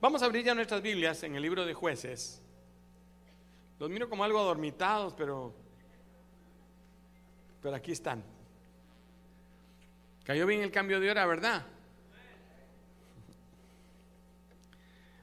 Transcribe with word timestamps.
Vamos 0.00 0.22
a 0.22 0.24
abrir 0.24 0.42
ya 0.42 0.54
nuestras 0.54 0.80
Biblias 0.80 1.22
en 1.24 1.36
el 1.36 1.42
libro 1.42 1.66
de 1.66 1.74
jueces. 1.74 2.40
Los 3.78 3.90
miro 3.90 4.08
como 4.08 4.24
algo 4.24 4.38
adormitados, 4.38 5.12
pero, 5.12 5.54
pero 7.60 7.76
aquí 7.76 7.92
están. 7.92 8.24
Cayó 10.24 10.46
bien 10.46 10.62
el 10.62 10.70
cambio 10.70 11.00
de 11.00 11.10
hora, 11.10 11.26
¿verdad? 11.26 11.66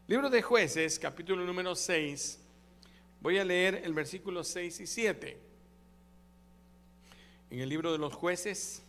Libro 0.05 0.29
de 0.29 0.43
jueces, 0.43 0.99
capítulo 0.99 1.43
número 1.43 1.73
6. 1.73 2.39
Voy 3.19 3.39
a 3.39 3.43
leer 3.43 3.81
el 3.83 3.95
versículo 3.95 4.43
6 4.43 4.79
y 4.79 4.85
7. 4.85 5.41
En 7.49 7.59
el 7.61 7.67
libro 7.67 7.91
de 7.91 7.97
los 7.97 8.13
jueces, 8.13 8.83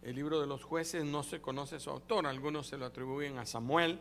el 0.00 0.14
libro 0.14 0.40
de 0.40 0.46
los 0.46 0.64
jueces 0.64 1.04
no 1.04 1.22
se 1.22 1.42
conoce 1.42 1.78
su 1.78 1.90
autor, 1.90 2.26
algunos 2.26 2.68
se 2.68 2.78
lo 2.78 2.86
atribuyen 2.86 3.36
a 3.36 3.44
Samuel 3.44 4.00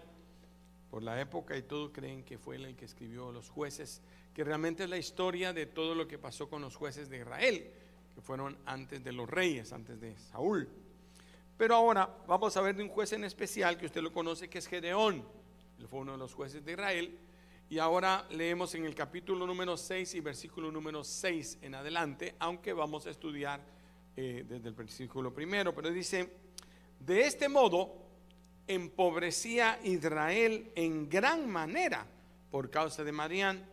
por 0.96 1.04
la 1.04 1.20
época 1.20 1.58
y 1.58 1.64
todos 1.64 1.92
creen 1.92 2.24
que 2.24 2.38
fue 2.38 2.56
el 2.56 2.74
que 2.74 2.86
escribió 2.86 3.30
los 3.30 3.50
jueces, 3.50 4.02
que 4.34 4.46
realmente 4.46 4.86
es 4.86 4.90
la 4.90 4.98
historia 4.98 5.52
de 5.52 5.66
todo 5.66 5.94
lo 5.94 6.08
que 6.08 6.18
pasó 6.18 6.48
con 6.48 6.62
los 6.62 6.78
jueces 6.78 7.10
de 7.10 7.18
Israel, 7.18 7.70
que 8.14 8.22
fueron 8.22 8.58
antes 8.66 9.04
de 9.04 9.12
los 9.12 9.30
reyes, 9.30 9.74
antes 9.74 10.00
de 10.00 10.18
Saúl. 10.18 10.70
Pero 11.58 11.76
ahora 11.76 12.10
vamos 12.30 12.56
a 12.56 12.62
ver 12.62 12.78
de 12.78 12.84
un 12.84 12.88
juez 12.88 13.12
en 13.12 13.26
especial 13.26 13.78
que 13.78 13.88
usted 13.88 14.02
lo 14.02 14.14
conoce, 14.14 14.48
que 14.48 14.60
es 14.60 14.68
Gedeón. 14.68 15.28
Él 15.80 15.88
fue 15.90 16.00
uno 16.00 16.14
de 16.14 16.18
los 16.18 16.34
jueces 16.34 16.64
de 16.64 16.72
Israel. 16.72 17.20
Y 17.70 17.78
ahora 17.80 18.26
leemos 18.30 18.74
en 18.76 18.86
el 18.86 18.96
capítulo 18.96 19.46
número 19.46 19.76
6 19.76 20.16
y 20.16 20.22
versículo 20.22 20.72
número 20.72 21.04
6 21.04 21.58
en 21.62 21.76
adelante, 21.76 22.36
aunque 22.40 22.72
vamos 22.72 23.06
a 23.06 23.10
estudiar 23.10 23.60
eh, 24.16 24.46
desde 24.48 24.70
el 24.70 24.76
versículo 24.76 25.34
primero. 25.34 25.76
Pero 25.76 25.92
dice, 25.92 26.38
de 27.02 27.28
este 27.28 27.50
modo 27.50 28.05
empobrecía 28.68 29.80
Israel 29.84 30.72
en 30.76 31.10
gran 31.10 31.50
manera 31.50 32.06
por 32.52 32.70
causa 32.70 33.04
de 33.04 33.12
Marián. 33.12 33.66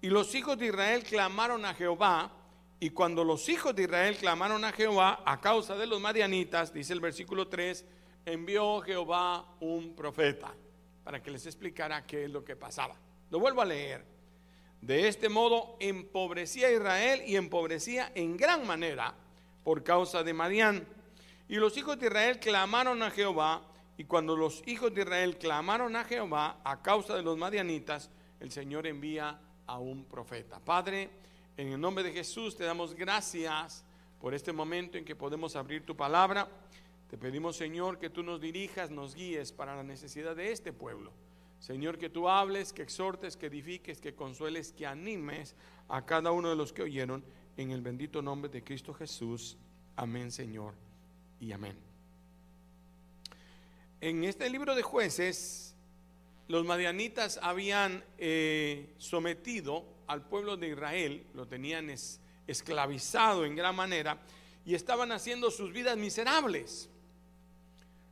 Y 0.00 0.08
los 0.08 0.34
hijos 0.34 0.58
de 0.58 0.66
Israel 0.66 1.02
clamaron 1.02 1.64
a 1.64 1.74
Jehová. 1.74 2.32
Y 2.78 2.90
cuando 2.90 3.24
los 3.24 3.48
hijos 3.48 3.74
de 3.74 3.84
Israel 3.84 4.16
clamaron 4.16 4.64
a 4.64 4.72
Jehová 4.72 5.22
a 5.24 5.40
causa 5.40 5.76
de 5.76 5.86
los 5.86 6.00
marianitas, 6.00 6.72
dice 6.72 6.92
el 6.92 7.00
versículo 7.00 7.48
3, 7.48 7.84
envió 8.26 8.80
Jehová 8.80 9.46
un 9.60 9.94
profeta 9.94 10.52
para 11.04 11.22
que 11.22 11.30
les 11.30 11.46
explicara 11.46 12.04
qué 12.04 12.24
es 12.24 12.30
lo 12.30 12.44
que 12.44 12.56
pasaba. 12.56 12.96
Lo 13.30 13.38
vuelvo 13.38 13.62
a 13.62 13.64
leer. 13.64 14.04
De 14.80 15.08
este 15.08 15.28
modo 15.28 15.76
empobrecía 15.80 16.70
Israel 16.70 17.22
y 17.26 17.36
empobrecía 17.36 18.12
en 18.14 18.36
gran 18.36 18.66
manera 18.66 19.14
por 19.64 19.82
causa 19.82 20.22
de 20.22 20.34
Marián. 20.34 20.86
Y 21.48 21.56
los 21.56 21.76
hijos 21.76 21.98
de 21.98 22.06
Israel 22.06 22.38
clamaron 22.38 23.02
a 23.02 23.10
Jehová 23.10 23.62
y 23.98 24.04
cuando 24.04 24.36
los 24.36 24.62
hijos 24.66 24.94
de 24.94 25.02
Israel 25.02 25.38
clamaron 25.38 25.96
a 25.96 26.04
Jehová 26.04 26.60
a 26.64 26.82
causa 26.82 27.14
de 27.16 27.22
los 27.22 27.38
madianitas, 27.38 28.10
el 28.40 28.50
Señor 28.50 28.86
envía 28.86 29.40
a 29.66 29.78
un 29.78 30.04
profeta. 30.04 30.60
Padre, 30.60 31.10
en 31.56 31.68
el 31.68 31.80
nombre 31.80 32.04
de 32.04 32.12
Jesús 32.12 32.56
te 32.56 32.64
damos 32.64 32.94
gracias 32.94 33.84
por 34.20 34.34
este 34.34 34.52
momento 34.52 34.98
en 34.98 35.04
que 35.04 35.16
podemos 35.16 35.56
abrir 35.56 35.86
tu 35.86 35.96
palabra. 35.96 36.48
Te 37.08 37.16
pedimos, 37.16 37.56
Señor, 37.56 37.98
que 37.98 38.10
tú 38.10 38.22
nos 38.22 38.40
dirijas, 38.40 38.90
nos 38.90 39.14
guíes 39.14 39.52
para 39.52 39.74
la 39.74 39.82
necesidad 39.82 40.36
de 40.36 40.52
este 40.52 40.72
pueblo. 40.72 41.12
Señor, 41.58 41.96
que 41.96 42.10
tú 42.10 42.28
hables, 42.28 42.72
que 42.72 42.82
exhortes, 42.82 43.36
que 43.36 43.46
edifiques, 43.46 44.00
que 44.00 44.14
consueles, 44.14 44.72
que 44.72 44.86
animes 44.86 45.54
a 45.88 46.04
cada 46.04 46.32
uno 46.32 46.50
de 46.50 46.56
los 46.56 46.72
que 46.72 46.82
oyeron 46.82 47.24
en 47.56 47.70
el 47.70 47.80
bendito 47.80 48.20
nombre 48.20 48.50
de 48.50 48.62
Cristo 48.62 48.92
Jesús. 48.92 49.56
Amén, 49.96 50.30
Señor, 50.30 50.74
y 51.40 51.52
amén. 51.52 51.95
En 54.00 54.24
este 54.24 54.50
libro 54.50 54.74
de 54.74 54.82
jueces, 54.82 55.74
los 56.48 56.66
madianitas 56.66 57.40
habían 57.42 58.04
eh, 58.18 58.92
sometido 58.98 59.84
al 60.06 60.22
pueblo 60.22 60.58
de 60.58 60.68
Israel, 60.68 61.26
lo 61.34 61.46
tenían 61.48 61.90
esclavizado 62.46 63.46
en 63.46 63.56
gran 63.56 63.74
manera 63.74 64.18
y 64.66 64.74
estaban 64.74 65.12
haciendo 65.12 65.50
sus 65.50 65.72
vidas 65.72 65.96
miserables. 65.96 66.90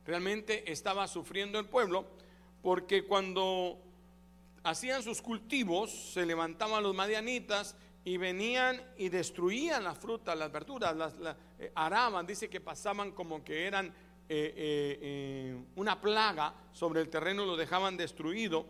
Realmente 0.07 0.71
estaba 0.71 1.07
sufriendo 1.07 1.59
el 1.59 1.67
pueblo 1.67 2.07
porque 2.63 3.05
cuando 3.05 3.79
hacían 4.63 5.03
sus 5.03 5.21
cultivos, 5.21 5.91
se 5.91 6.25
levantaban 6.25 6.81
los 6.81 6.95
madianitas 6.95 7.75
y 8.03 8.17
venían 8.17 8.81
y 8.97 9.09
destruían 9.09 9.83
las 9.83 9.99
frutas, 9.99 10.35
las 10.35 10.51
verduras, 10.51 10.95
las, 10.95 11.13
eh, 11.59 11.71
araban, 11.75 12.25
dice 12.25 12.49
que 12.49 12.59
pasaban 12.59 13.11
como 13.11 13.43
que 13.43 13.67
eran 13.67 13.93
eh, 14.27 14.53
eh, 14.57 14.99
eh, 15.01 15.57
una 15.75 16.01
plaga 16.01 16.53
sobre 16.73 17.01
el 17.01 17.09
terreno, 17.09 17.45
lo 17.45 17.55
dejaban 17.55 17.97
destruido. 17.97 18.65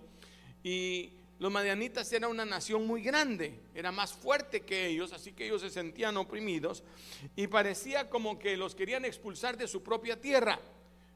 Y 0.63 1.11
los 1.39 1.51
madianitas 1.51 2.11
eran 2.13 2.31
una 2.31 2.45
nación 2.45 2.87
muy 2.87 3.01
grande, 3.01 3.59
era 3.73 3.91
más 3.91 4.13
fuerte 4.13 4.61
que 4.61 4.87
ellos, 4.87 5.13
así 5.13 5.33
que 5.33 5.45
ellos 5.45 5.61
se 5.61 5.69
sentían 5.69 6.15
oprimidos 6.17 6.83
y 7.35 7.47
parecía 7.47 8.09
como 8.09 8.39
que 8.39 8.55
los 8.55 8.73
querían 8.73 9.03
expulsar 9.03 9.57
de 9.57 9.67
su 9.67 9.83
propia 9.83 10.19
tierra. 10.19 10.59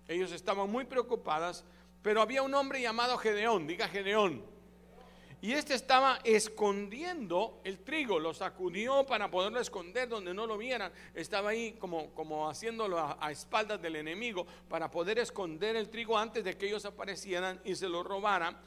Ellos 0.07 0.31
estaban 0.31 0.69
muy 0.69 0.85
preocupadas, 0.85 1.63
pero 2.01 2.21
había 2.21 2.41
un 2.41 2.53
hombre 2.53 2.81
llamado 2.81 3.17
Gedeón, 3.17 3.66
diga 3.66 3.88
Gedeón, 3.88 4.44
y 5.41 5.53
este 5.53 5.73
estaba 5.73 6.19
escondiendo 6.25 7.61
el 7.63 7.79
trigo, 7.79 8.19
lo 8.19 8.33
sacudió 8.33 9.05
para 9.05 9.31
poderlo 9.31 9.61
esconder 9.61 10.09
donde 10.09 10.33
no 10.33 10.45
lo 10.45 10.57
vieran. 10.57 10.91
Estaba 11.13 11.51
ahí 11.51 11.73
como, 11.79 12.13
como 12.13 12.50
haciéndolo 12.50 13.00
a, 13.00 13.31
espaldas 13.31 13.81
del 13.81 13.95
enemigo 13.95 14.45
para 14.67 14.91
poder 14.91 15.17
esconder 15.17 15.77
el 15.77 15.89
trigo 15.89 16.17
antes 16.17 16.44
de 16.44 16.57
que 16.57 16.67
ellos 16.67 16.83
aparecieran 16.83 17.61
y 17.63 17.75
se 17.75 17.88
lo 17.88 18.03
robaran. 18.03 18.57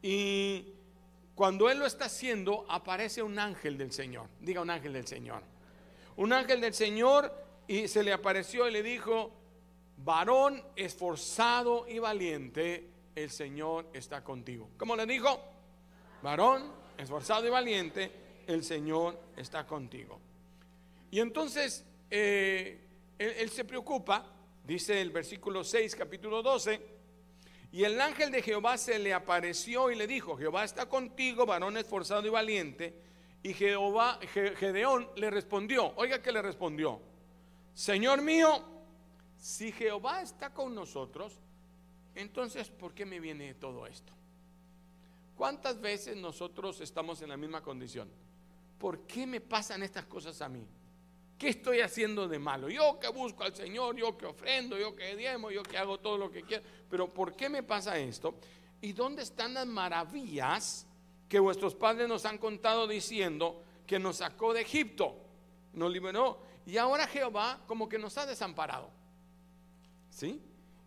Y 0.00 0.72
cuando 1.34 1.68
él 1.68 1.78
lo 1.78 1.84
está 1.84 2.06
haciendo, 2.06 2.64
aparece 2.66 3.22
un 3.22 3.38
ángel 3.38 3.76
del 3.76 3.92
Señor. 3.92 4.28
Diga 4.40 4.62
un 4.62 4.70
ángel 4.70 4.94
del 4.94 5.06
Señor. 5.06 5.42
Un 6.16 6.32
ángel 6.32 6.62
del 6.62 6.72
Señor 6.72 7.30
y 7.68 7.88
se 7.88 8.02
le 8.02 8.10
apareció 8.10 8.66
y 8.66 8.72
le 8.72 8.82
dijo, 8.82 9.32
varón 9.98 10.62
esforzado 10.76 11.86
y 11.86 11.98
valiente, 11.98 12.88
el 13.14 13.30
Señor 13.30 13.90
está 13.92 14.24
contigo. 14.24 14.70
¿Cómo 14.78 14.96
le 14.96 15.04
dijo? 15.04 15.51
Varón, 16.22 16.70
esforzado 16.96 17.46
y 17.46 17.50
valiente, 17.50 18.10
el 18.46 18.64
Señor 18.64 19.18
está 19.36 19.66
contigo. 19.66 20.20
Y 21.10 21.20
entonces 21.20 21.84
eh, 22.10 22.78
él, 23.18 23.50
se 23.50 23.64
preocupa, 23.64 24.24
dice 24.64 25.00
el 25.00 25.10
versículo 25.10 25.64
6, 25.64 25.94
capítulo 25.96 26.42
12, 26.42 26.80
y 27.72 27.84
el 27.84 28.00
ángel 28.00 28.30
de 28.30 28.42
Jehová 28.42 28.76
se 28.76 28.98
le 28.98 29.14
apareció 29.14 29.90
y 29.90 29.96
le 29.96 30.06
dijo, 30.06 30.36
Jehová 30.36 30.64
está 30.64 30.86
contigo, 30.86 31.46
varón 31.46 31.76
esforzado 31.76 32.26
y 32.26 32.30
valiente. 32.30 32.94
Y 33.42 33.54
Jehová, 33.54 34.20
Gedeón 34.32 35.08
le 35.16 35.30
respondió, 35.30 35.92
oiga 35.96 36.22
que 36.22 36.30
le 36.30 36.42
respondió, 36.42 37.00
Señor 37.74 38.22
mío, 38.22 38.62
si 39.38 39.72
Jehová 39.72 40.22
está 40.22 40.52
con 40.52 40.74
nosotros, 40.74 41.40
entonces 42.14 42.68
¿por 42.68 42.94
qué 42.94 43.04
me 43.06 43.18
viene 43.18 43.54
todo 43.54 43.86
esto? 43.86 44.12
¿Cuántas 45.42 45.80
veces 45.80 46.16
nosotros 46.16 46.80
estamos 46.82 47.20
en 47.20 47.30
la 47.30 47.36
misma 47.36 47.60
condición? 47.60 48.08
¿Por 48.78 49.08
qué 49.08 49.26
me 49.26 49.40
pasan 49.40 49.82
estas 49.82 50.04
cosas 50.04 50.40
a 50.40 50.48
mí? 50.48 50.64
¿Qué 51.36 51.48
estoy 51.48 51.80
haciendo 51.80 52.28
de 52.28 52.38
malo? 52.38 52.68
Yo 52.68 53.00
que 53.00 53.08
busco 53.08 53.42
al 53.42 53.52
Señor, 53.52 53.96
yo 53.96 54.16
que 54.16 54.26
ofrendo, 54.26 54.78
yo 54.78 54.94
que 54.94 55.16
diemo, 55.16 55.50
yo 55.50 55.64
que 55.64 55.76
hago 55.76 55.98
todo 55.98 56.16
lo 56.16 56.30
que 56.30 56.44
quiero. 56.44 56.62
Pero 56.88 57.12
¿por 57.12 57.34
qué 57.34 57.48
me 57.48 57.64
pasa 57.64 57.98
esto? 57.98 58.36
¿Y 58.80 58.92
dónde 58.92 59.24
están 59.24 59.54
las 59.54 59.66
maravillas 59.66 60.86
que 61.28 61.40
vuestros 61.40 61.74
padres 61.74 62.06
nos 62.06 62.24
han 62.24 62.38
contado 62.38 62.86
diciendo 62.86 63.64
que 63.84 63.98
nos 63.98 64.18
sacó 64.18 64.54
de 64.54 64.60
Egipto? 64.60 65.16
Nos 65.72 65.90
liberó. 65.90 66.38
Y 66.66 66.76
ahora 66.76 67.08
Jehová 67.08 67.58
como 67.66 67.88
que 67.88 67.98
nos 67.98 68.16
ha 68.16 68.26
desamparado. 68.26 68.90
¿Sí? 70.08 70.40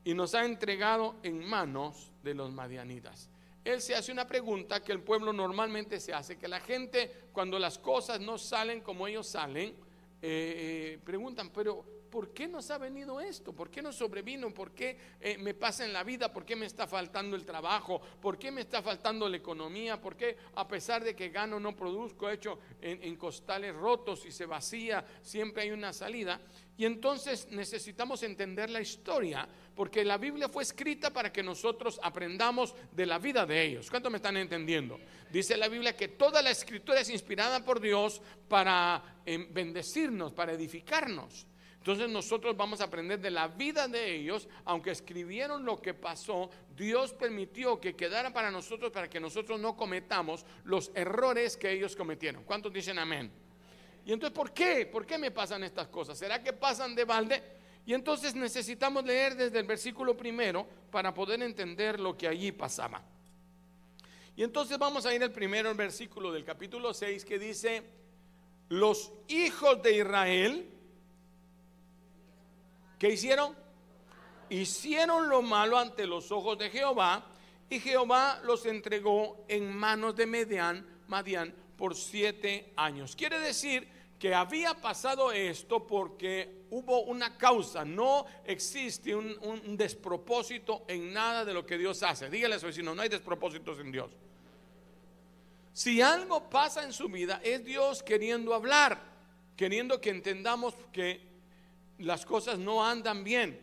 Y 0.05 0.13
nos 0.13 0.33
ha 0.33 0.45
entregado 0.45 1.17
en 1.23 1.45
manos 1.45 2.13
de 2.23 2.33
los 2.33 2.53
madianitas 2.53 3.29
él 3.65 3.81
se 3.81 3.95
hace 3.95 4.11
una 4.11 4.27
pregunta 4.27 4.83
que 4.83 4.91
el 4.91 5.01
pueblo 5.01 5.33
normalmente 5.33 5.99
se 5.99 6.13
hace, 6.13 6.37
que 6.37 6.47
la 6.47 6.59
gente 6.59 7.11
cuando 7.33 7.57
las 7.57 7.79
cosas 7.79 8.21
no 8.21 8.37
salen 8.37 8.81
como 8.81 9.07
ellos 9.07 9.27
salen, 9.27 9.69
eh, 9.69 9.73
eh, 10.21 10.99
preguntan, 11.03 11.49
pero 11.49 11.83
¿por 12.11 12.31
qué 12.31 12.47
nos 12.47 12.69
ha 12.69 12.77
venido 12.77 13.19
esto? 13.19 13.53
¿Por 13.53 13.71
qué 13.71 13.81
nos 13.81 13.95
sobrevino? 13.95 14.53
¿Por 14.53 14.71
qué 14.71 14.97
eh, 15.19 15.39
me 15.39 15.55
pasa 15.55 15.83
en 15.83 15.93
la 15.93 16.03
vida? 16.03 16.31
¿Por 16.31 16.45
qué 16.45 16.55
me 16.55 16.67
está 16.67 16.85
faltando 16.85 17.35
el 17.35 17.43
trabajo? 17.43 17.99
¿Por 18.21 18.37
qué 18.37 18.51
me 18.51 18.61
está 18.61 18.83
faltando 18.83 19.27
la 19.27 19.37
economía? 19.37 19.99
¿Por 19.99 20.15
qué 20.15 20.37
a 20.53 20.67
pesar 20.67 21.03
de 21.03 21.15
que 21.15 21.29
gano 21.29 21.59
no 21.59 21.75
produzco, 21.75 22.29
hecho 22.29 22.59
en 22.81 23.15
costales 23.15 23.75
rotos 23.75 24.25
y 24.27 24.31
se 24.31 24.45
vacía, 24.45 25.03
siempre 25.23 25.63
hay 25.63 25.71
una 25.71 25.91
salida? 25.91 26.39
Y 26.77 26.85
entonces 26.85 27.47
necesitamos 27.51 28.21
entender 28.23 28.69
la 28.69 28.81
historia, 28.81 29.47
porque 29.75 30.03
la 30.03 30.17
Biblia 30.17 30.49
fue 30.49 30.63
escrita 30.63 31.11
para 31.11 31.31
que 31.31 31.41
nosotros 31.41 31.99
aprendamos 32.03 32.75
de 32.91 33.05
la 33.05 33.17
vida 33.17 33.45
de 33.45 33.63
ellos. 33.63 33.89
¿Cuánto 33.89 34.09
me 34.09 34.17
están 34.17 34.35
entendiendo? 34.35 34.99
Dice 35.31 35.55
la 35.55 35.69
Biblia 35.69 35.95
que 35.95 36.09
toda 36.09 36.41
la 36.41 36.51
escritura 36.51 36.99
es 36.99 37.09
inspirada 37.09 37.63
por 37.63 37.79
Dios 37.79 38.21
para 38.49 39.21
em, 39.25 39.53
bendecirnos, 39.53 40.33
para 40.33 40.51
edificarnos. 40.51 41.47
Entonces 41.77 42.09
nosotros 42.09 42.57
vamos 42.57 42.81
a 42.81 42.85
aprender 42.85 43.19
de 43.19 43.29
la 43.29 43.47
vida 43.47 43.87
de 43.87 44.15
ellos, 44.15 44.49
aunque 44.65 44.89
escribieron 44.89 45.63
lo 45.63 45.79
que 45.79 45.93
pasó, 45.93 46.49
Dios 46.75 47.13
permitió 47.13 47.79
que 47.79 47.95
quedara 47.95 48.33
para 48.33 48.49
nosotros 48.49 48.91
para 48.91 49.07
que 49.07 49.19
nosotros 49.19 49.59
no 49.59 49.77
cometamos 49.77 50.45
los 50.63 50.91
errores 50.95 51.55
que 51.55 51.71
ellos 51.71 51.95
cometieron. 51.95 52.43
¿Cuántos 52.43 52.73
dicen 52.73 52.97
amén? 52.97 53.44
Y 54.05 54.13
entonces, 54.13 54.35
¿por 54.35 54.53
qué? 54.53 54.85
¿Por 54.85 55.05
qué 55.05 55.17
me 55.17 55.31
pasan 55.31 55.63
estas 55.63 55.87
cosas? 55.87 56.17
¿Será 56.17 56.41
que 56.41 56.53
pasan 56.53 56.95
de 56.95 57.03
balde? 57.03 57.43
Y 57.85 57.93
entonces 57.93 58.35
necesitamos 58.35 59.03
leer 59.03 59.35
desde 59.35 59.59
el 59.59 59.65
versículo 59.65 60.15
primero 60.15 60.67
para 60.91 61.13
poder 61.13 61.41
entender 61.41 61.99
lo 61.99 62.15
que 62.15 62.27
allí 62.27 62.51
pasaba. 62.51 63.01
Y 64.35 64.43
entonces 64.43 64.77
vamos 64.77 65.05
a 65.05 65.13
ir 65.13 65.23
al 65.23 65.31
primero 65.31 65.73
versículo 65.75 66.31
del 66.31 66.45
capítulo 66.45 66.93
6 66.93 67.25
que 67.25 67.39
dice, 67.39 67.83
los 68.69 69.11
hijos 69.27 69.81
de 69.81 69.97
Israel, 69.97 70.71
¿Qué 72.99 73.09
hicieron? 73.11 73.55
Hicieron 74.49 75.27
lo 75.27 75.41
malo 75.41 75.77
ante 75.77 76.07
los 76.07 76.31
ojos 76.31 76.57
de 76.57 76.69
Jehová 76.69 77.25
y 77.69 77.79
Jehová 77.79 78.39
los 78.43 78.65
entregó 78.65 79.45
en 79.47 79.75
manos 79.75 80.15
de 80.15 80.25
Median, 80.25 80.85
Madian 81.07 81.53
por 81.77 81.95
siete 81.95 82.71
años. 82.77 83.15
Quiere 83.15 83.39
decir 83.39 83.87
que 84.25 84.33
había 84.33 84.73
pasado 84.73 85.31
esto 85.31 85.85
porque 85.85 86.65
hubo 86.71 87.01
una 87.01 87.37
causa, 87.37 87.85
no 87.85 88.25
existe 88.43 89.15
un, 89.15 89.77
despropósito 89.77 90.83
en 90.87 91.13
nada 91.13 91.45
de 91.45 91.53
lo 91.53 91.63
que 91.63 91.77
Dios 91.77 92.01
hace. 92.01 92.27
Dígale 92.27 92.55
a 92.55 92.59
su 92.59 92.65
vecino, 92.65 92.95
no 92.95 93.03
hay 93.03 93.09
despropósitos 93.09 93.77
en 93.77 93.91
Dios. 93.91 94.09
Si 95.73 96.01
algo 96.01 96.49
pasa 96.49 96.83
en 96.83 96.91
su 96.91 97.07
vida, 97.07 97.39
es 97.43 97.63
Dios 97.63 98.01
queriendo 98.01 98.55
hablar, 98.55 98.99
queriendo 99.55 100.01
que 100.01 100.09
entendamos 100.09 100.73
que 100.91 101.21
las 101.99 102.25
cosas 102.25 102.57
no 102.57 102.83
andan 102.83 103.23
bien. 103.23 103.61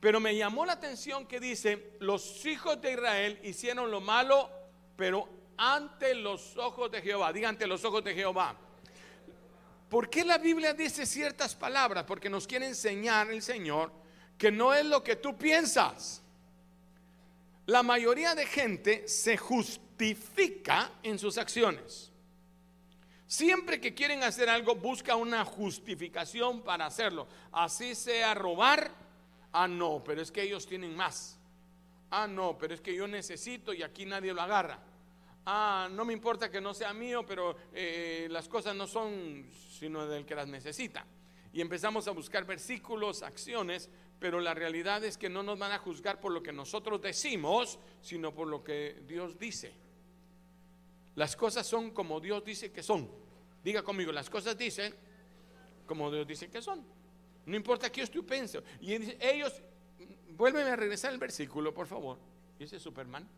Pero 0.00 0.18
me 0.18 0.36
llamó 0.36 0.66
la 0.66 0.72
atención 0.72 1.24
que 1.24 1.38
dice, 1.38 1.92
los 2.00 2.44
hijos 2.46 2.82
de 2.82 2.94
Israel 2.94 3.38
hicieron 3.44 3.92
lo 3.92 4.00
malo, 4.00 4.50
pero 4.96 5.28
ante 5.56 6.16
los 6.16 6.56
ojos 6.56 6.90
de 6.90 7.00
Jehová. 7.00 7.32
Diga 7.32 7.48
ante 7.48 7.68
los 7.68 7.84
ojos 7.84 8.02
de 8.02 8.12
Jehová. 8.12 8.56
¿Por 9.90 10.08
qué 10.08 10.24
la 10.24 10.38
Biblia 10.38 10.72
dice 10.72 11.04
ciertas 11.04 11.56
palabras? 11.56 12.04
Porque 12.04 12.30
nos 12.30 12.46
quiere 12.46 12.66
enseñar 12.66 13.28
el 13.30 13.42
Señor 13.42 13.92
que 14.38 14.52
no 14.52 14.72
es 14.72 14.86
lo 14.86 15.02
que 15.02 15.16
tú 15.16 15.36
piensas. 15.36 16.22
La 17.66 17.82
mayoría 17.82 18.36
de 18.36 18.46
gente 18.46 19.08
se 19.08 19.36
justifica 19.36 20.92
en 21.02 21.18
sus 21.18 21.36
acciones. 21.38 22.12
Siempre 23.26 23.80
que 23.80 23.92
quieren 23.92 24.22
hacer 24.22 24.48
algo, 24.48 24.76
busca 24.76 25.16
una 25.16 25.44
justificación 25.44 26.62
para 26.62 26.86
hacerlo. 26.86 27.26
Así 27.50 27.96
sea 27.96 28.32
robar. 28.34 28.92
Ah, 29.52 29.66
no, 29.66 30.02
pero 30.04 30.22
es 30.22 30.30
que 30.30 30.42
ellos 30.42 30.66
tienen 30.66 30.94
más. 30.94 31.36
Ah, 32.10 32.28
no, 32.28 32.56
pero 32.56 32.74
es 32.74 32.80
que 32.80 32.94
yo 32.94 33.08
necesito 33.08 33.72
y 33.72 33.82
aquí 33.82 34.06
nadie 34.06 34.32
lo 34.32 34.40
agarra. 34.40 34.78
Ah, 35.46 35.88
no 35.90 36.04
me 36.04 36.12
importa 36.12 36.50
que 36.50 36.60
no 36.60 36.74
sea 36.74 36.92
mío, 36.92 37.24
pero 37.26 37.56
eh, 37.72 38.28
las 38.30 38.48
cosas 38.48 38.74
no 38.76 38.86
son 38.86 39.46
sino 39.80 40.06
del 40.06 40.26
que 40.26 40.34
las 40.34 40.46
necesita. 40.46 41.06
Y 41.52 41.60
empezamos 41.60 42.06
a 42.06 42.12
buscar 42.12 42.44
versículos, 42.44 43.22
acciones, 43.22 43.88
pero 44.20 44.38
la 44.40 44.54
realidad 44.54 45.02
es 45.04 45.16
que 45.16 45.30
no 45.30 45.42
nos 45.42 45.58
van 45.58 45.72
a 45.72 45.78
juzgar 45.78 46.20
por 46.20 46.32
lo 46.32 46.42
que 46.42 46.52
nosotros 46.52 47.00
decimos, 47.00 47.78
sino 48.02 48.34
por 48.34 48.46
lo 48.46 48.62
que 48.62 49.02
Dios 49.08 49.38
dice. 49.38 49.72
Las 51.16 51.34
cosas 51.34 51.66
son 51.66 51.90
como 51.90 52.20
Dios 52.20 52.44
dice 52.44 52.70
que 52.70 52.82
son. 52.82 53.10
Diga 53.64 53.82
conmigo, 53.82 54.12
las 54.12 54.30
cosas 54.30 54.56
dicen 54.56 54.94
como 55.86 56.10
Dios 56.10 56.26
dice 56.26 56.48
que 56.48 56.62
son. 56.62 56.84
No 57.46 57.56
importa 57.56 57.90
qué 57.90 58.06
yo 58.06 58.24
pienso. 58.24 58.62
Y 58.80 58.94
ellos, 59.18 59.60
vuélveme 60.36 60.70
a 60.70 60.76
regresar 60.76 61.10
al 61.10 61.18
versículo, 61.18 61.74
por 61.74 61.86
favor. 61.86 62.18
Dice 62.58 62.78
Superman. 62.78 63.28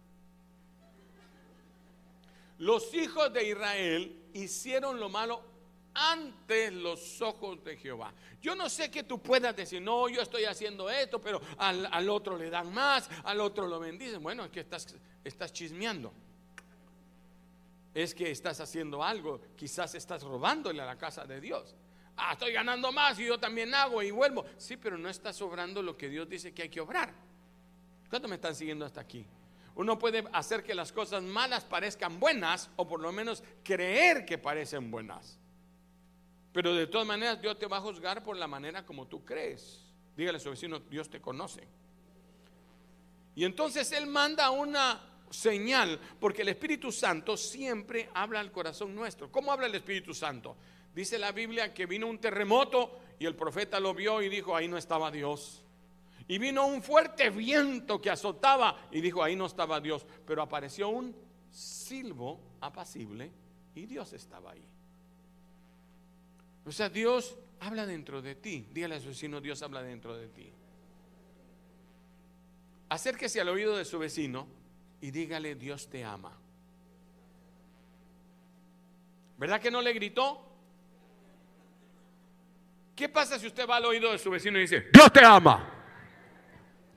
Los 2.58 2.94
hijos 2.94 3.32
de 3.32 3.48
Israel 3.48 4.24
hicieron 4.32 5.00
lo 5.00 5.08
malo 5.08 5.42
ante 5.94 6.70
los 6.70 7.20
ojos 7.20 7.62
de 7.64 7.76
Jehová. 7.76 8.12
Yo 8.40 8.54
no 8.54 8.68
sé 8.68 8.90
que 8.90 9.02
tú 9.02 9.20
puedas 9.20 9.54
decir, 9.54 9.82
no, 9.82 10.08
yo 10.08 10.22
estoy 10.22 10.44
haciendo 10.44 10.88
esto, 10.88 11.20
pero 11.20 11.40
al, 11.58 12.08
otro 12.08 12.36
le 12.36 12.50
dan 12.50 12.72
más, 12.72 13.08
al 13.24 13.40
otro 13.40 13.66
lo 13.66 13.78
bendicen. 13.78 14.22
Bueno, 14.22 14.44
es 14.44 14.50
que 14.50 14.60
estás, 14.60 14.94
estás 15.24 15.52
chismeando 15.52 16.12
es 17.94 18.14
que 18.14 18.30
estás 18.30 18.60
haciendo 18.60 19.02
algo, 19.02 19.40
quizás 19.56 19.94
estás 19.94 20.22
robándole 20.22 20.80
a 20.80 20.86
la 20.86 20.96
casa 20.96 21.24
de 21.26 21.40
Dios. 21.40 21.74
Ah, 22.16 22.32
estoy 22.32 22.52
ganando 22.52 22.92
más 22.92 23.18
y 23.18 23.26
yo 23.26 23.38
también 23.38 23.74
hago 23.74 24.02
y 24.02 24.10
vuelvo. 24.10 24.44
Sí, 24.56 24.76
pero 24.76 24.98
no 24.98 25.08
estás 25.08 25.40
obrando 25.42 25.82
lo 25.82 25.96
que 25.96 26.08
Dios 26.08 26.28
dice 26.28 26.52
que 26.52 26.62
hay 26.62 26.68
que 26.68 26.80
obrar. 26.80 27.12
¿Cuántos 28.08 28.28
me 28.28 28.36
están 28.36 28.54
siguiendo 28.54 28.84
hasta 28.84 29.00
aquí? 29.00 29.26
Uno 29.74 29.98
puede 29.98 30.24
hacer 30.32 30.62
que 30.62 30.74
las 30.74 30.92
cosas 30.92 31.22
malas 31.22 31.64
parezcan 31.64 32.20
buenas 32.20 32.70
o 32.76 32.86
por 32.86 33.00
lo 33.00 33.12
menos 33.12 33.42
creer 33.62 34.24
que 34.24 34.38
parecen 34.38 34.90
buenas. 34.90 35.38
Pero 36.52 36.74
de 36.74 36.86
todas 36.86 37.06
maneras 37.06 37.40
Dios 37.40 37.58
te 37.58 37.66
va 37.66 37.78
a 37.78 37.80
juzgar 37.80 38.22
por 38.22 38.36
la 38.36 38.46
manera 38.46 38.84
como 38.84 39.06
tú 39.06 39.24
crees. 39.24 39.80
Dígale 40.16 40.36
a 40.36 40.40
su 40.40 40.50
vecino, 40.50 40.80
Dios 40.80 41.08
te 41.08 41.20
conoce. 41.20 41.66
Y 43.34 43.44
entonces 43.44 43.90
Él 43.92 44.06
manda 44.06 44.50
una 44.50 45.00
señal, 45.30 45.98
porque 46.20 46.42
el 46.42 46.50
Espíritu 46.50 46.92
Santo 46.92 47.38
siempre 47.38 48.10
habla 48.12 48.40
al 48.40 48.52
corazón 48.52 48.94
nuestro. 48.94 49.32
¿Cómo 49.32 49.50
habla 49.50 49.66
el 49.66 49.74
Espíritu 49.74 50.12
Santo? 50.12 50.56
Dice 50.94 51.18
la 51.18 51.32
Biblia 51.32 51.72
que 51.72 51.86
vino 51.86 52.06
un 52.06 52.18
terremoto 52.18 52.98
y 53.18 53.24
el 53.24 53.34
profeta 53.34 53.80
lo 53.80 53.94
vio 53.94 54.20
y 54.20 54.28
dijo, 54.28 54.54
ahí 54.54 54.68
no 54.68 54.76
estaba 54.76 55.10
Dios. 55.10 55.64
Y 56.28 56.38
vino 56.38 56.66
un 56.66 56.82
fuerte 56.82 57.30
viento 57.30 58.00
que 58.00 58.10
azotaba 58.10 58.88
y 58.90 59.00
dijo, 59.00 59.22
ahí 59.22 59.36
no 59.36 59.46
estaba 59.46 59.80
Dios. 59.80 60.06
Pero 60.26 60.42
apareció 60.42 60.88
un 60.88 61.14
silbo 61.50 62.40
apacible 62.60 63.30
y 63.74 63.86
Dios 63.86 64.12
estaba 64.12 64.52
ahí. 64.52 64.64
O 66.64 66.72
sea, 66.72 66.88
Dios 66.88 67.36
habla 67.60 67.86
dentro 67.86 68.22
de 68.22 68.34
ti. 68.34 68.68
Dígale 68.72 68.96
a 68.96 69.00
su 69.00 69.08
vecino, 69.08 69.40
Dios 69.40 69.62
habla 69.62 69.82
dentro 69.82 70.16
de 70.16 70.28
ti. 70.28 70.52
Acérquese 72.88 73.40
al 73.40 73.48
oído 73.48 73.76
de 73.76 73.84
su 73.84 73.98
vecino 73.98 74.46
y 75.00 75.10
dígale, 75.10 75.54
Dios 75.54 75.88
te 75.88 76.04
ama. 76.04 76.38
¿Verdad 79.38 79.60
que 79.60 79.70
no 79.70 79.82
le 79.82 79.92
gritó? 79.92 80.48
¿Qué 82.94 83.08
pasa 83.08 83.38
si 83.38 83.46
usted 83.46 83.68
va 83.68 83.76
al 83.76 83.86
oído 83.86 84.12
de 84.12 84.18
su 84.18 84.30
vecino 84.30 84.58
y 84.58 84.62
dice, 84.62 84.88
Dios 84.92 85.12
te 85.12 85.24
ama? 85.24 85.71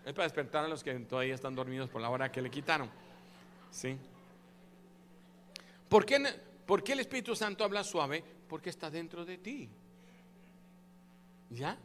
Es 0.06 0.14
para 0.14 0.26
despertar 0.26 0.66
a 0.66 0.68
los 0.68 0.84
que 0.84 0.94
todavía 1.00 1.34
están 1.34 1.56
dormidos 1.56 1.90
por 1.90 2.00
la 2.00 2.10
hora 2.10 2.32
que 2.32 2.42
le 2.42 2.52
quitaron. 2.52 2.90
¿Sí? 3.72 3.98
¿Por 5.90 6.06
qué, 6.06 6.24
¿Por 6.66 6.84
qué 6.84 6.94
el 6.94 7.00
Espíritu 7.00 7.36
Santo 7.36 7.64
habla 7.64 7.84
suave? 7.84 8.24
Porque 8.48 8.70
está 8.70 8.92
dentro 8.92 9.26
de 9.26 9.40
ti. 9.40 9.70
¿Ya? 11.50 11.78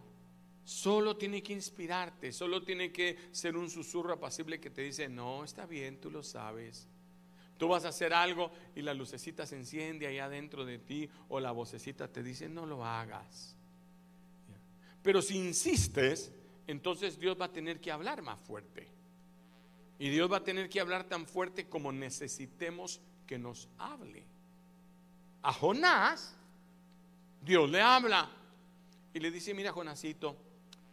Solo 0.65 1.17
tiene 1.17 1.43
que 1.43 1.55
inspirarte, 1.55 2.31
solo 2.31 2.63
tiene 2.63 2.93
que 2.93 3.17
ser 3.33 3.57
un 3.57 3.71
susurro 3.71 4.13
apacible 4.13 4.61
que 4.61 4.71
te 4.71 4.83
dice, 4.83 5.09
no, 5.09 5.43
está 5.43 5.65
bien, 5.65 5.99
tú 5.99 6.11
lo 6.11 6.23
sabes. 6.23 6.87
Tú 7.57 7.69
vas 7.69 7.85
a 7.85 7.89
hacer 7.89 8.13
algo 8.13 8.53
y 8.75 8.83
la 8.83 8.95
lucecita 8.95 9.47
se 9.47 9.57
enciende 9.57 10.07
allá 10.07 10.29
dentro 10.29 10.65
de 10.65 10.79
ti 10.79 11.09
o 11.29 11.41
la 11.41 11.51
vocecita 11.53 12.09
te 12.09 12.23
dice, 12.23 12.49
no 12.49 12.67
lo 12.67 12.85
hagas. 12.85 13.57
Pero 15.03 15.23
si 15.23 15.39
insistes, 15.39 16.33
entonces 16.71 17.19
Dios 17.19 17.37
va 17.41 17.47
a 17.47 17.53
tener 17.53 17.81
que 17.81 17.91
hablar 17.91 18.23
más 18.23 18.41
fuerte. 18.41 18.89
Y 19.99 20.09
Dios 20.09 20.33
va 20.33 20.39
a 20.39 20.45
tener 20.45 20.69
que 20.69 20.81
hablar 20.81 21.05
tan 21.05 21.27
fuerte 21.27 21.69
como 21.69 21.93
necesitemos 21.93 23.01
que 23.27 23.39
nos 23.39 23.69
hable. 23.79 24.25
A 25.43 25.53
Jonás, 25.53 26.37
Dios 27.43 27.69
le 27.71 27.81
habla 27.81 28.31
y 29.13 29.21
le 29.21 29.31
dice, 29.31 29.53
mira 29.53 29.73
Jonásito, 29.73 30.37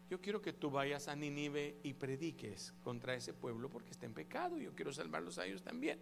yo 0.10 0.22
quiero 0.22 0.42
que 0.42 0.54
tú 0.54 0.72
vayas 0.72 1.08
a 1.08 1.16
Nínive 1.16 1.78
y 1.84 1.94
prediques 1.94 2.74
contra 2.84 3.14
ese 3.14 3.34
pueblo 3.34 3.70
porque 3.70 3.92
está 3.92 4.06
en 4.06 4.14
pecado. 4.14 4.58
Yo 4.58 4.74
quiero 4.74 4.94
salvarlos 4.94 5.38
a 5.38 5.46
ellos 5.46 5.62
también. 5.62 6.00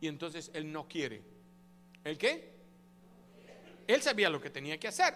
Y 0.00 0.08
entonces 0.08 0.50
él 0.54 0.70
no 0.70 0.86
quiere. 0.86 1.22
¿El 2.04 2.18
qué? 2.18 2.52
Él 3.86 4.02
sabía 4.02 4.28
lo 4.28 4.40
que 4.40 4.50
tenía 4.50 4.78
que 4.78 4.88
hacer. 4.88 5.14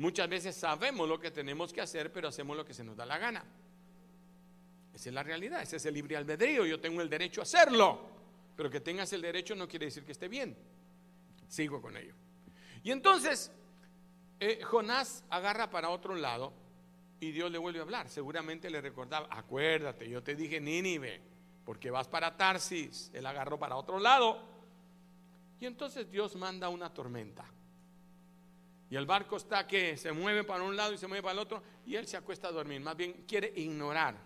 Muchas 0.00 0.30
veces 0.30 0.56
sabemos 0.56 1.06
lo 1.06 1.20
que 1.20 1.30
tenemos 1.30 1.74
que 1.74 1.82
hacer, 1.82 2.10
pero 2.10 2.28
hacemos 2.28 2.56
lo 2.56 2.64
que 2.64 2.72
se 2.72 2.82
nos 2.82 2.96
da 2.96 3.04
la 3.04 3.18
gana. 3.18 3.44
Esa 4.94 5.10
es 5.10 5.14
la 5.14 5.22
realidad, 5.22 5.60
ese 5.60 5.76
es 5.76 5.84
el 5.84 5.92
libre 5.92 6.16
albedrío. 6.16 6.64
Yo 6.64 6.80
tengo 6.80 7.02
el 7.02 7.10
derecho 7.10 7.42
a 7.42 7.44
hacerlo, 7.44 8.08
pero 8.56 8.70
que 8.70 8.80
tengas 8.80 9.12
el 9.12 9.20
derecho 9.20 9.54
no 9.54 9.68
quiere 9.68 9.84
decir 9.84 10.06
que 10.06 10.12
esté 10.12 10.26
bien. 10.26 10.56
Sigo 11.48 11.82
con 11.82 11.98
ello. 11.98 12.14
Y 12.82 12.92
entonces 12.92 13.52
eh, 14.40 14.62
Jonás 14.62 15.22
agarra 15.28 15.68
para 15.68 15.90
otro 15.90 16.14
lado 16.14 16.54
y 17.20 17.30
Dios 17.32 17.50
le 17.50 17.58
vuelve 17.58 17.80
a 17.80 17.82
hablar. 17.82 18.08
Seguramente 18.08 18.70
le 18.70 18.80
recordaba, 18.80 19.28
acuérdate, 19.30 20.08
yo 20.08 20.22
te 20.22 20.34
dije 20.34 20.62
Nínive, 20.62 21.20
porque 21.66 21.90
vas 21.90 22.08
para 22.08 22.38
Tarsis. 22.38 23.10
Él 23.12 23.26
agarró 23.26 23.58
para 23.58 23.76
otro 23.76 23.98
lado. 23.98 24.48
Y 25.60 25.66
entonces 25.66 26.10
Dios 26.10 26.36
manda 26.36 26.70
una 26.70 26.88
tormenta. 26.88 27.44
Y 28.90 28.96
el 28.96 29.06
barco 29.06 29.36
está 29.36 29.66
que 29.68 29.96
se 29.96 30.10
mueve 30.10 30.42
para 30.42 30.64
un 30.64 30.74
lado 30.74 30.92
y 30.92 30.98
se 30.98 31.06
mueve 31.06 31.22
para 31.22 31.34
el 31.34 31.38
otro 31.38 31.62
y 31.86 31.94
él 31.94 32.08
se 32.08 32.16
acuesta 32.16 32.48
a 32.48 32.52
dormir. 32.52 32.80
Más 32.80 32.96
bien 32.96 33.24
quiere 33.26 33.52
ignorar. 33.54 34.16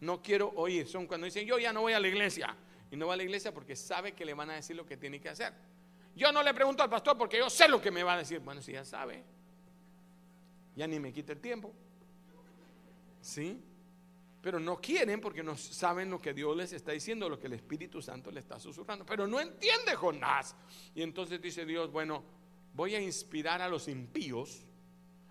No 0.00 0.22
quiero 0.22 0.50
oír. 0.56 0.88
Son 0.88 1.06
cuando 1.06 1.26
dicen, 1.26 1.46
yo 1.46 1.58
ya 1.58 1.74
no 1.74 1.82
voy 1.82 1.92
a 1.92 2.00
la 2.00 2.08
iglesia. 2.08 2.56
Y 2.90 2.96
no 2.96 3.06
va 3.06 3.14
a 3.14 3.16
la 3.18 3.22
iglesia 3.22 3.52
porque 3.52 3.76
sabe 3.76 4.12
que 4.12 4.24
le 4.24 4.32
van 4.32 4.48
a 4.48 4.54
decir 4.54 4.76
lo 4.76 4.86
que 4.86 4.96
tiene 4.96 5.20
que 5.20 5.28
hacer. 5.28 5.52
Yo 6.16 6.32
no 6.32 6.42
le 6.42 6.54
pregunto 6.54 6.82
al 6.82 6.88
pastor 6.88 7.18
porque 7.18 7.36
yo 7.36 7.50
sé 7.50 7.68
lo 7.68 7.82
que 7.82 7.90
me 7.90 8.02
va 8.02 8.14
a 8.14 8.18
decir. 8.18 8.40
Bueno, 8.40 8.62
si 8.62 8.72
ya 8.72 8.84
sabe, 8.84 9.22
ya 10.74 10.86
ni 10.86 10.98
me 10.98 11.12
quita 11.12 11.32
el 11.32 11.40
tiempo. 11.40 11.72
¿Sí? 13.20 13.60
Pero 14.40 14.58
no 14.58 14.80
quieren 14.80 15.20
porque 15.20 15.42
no 15.42 15.56
saben 15.56 16.10
lo 16.10 16.20
que 16.20 16.32
Dios 16.32 16.56
les 16.56 16.72
está 16.72 16.92
diciendo, 16.92 17.28
lo 17.28 17.38
que 17.38 17.46
el 17.46 17.54
Espíritu 17.54 18.00
Santo 18.00 18.30
le 18.30 18.40
está 18.40 18.58
susurrando. 18.58 19.04
Pero 19.04 19.26
no 19.26 19.38
entiende 19.38 19.94
Jonás. 19.94 20.56
Y 20.94 21.02
entonces 21.02 21.42
dice 21.42 21.66
Dios, 21.66 21.90
bueno, 21.90 22.22
voy 22.74 22.94
a 22.94 23.00
inspirar 23.00 23.62
a 23.62 23.68
los 23.68 23.88
impíos, 23.88 24.66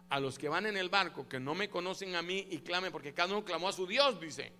a 0.10 0.20
los 0.20 0.40
que 0.40 0.50
van 0.50 0.66
en 0.66 0.78
el 0.78 0.90
barco, 0.90 1.28
que 1.28 1.40
no 1.40 1.54
me 1.54 1.70
conocen 1.70 2.16
a 2.16 2.22
mí 2.22 2.48
y 2.50 2.60
clamen, 2.60 2.92
porque 2.92 3.14
cada 3.14 3.34
uno 3.34 3.46
clamó 3.46 3.68
a 3.68 3.74
su 3.74 3.86
Dios, 3.86 4.20
dice. 4.20 4.52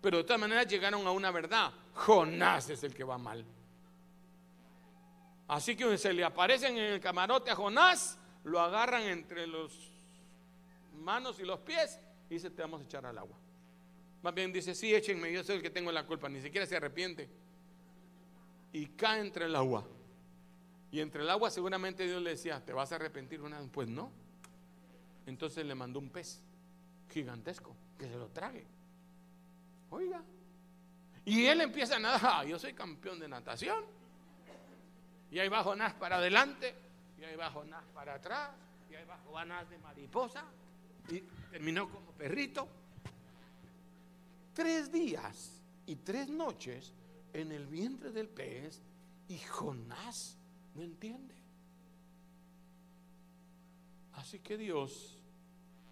Pero 0.00 0.18
de 0.18 0.24
todas 0.24 0.40
maneras 0.40 0.66
llegaron 0.66 1.06
a 1.06 1.10
una 1.10 1.30
verdad. 1.30 1.72
Jonás 1.94 2.68
es 2.68 2.82
el 2.84 2.94
que 2.94 3.04
va 3.04 3.16
mal. 3.16 3.44
Así 5.48 5.76
que 5.76 5.96
se 5.96 6.12
le 6.12 6.24
aparecen 6.24 6.76
en 6.76 6.92
el 6.94 7.00
camarote 7.00 7.50
a 7.50 7.54
Jonás, 7.54 8.18
lo 8.44 8.60
agarran 8.60 9.02
entre 9.02 9.46
los 9.46 9.92
manos 10.94 11.38
y 11.38 11.44
los 11.44 11.60
pies 11.60 12.00
y 12.28 12.34
dice, 12.34 12.50
te 12.50 12.62
vamos 12.62 12.80
a 12.80 12.84
echar 12.84 13.06
al 13.06 13.18
agua. 13.18 13.38
Más 14.22 14.34
bien 14.34 14.52
dice, 14.52 14.74
sí, 14.74 14.94
échenme, 14.94 15.30
yo 15.30 15.44
soy 15.44 15.56
el 15.56 15.62
que 15.62 15.70
tengo 15.70 15.92
la 15.92 16.06
culpa, 16.06 16.28
ni 16.28 16.40
siquiera 16.40 16.66
se 16.66 16.76
arrepiente. 16.76 17.28
Y 18.72 18.86
cae 18.86 19.20
entre 19.20 19.44
el 19.44 19.54
agua. 19.54 19.86
Y 20.94 21.00
entre 21.00 21.24
el 21.24 21.30
agua 21.30 21.50
seguramente 21.50 22.04
Dios 22.04 22.22
le 22.22 22.30
decía, 22.30 22.64
¿te 22.64 22.72
vas 22.72 22.92
a 22.92 22.94
arrepentir 22.94 23.42
una 23.42 23.58
vez? 23.58 23.68
Pues 23.72 23.88
no. 23.88 24.12
Entonces 25.26 25.66
le 25.66 25.74
mandó 25.74 25.98
un 25.98 26.08
pez 26.08 26.40
gigantesco 27.10 27.74
que 27.98 28.06
se 28.06 28.14
lo 28.14 28.28
trague. 28.28 28.64
Oiga. 29.90 30.22
Y 31.24 31.46
él 31.46 31.62
empieza 31.62 31.96
a 31.96 31.98
nadar. 31.98 32.20
Ah, 32.22 32.44
yo 32.44 32.60
soy 32.60 32.74
campeón 32.74 33.18
de 33.18 33.26
natación. 33.26 33.84
Y 35.32 35.40
ahí 35.40 35.48
va 35.48 35.64
Jonás 35.64 35.94
para 35.94 36.18
adelante. 36.18 36.72
Y 37.18 37.24
ahí 37.24 37.34
va 37.34 37.50
Jonás 37.50 37.82
para 37.92 38.14
atrás. 38.14 38.50
Y 38.88 38.94
ahí 38.94 39.04
va 39.04 39.18
Jonás 39.26 39.68
de 39.68 39.78
mariposa. 39.78 40.44
Y 41.08 41.22
terminó 41.50 41.90
como 41.90 42.12
perrito. 42.12 42.68
Tres 44.52 44.92
días 44.92 45.60
y 45.86 45.96
tres 45.96 46.28
noches 46.28 46.94
en 47.32 47.50
el 47.50 47.66
vientre 47.66 48.12
del 48.12 48.28
pez. 48.28 48.80
Y 49.26 49.40
Jonás 49.40 50.38
no 50.74 50.82
entiende. 50.82 51.34
Así 54.14 54.40
que 54.40 54.56
Dios 54.56 55.18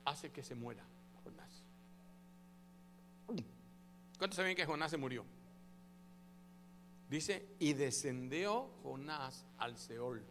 hace 0.04 0.30
que 0.30 0.42
se 0.42 0.54
muera 0.54 0.84
Jonás. 1.22 1.64
¿Cuántos 4.18 4.36
saben 4.36 4.56
que 4.56 4.66
Jonás 4.66 4.90
se 4.90 4.96
murió? 4.96 5.24
Dice, 7.08 7.56
y 7.58 7.74
descendió 7.74 8.70
Jonás 8.82 9.44
al 9.58 9.76
Seol. 9.76 10.24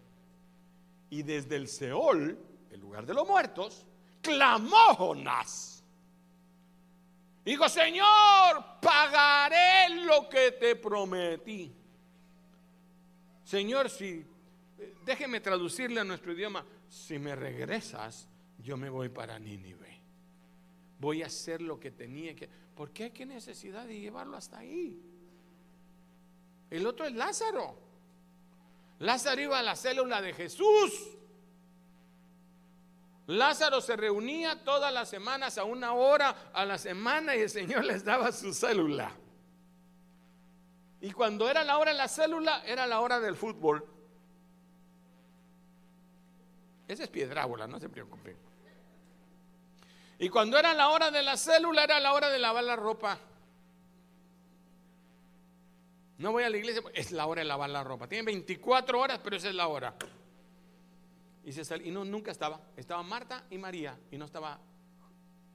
Y 1.10 1.24
desde 1.24 1.58
el 1.58 1.67
Seol, 1.67 2.38
el 2.72 2.79
lugar 2.79 3.05
de 3.05 3.13
los 3.13 3.27
muertos, 3.27 3.86
clamó 4.22 4.96
Jonás. 4.96 5.84
Dijo, 7.43 7.67
Señor, 7.67 8.79
pagaré 8.81 9.89
lo 10.05 10.29
que 10.29 10.53
te 10.53 10.75
prometí. 10.75 11.75
Señor, 13.43 13.89
si 13.89 14.25
déjeme 15.05 15.39
traducirle 15.39 16.00
a 16.00 16.03
nuestro 16.03 16.33
idioma, 16.33 16.65
si 16.88 17.19
me 17.19 17.35
regresas, 17.35 18.27
yo 18.57 18.77
me 18.77 18.89
voy 18.89 19.09
para 19.09 19.39
Nínive. 19.39 20.01
Voy 21.00 21.23
a 21.23 21.27
hacer 21.27 21.61
lo 21.61 21.79
que 21.79 21.91
tenía 21.91 22.35
que... 22.35 22.47
¿Por 22.75 22.91
qué 22.91 23.05
hay 23.05 23.11
que 23.11 23.25
necesidad 23.25 23.85
de 23.85 24.00
llevarlo 24.00 24.38
hasta 24.38 24.59
ahí? 24.59 25.01
El 26.69 26.85
otro 26.85 27.05
es 27.05 27.13
Lázaro. 27.13 27.77
Lázaro 29.00 29.41
iba 29.41 29.59
a 29.59 29.63
la 29.63 29.75
célula 29.75 30.21
de 30.21 30.33
Jesús. 30.33 31.17
Lázaro 33.27 33.81
se 33.81 33.95
reunía 33.95 34.63
todas 34.63 34.93
las 34.93 35.09
semanas 35.09 35.57
a 35.57 35.63
una 35.63 35.93
hora 35.93 36.51
a 36.53 36.65
la 36.65 36.77
semana 36.77 37.35
y 37.35 37.41
el 37.41 37.50
Señor 37.50 37.85
les 37.85 38.03
daba 38.03 38.31
su 38.31 38.53
célula. 38.53 39.11
Y 41.01 41.11
cuando 41.11 41.50
era 41.50 41.63
la 41.63 41.79
hora 41.79 41.91
de 41.91 41.97
la 41.97 42.07
célula, 42.07 42.63
era 42.65 42.85
la 42.85 43.00
hora 43.00 43.19
del 43.19 43.35
fútbol. 43.35 43.83
Esa 46.91 47.05
es 47.05 47.10
piedrábola, 47.10 47.67
no 47.67 47.79
se 47.79 47.88
preocupen. 47.88 48.36
Y 50.19 50.27
cuando 50.27 50.57
era 50.57 50.74
la 50.74 50.89
hora 50.89 51.10
de 51.10 51.24
la 51.24 51.38
célula, 51.38 51.86
era 51.86 52.01
la 52.01 52.12
hora 52.12 52.29
de 52.29 52.38
lavar 52.38 52.65
la 52.65 52.75
ropa. 52.75 53.17
No 56.17 56.33
voy 56.33 56.43
a 56.43 56.50
la 56.50 56.57
iglesia, 56.57 56.83
es 56.93 57.13
la 57.13 57.27
hora 57.27 57.43
de 57.43 57.48
lavar 57.48 57.69
la 57.69 57.81
ropa. 57.81 58.10
Tiene 58.10 58.25
24 58.25 59.00
horas, 59.00 59.21
pero 59.24 59.38
esa 59.38 59.48
es 59.48 59.55
la 59.55 59.69
hora. 59.69 59.95
Y, 61.45 61.53
se 61.53 61.77
y 61.77 61.91
no, 61.91 62.03
nunca 62.03 62.29
estaba. 62.29 62.60
Estaba 62.75 63.01
Marta 63.03 63.45
y 63.50 63.57
María 63.57 63.98
y 64.12 64.17
no 64.17 64.25
estaba 64.25 64.60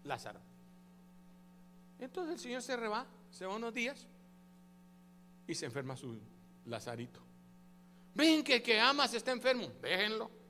Lázaro. 0.05 0.41
Entonces 1.99 2.37
el 2.37 2.41
Señor 2.41 2.63
se 2.63 2.79
reba, 2.79 3.05
se 3.31 3.45
va 3.45 3.57
unos 3.57 3.75
días 3.75 4.07
y 5.47 5.55
se 5.55 5.67
enferma 5.67 5.99
su 5.99 6.19
Lazarito. 6.65 7.21
Ven 8.15 8.43
que 8.43 8.63
que 8.63 8.81
amas 8.81 9.13
está 9.13 9.33
enfermo, 9.33 9.71
déjenlo. 9.83 10.46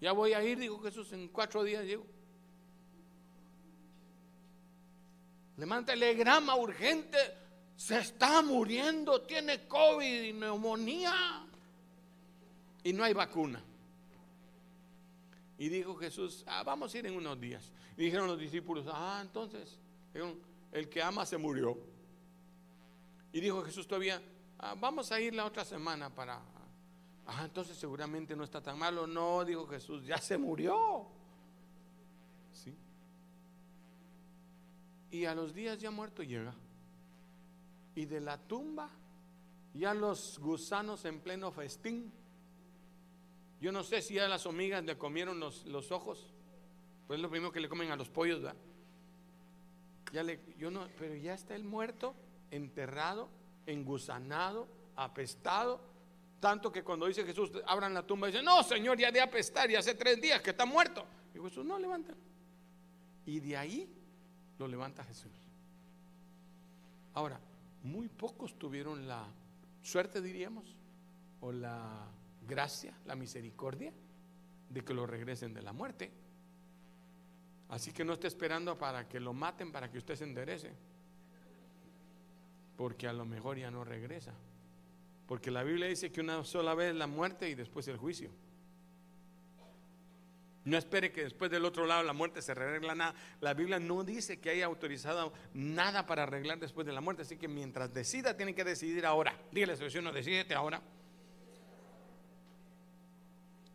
Ya 0.00 0.12
voy 0.12 0.32
a 0.32 0.42
ir, 0.42 0.58
dijo 0.58 0.78
Jesús, 0.80 1.12
en 1.12 1.28
cuatro 1.28 1.64
días 1.64 1.84
llego. 1.84 2.06
Le 5.56 5.66
manda 5.66 5.92
telegrama 5.92 6.54
urgente, 6.54 7.18
se 7.76 7.98
está 7.98 8.42
muriendo, 8.42 9.22
tiene 9.22 9.66
COVID 9.66 10.22
y 10.22 10.32
neumonía. 10.32 11.46
Y 12.84 12.92
no 12.92 13.02
hay 13.02 13.12
vacuna. 13.12 13.62
Y 15.58 15.68
dijo 15.68 15.96
Jesús, 15.96 16.44
ah, 16.46 16.62
vamos 16.62 16.94
a 16.94 16.98
ir 16.98 17.06
en 17.06 17.16
unos 17.16 17.40
días. 17.40 17.72
Y 17.96 18.04
dijeron 18.04 18.28
los 18.28 18.38
discípulos, 18.38 18.86
ah, 18.88 19.18
entonces, 19.20 19.80
el 20.70 20.88
que 20.88 21.02
ama 21.02 21.26
se 21.26 21.36
murió. 21.36 21.76
Y 23.32 23.40
dijo 23.40 23.64
Jesús 23.64 23.88
todavía, 23.88 24.22
ah, 24.60 24.76
vamos 24.78 25.10
a 25.10 25.20
ir 25.20 25.34
la 25.34 25.44
otra 25.44 25.64
semana 25.64 26.08
para 26.08 26.40
Ah, 27.30 27.42
entonces 27.44 27.76
seguramente 27.76 28.34
no 28.34 28.42
está 28.42 28.62
tan 28.62 28.78
malo. 28.78 29.06
No, 29.06 29.44
dijo 29.44 29.66
Jesús, 29.66 30.06
ya 30.06 30.16
se 30.16 30.38
murió. 30.38 31.06
¿Sí? 32.54 32.74
Y 35.10 35.26
a 35.26 35.34
los 35.34 35.52
días 35.52 35.78
ya 35.78 35.90
muerto 35.90 36.22
llega. 36.22 36.54
Y 37.94 38.06
de 38.06 38.20
la 38.20 38.38
tumba, 38.38 38.88
ya 39.74 39.92
los 39.92 40.38
gusanos 40.38 41.04
en 41.04 41.20
pleno 41.20 41.52
festín. 41.52 42.10
Yo 43.60 43.72
no 43.72 43.82
sé 43.82 44.00
si 44.00 44.14
ya 44.14 44.26
las 44.26 44.46
hormigas 44.46 44.82
le 44.84 44.96
comieron 44.96 45.38
los, 45.38 45.66
los 45.66 45.92
ojos. 45.92 46.32
Pues 47.06 47.18
es 47.18 47.22
lo 47.22 47.28
primero 47.28 47.52
que 47.52 47.60
le 47.60 47.68
comen 47.68 47.90
a 47.90 47.96
los 47.96 48.08
pollos, 48.08 48.40
¿verdad? 48.40 48.58
Ya 50.14 50.22
le, 50.22 50.40
yo 50.56 50.70
no, 50.70 50.88
pero 50.98 51.14
ya 51.14 51.34
está 51.34 51.54
el 51.54 51.64
muerto, 51.64 52.14
enterrado, 52.50 53.28
engusanado, 53.66 54.66
apestado 54.96 55.97
tanto 56.40 56.70
que 56.70 56.82
cuando 56.82 57.06
dice 57.06 57.24
Jesús, 57.24 57.50
abran 57.66 57.92
la 57.94 58.06
tumba, 58.06 58.28
dice, 58.28 58.42
no, 58.42 58.62
Señor, 58.62 58.98
ya 58.98 59.10
de 59.10 59.20
apestar, 59.20 59.68
ya 59.68 59.80
hace 59.80 59.94
tres 59.94 60.20
días 60.20 60.40
que 60.40 60.50
está 60.50 60.64
muerto. 60.64 61.04
Y 61.34 61.40
Jesús, 61.40 61.64
no, 61.64 61.78
levanta. 61.78 62.14
Y 63.26 63.40
de 63.40 63.56
ahí 63.56 63.92
lo 64.58 64.68
levanta 64.68 65.04
Jesús. 65.04 65.32
Ahora, 67.14 67.40
muy 67.82 68.08
pocos 68.08 68.58
tuvieron 68.58 69.08
la 69.08 69.26
suerte, 69.82 70.20
diríamos, 70.20 70.76
o 71.40 71.52
la 71.52 72.06
gracia, 72.46 72.94
la 73.04 73.14
misericordia 73.14 73.92
de 74.68 74.84
que 74.84 74.94
lo 74.94 75.06
regresen 75.06 75.54
de 75.54 75.62
la 75.62 75.72
muerte. 75.72 76.10
Así 77.68 77.92
que 77.92 78.04
no 78.04 78.14
esté 78.14 78.28
esperando 78.28 78.78
para 78.78 79.08
que 79.08 79.20
lo 79.20 79.32
maten 79.32 79.72
para 79.72 79.90
que 79.90 79.98
usted 79.98 80.16
se 80.16 80.24
enderece. 80.24 80.72
Porque 82.76 83.08
a 83.08 83.12
lo 83.12 83.24
mejor 83.24 83.58
ya 83.58 83.70
no 83.70 83.84
regresa. 83.84 84.32
Porque 85.28 85.50
la 85.50 85.62
Biblia 85.62 85.86
dice 85.86 86.10
que 86.10 86.22
una 86.22 86.42
sola 86.42 86.74
vez 86.74 86.94
la 86.94 87.06
muerte 87.06 87.50
y 87.50 87.54
después 87.54 87.86
el 87.86 87.98
juicio. 87.98 88.30
No 90.64 90.76
espere 90.76 91.12
que 91.12 91.22
después 91.22 91.50
del 91.50 91.64
otro 91.66 91.86
lado 91.86 92.02
la 92.02 92.14
muerte 92.14 92.40
se 92.40 92.52
arregla 92.52 92.94
nada. 92.94 93.14
La 93.40 93.52
Biblia 93.54 93.78
no 93.78 94.04
dice 94.04 94.40
que 94.40 94.50
haya 94.50 94.64
autorizado 94.64 95.32
nada 95.52 96.06
para 96.06 96.24
arreglar 96.24 96.58
después 96.58 96.86
de 96.86 96.92
la 96.94 97.02
muerte. 97.02 97.22
Así 97.22 97.36
que 97.36 97.46
mientras 97.46 97.92
decida, 97.92 98.36
tiene 98.36 98.54
que 98.54 98.64
decidir 98.64 99.04
ahora. 99.04 99.38
Dígale 99.52 99.74
a 99.74 99.90
su 99.90 100.02
no 100.02 100.12
decídete 100.12 100.54
ahora. 100.54 100.82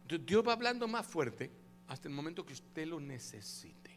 Dios 0.07 0.47
va 0.47 0.53
hablando 0.53 0.87
más 0.87 1.05
fuerte 1.05 1.51
hasta 1.87 2.07
el 2.07 2.13
momento 2.15 2.45
que 2.45 2.53
usted 2.53 2.87
lo 2.87 2.99
necesite. 2.99 3.91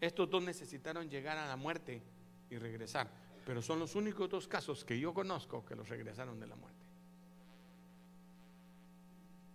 Estos 0.00 0.28
dos 0.28 0.42
necesitaron 0.42 1.08
llegar 1.08 1.36
a 1.36 1.46
la 1.46 1.56
muerte 1.56 2.02
y 2.50 2.56
regresar. 2.56 3.10
Pero 3.46 3.62
son 3.62 3.78
los 3.78 3.94
únicos 3.94 4.28
dos 4.28 4.48
casos 4.48 4.84
que 4.84 4.98
yo 4.98 5.14
conozco 5.14 5.64
que 5.64 5.74
los 5.74 5.88
regresaron 5.88 6.40
de 6.40 6.46
la 6.46 6.56
muerte. 6.56 6.75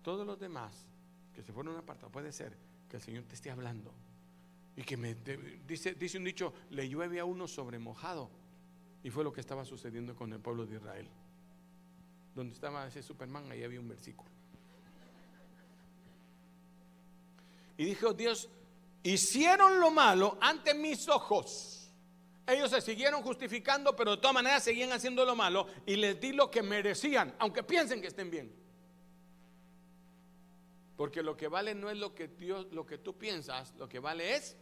Todos 0.01 0.25
los 0.25 0.39
demás 0.39 0.85
que 1.33 1.43
se 1.43 1.53
fueron 1.53 1.77
apartados. 1.77 2.11
Puede 2.11 2.31
ser 2.31 2.57
que 2.89 2.97
el 2.97 3.01
Señor 3.01 3.23
te 3.25 3.35
esté 3.35 3.51
hablando 3.51 3.93
y 4.75 4.83
que 4.83 4.97
me 4.97 5.15
dice, 5.67 5.93
dice 5.95 6.17
un 6.17 6.23
dicho, 6.23 6.53
le 6.69 6.87
llueve 6.87 7.19
a 7.19 7.25
uno 7.25 7.47
sobre 7.47 7.79
mojado. 7.79 8.29
Y 9.03 9.09
fue 9.09 9.23
lo 9.23 9.33
que 9.33 9.41
estaba 9.41 9.65
sucediendo 9.65 10.15
con 10.15 10.31
el 10.31 10.39
pueblo 10.39 10.65
de 10.65 10.75
Israel. 10.75 11.07
Donde 12.35 12.53
estaba 12.53 12.87
ese 12.87 13.01
Superman, 13.01 13.51
ahí 13.51 13.63
había 13.63 13.79
un 13.79 13.87
versículo. 13.87 14.29
Y 17.77 17.85
dijo 17.85 18.13
Dios, 18.13 18.47
hicieron 19.03 19.79
lo 19.79 19.89
malo 19.89 20.37
ante 20.39 20.73
mis 20.73 21.09
ojos. 21.09 21.91
Ellos 22.45 22.69
se 22.69 22.81
siguieron 22.81 23.21
justificando, 23.23 23.95
pero 23.95 24.11
de 24.11 24.17
todas 24.17 24.33
maneras 24.33 24.63
seguían 24.63 24.91
haciendo 24.91 25.25
lo 25.25 25.35
malo 25.35 25.67
y 25.85 25.95
les 25.95 26.19
di 26.19 26.33
lo 26.33 26.51
que 26.51 26.61
merecían, 26.61 27.33
aunque 27.39 27.63
piensen 27.63 28.01
que 28.01 28.07
estén 28.07 28.29
bien. 28.29 28.60
Porque 31.01 31.23
lo 31.23 31.35
que 31.35 31.47
vale 31.47 31.73
no 31.73 31.89
es 31.89 31.97
lo 31.97 32.13
que 32.13 32.27
Dios, 32.27 32.67
lo 32.71 32.85
que 32.85 32.99
tú 32.99 33.17
piensas, 33.17 33.73
lo 33.79 33.89
que 33.89 33.97
vale 33.97 34.35
es. 34.35 34.55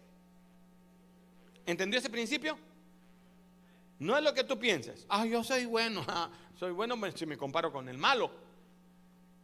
¿Entendió 1.65 1.99
ese 1.99 2.09
principio? 2.09 2.57
No 3.99 4.17
es 4.17 4.23
lo 4.23 4.33
que 4.33 4.45
tú 4.45 4.57
pienses. 4.57 5.05
Ah, 5.09 5.25
yo 5.25 5.43
soy 5.43 5.65
bueno. 5.65 6.05
Soy 6.55 6.71
bueno 6.71 6.95
si 7.13 7.25
me 7.25 7.37
comparo 7.37 7.73
con 7.73 7.89
el 7.89 7.97
malo. 7.97 8.31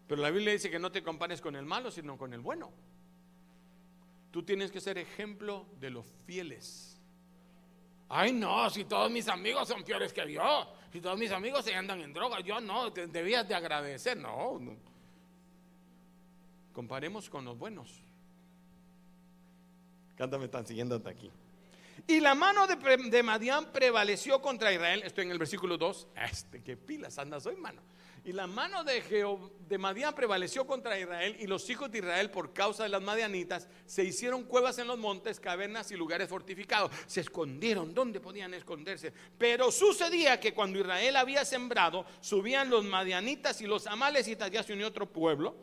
Pero 0.07 0.21
la 0.21 0.31
Biblia 0.31 0.53
dice 0.53 0.71
que 0.71 0.79
no 0.79 0.89
te 0.89 1.03
compares 1.03 1.41
con 1.41 1.57
el 1.57 1.65
malo, 1.65 1.91
sino 1.91 2.17
con 2.17 2.31
el 2.33 2.39
bueno. 2.39 2.71
Tú 4.31 4.43
tienes 4.43 4.71
que 4.71 4.79
ser 4.79 4.97
ejemplo 4.97 5.65
de 5.77 5.89
los 5.89 6.05
fieles. 6.25 6.97
Ay, 8.07 8.31
no, 8.31 8.69
si 8.69 8.85
todos 8.85 9.11
mis 9.11 9.27
amigos 9.27 9.67
son 9.67 9.83
peores 9.83 10.13
que 10.13 10.31
yo, 10.31 10.73
si 10.93 11.01
todos 11.01 11.19
mis 11.19 11.31
amigos 11.31 11.65
se 11.65 11.75
andan 11.75 11.99
en 11.99 12.13
droga, 12.13 12.39
yo 12.39 12.61
no, 12.61 12.89
debías 12.89 13.45
de 13.49 13.53
agradecer. 13.53 14.15
No, 14.15 14.57
no. 14.59 14.94
Comparemos 16.75 17.29
con 17.29 17.45
los 17.45 17.57
buenos. 17.57 17.89
Cántame, 20.17 20.43
están 20.45 20.67
siguiendo 20.67 20.95
hasta 20.95 21.09
aquí. 21.09 21.31
Y 22.05 22.19
la 22.19 22.35
mano 22.35 22.67
de, 22.67 22.75
de 23.09 23.23
Madián 23.23 23.71
prevaleció 23.71 24.41
contra 24.41 24.73
Israel. 24.73 25.01
Estoy 25.05 25.23
en 25.23 25.31
el 25.31 25.39
versículo 25.39 25.77
2. 25.77 26.07
Este, 26.29 26.61
qué 26.61 26.75
pilas 26.75 27.17
andas 27.17 27.45
hoy, 27.45 27.55
mano. 27.55 27.81
Y 28.25 28.33
la 28.33 28.45
mano 28.45 28.83
de, 28.83 29.01
de 29.69 29.77
Madián 29.77 30.13
prevaleció 30.13 30.67
contra 30.67 30.99
Israel 30.99 31.37
y 31.39 31.47
los 31.47 31.69
hijos 31.69 31.89
de 31.89 31.99
Israel 31.99 32.29
por 32.29 32.51
causa 32.51 32.83
de 32.83 32.89
las 32.89 33.01
madianitas 33.01 33.69
se 33.85 34.03
hicieron 34.03 34.43
cuevas 34.43 34.77
en 34.77 34.87
los 34.87 34.97
montes, 34.97 35.39
cavernas 35.39 35.91
y 35.91 35.95
lugares 35.95 36.27
fortificados. 36.27 36.91
Se 37.07 37.21
escondieron 37.21 37.93
donde 37.93 38.19
podían 38.19 38.53
esconderse. 38.53 39.13
Pero 39.37 39.71
sucedía 39.71 40.41
que 40.41 40.53
cuando 40.53 40.79
Israel 40.79 41.15
había 41.15 41.45
sembrado, 41.45 42.05
subían 42.19 42.69
los 42.69 42.83
madianitas 42.83 43.61
y 43.61 43.65
los 43.65 43.87
amalecitas, 43.87 44.51
ya 44.51 44.61
se 44.61 44.73
unió 44.73 44.87
otro 44.87 45.05
pueblo, 45.05 45.55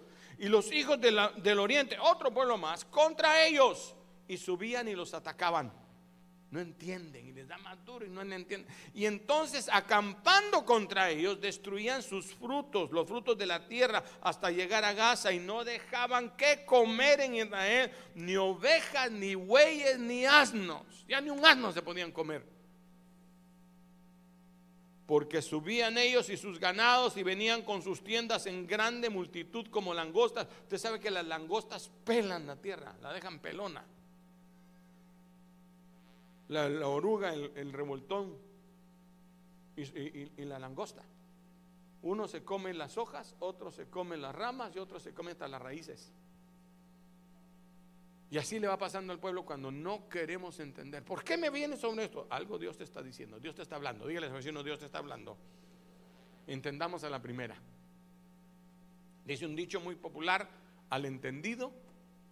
y 0.43 0.49
los 0.49 0.71
hijos 0.71 1.01
del 1.01 1.59
oriente, 1.59 1.97
otro 1.99 2.35
pueblo 2.35 2.59
más, 2.59 2.85
contra 2.85 3.47
ellos. 3.47 3.95
Y 4.29 4.37
subían 4.37 4.89
y 4.89 4.95
los 4.95 5.15
atacaban 5.15 5.73
no 6.53 6.61
entienden 6.61 7.29
y 7.29 7.33
les 7.33 7.49
da 7.49 7.57
más 7.57 7.83
duro 7.83 8.05
y 8.05 8.11
no 8.11 8.21
entienden. 8.21 8.67
Y 8.93 9.07
entonces 9.07 9.71
acampando 9.73 10.67
contra 10.67 11.09
ellos 11.09 11.41
destruían 11.41 12.03
sus 12.03 12.35
frutos, 12.35 12.91
los 12.93 13.09
frutos 13.09 13.39
de 13.39 13.47
la 13.47 13.67
tierra, 13.67 14.05
hasta 14.21 14.51
llegar 14.51 14.85
a 14.85 14.93
Gaza 14.93 15.33
y 15.33 15.39
no 15.39 15.65
dejaban 15.65 16.37
que 16.37 16.67
comer 16.67 17.23
en 17.23 17.37
Israel 17.37 17.91
ni 18.15 18.37
ovejas, 18.37 19.11
ni 19.11 19.35
bueyes, 19.35 19.99
ni 19.99 20.27
asnos. 20.27 21.07
Ya 21.09 21.23
ni 21.23 21.31
un 21.31 21.43
asno 21.45 21.73
se 21.73 21.81
podían 21.81 22.13
comer. 22.13 22.45
Porque 25.13 25.43
subían 25.43 25.99
ellos 25.99 26.31
y 26.31 26.39
sus 26.39 26.59
ganados 26.59 27.19
y 27.19 27.23
venían 27.23 27.61
con 27.65 27.83
sus 27.83 28.03
tiendas 28.03 28.47
en 28.47 28.67
grande 28.67 29.11
multitud 29.11 29.67
como 29.67 29.93
langostas. 29.93 30.49
Usted 30.63 30.79
sabe 30.79 31.01
que 31.01 31.11
las 31.11 31.27
langostas 31.27 31.91
pelan 32.03 32.47
la 32.47 32.57
tierra, 32.57 32.97
la 33.03 33.13
dejan 33.13 33.39
pelona 33.41 33.85
la, 36.49 36.89
oruga, 36.89 37.35
el, 37.35 37.73
revoltón 37.75 38.39
y, 39.77 40.45
la 40.45 40.59
langosta. 40.59 41.03
Uno 42.03 42.27
se 42.27 42.43
come 42.43 42.73
las 42.73 42.99
hojas, 42.99 43.37
otro 43.39 43.71
se 43.71 43.91
come 43.91 44.17
las 44.17 44.35
ramas 44.35 44.75
y 44.75 44.79
otro 44.79 44.99
se 44.99 45.13
come 45.13 45.33
hasta 45.33 45.47
las 45.47 45.61
raíces. 45.63 46.11
Y 48.33 48.39
así 48.39 48.59
le 48.59 48.67
va 48.67 48.79
pasando 48.79 49.13
al 49.13 49.19
pueblo 49.19 49.45
cuando 49.45 49.71
no 49.71 50.09
queremos 50.09 50.59
entender. 50.59 51.05
¿Por 51.05 51.23
qué 51.23 51.37
me 51.37 51.51
viene 51.51 51.77
sobre 51.77 52.05
esto? 52.05 52.27
Algo 52.31 52.59
Dios 52.59 52.79
te 52.79 52.85
está 52.85 53.03
diciendo, 53.03 53.39
Dios 53.39 53.55
te 53.55 53.61
está 53.61 53.77
hablando. 53.77 54.07
Dígale 54.07 54.29
a 54.29 54.31
su 54.31 54.37
vecino, 54.37 54.63
Dios 54.63 54.79
te 54.79 54.87
está 54.87 54.97
hablando. 54.97 55.37
Entendamos 56.47 57.05
a 57.05 57.11
la 57.11 57.21
primera. 57.21 57.55
Dice 59.27 59.45
un 59.45 59.55
dicho 59.55 59.83
muy 59.83 59.97
popular, 59.97 60.49
al 60.89 61.05
entendido 61.05 61.75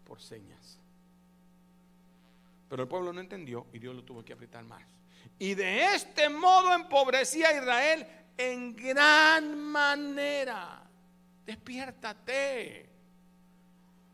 por 0.06 0.22
señas. 0.22 0.80
Pero 2.70 2.84
el 2.84 2.88
pueblo 2.88 3.12
no 3.12 3.20
entendió 3.20 3.66
y 3.70 3.78
Dios 3.78 3.94
lo 3.94 4.02
tuvo 4.02 4.24
que 4.24 4.32
apretar 4.32 4.64
más. 4.64 4.88
Y 5.38 5.52
de 5.52 5.94
este 5.94 6.30
modo 6.30 6.72
empobrecía 6.72 7.50
a 7.50 7.56
Israel 7.58 8.06
en 8.38 8.74
gran 8.74 9.54
manera. 9.54 10.82
Despiértate. 11.44 12.89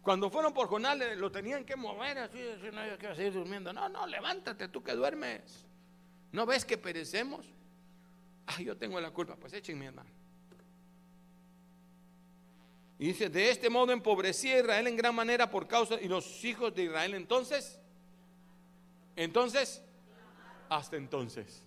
Cuando 0.06 0.30
fueron 0.30 0.54
por 0.54 0.68
Jonás 0.68 0.96
lo 1.16 1.32
tenían 1.32 1.64
que 1.64 1.74
mover 1.74 2.16
así, 2.18 2.38
así 2.40 2.68
no 2.72 2.78
había 2.78 2.96
que 2.96 3.12
seguir 3.16 3.32
durmiendo. 3.32 3.72
No, 3.72 3.88
no, 3.88 4.06
levántate 4.06 4.68
tú 4.68 4.80
que 4.80 4.92
duermes. 4.92 5.66
¿No 6.30 6.46
ves 6.46 6.64
que 6.64 6.78
perecemos? 6.78 7.44
Ah, 8.46 8.62
yo 8.62 8.76
tengo 8.76 9.00
la 9.00 9.10
culpa. 9.10 9.34
Pues 9.34 9.52
échenme, 9.54 9.86
hermano. 9.86 10.08
Y 13.00 13.08
dice, 13.08 13.28
de 13.28 13.50
este 13.50 13.68
modo 13.68 13.90
empobrecía 13.90 14.60
Israel 14.60 14.86
en 14.86 14.96
gran 14.96 15.12
manera 15.12 15.50
por 15.50 15.66
causa, 15.66 16.00
y 16.00 16.06
los 16.06 16.44
hijos 16.44 16.72
de 16.72 16.84
Israel 16.84 17.14
entonces 17.14 17.80
entonces, 19.16 19.82
hasta 20.68 20.94
entonces. 20.94 21.64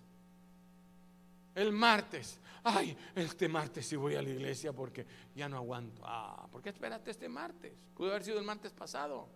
El 1.54 1.72
martes. 1.72 2.38
Ay, 2.62 2.96
este 3.14 3.48
martes 3.48 3.86
sí 3.86 3.96
voy 3.96 4.14
a 4.14 4.22
la 4.22 4.28
iglesia 4.28 4.72
porque 4.72 5.06
ya 5.34 5.48
no 5.48 5.56
aguanto. 5.56 6.02
Ah, 6.04 6.46
¿por 6.50 6.62
qué 6.62 6.68
esperaste 6.68 7.10
este 7.10 7.28
martes? 7.28 7.72
Pudo 7.96 8.10
haber 8.10 8.24
sido 8.24 8.38
el 8.38 8.44
martes 8.44 8.72
pasado. 8.72 9.28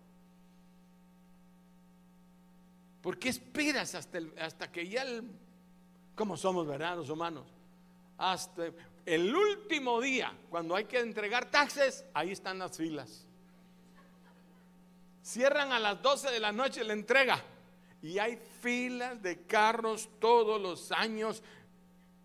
¿Por 3.00 3.18
qué 3.18 3.30
esperas 3.30 3.94
hasta, 3.94 4.18
hasta 4.40 4.70
que 4.70 4.88
ya 4.88 5.02
el... 5.02 5.30
¿Cómo 6.14 6.36
somos, 6.36 6.66
verdad, 6.66 6.96
los 6.96 7.10
humanos? 7.10 7.46
Hasta 8.18 8.70
el 9.06 9.34
último 9.34 10.00
día, 10.00 10.32
cuando 10.48 10.76
hay 10.76 10.84
que 10.84 11.00
entregar 11.00 11.50
taxes, 11.50 12.04
ahí 12.14 12.30
están 12.30 12.58
las 12.58 12.76
filas. 12.76 13.26
Cierran 15.22 15.72
a 15.72 15.78
las 15.78 16.00
12 16.00 16.30
de 16.30 16.40
la 16.40 16.52
noche 16.52 16.84
la 16.84 16.92
entrega. 16.92 17.42
Y 18.02 18.18
hay 18.18 18.38
filas 18.60 19.22
de 19.22 19.46
carros 19.46 20.08
todos 20.20 20.60
los 20.60 20.92
años 20.92 21.42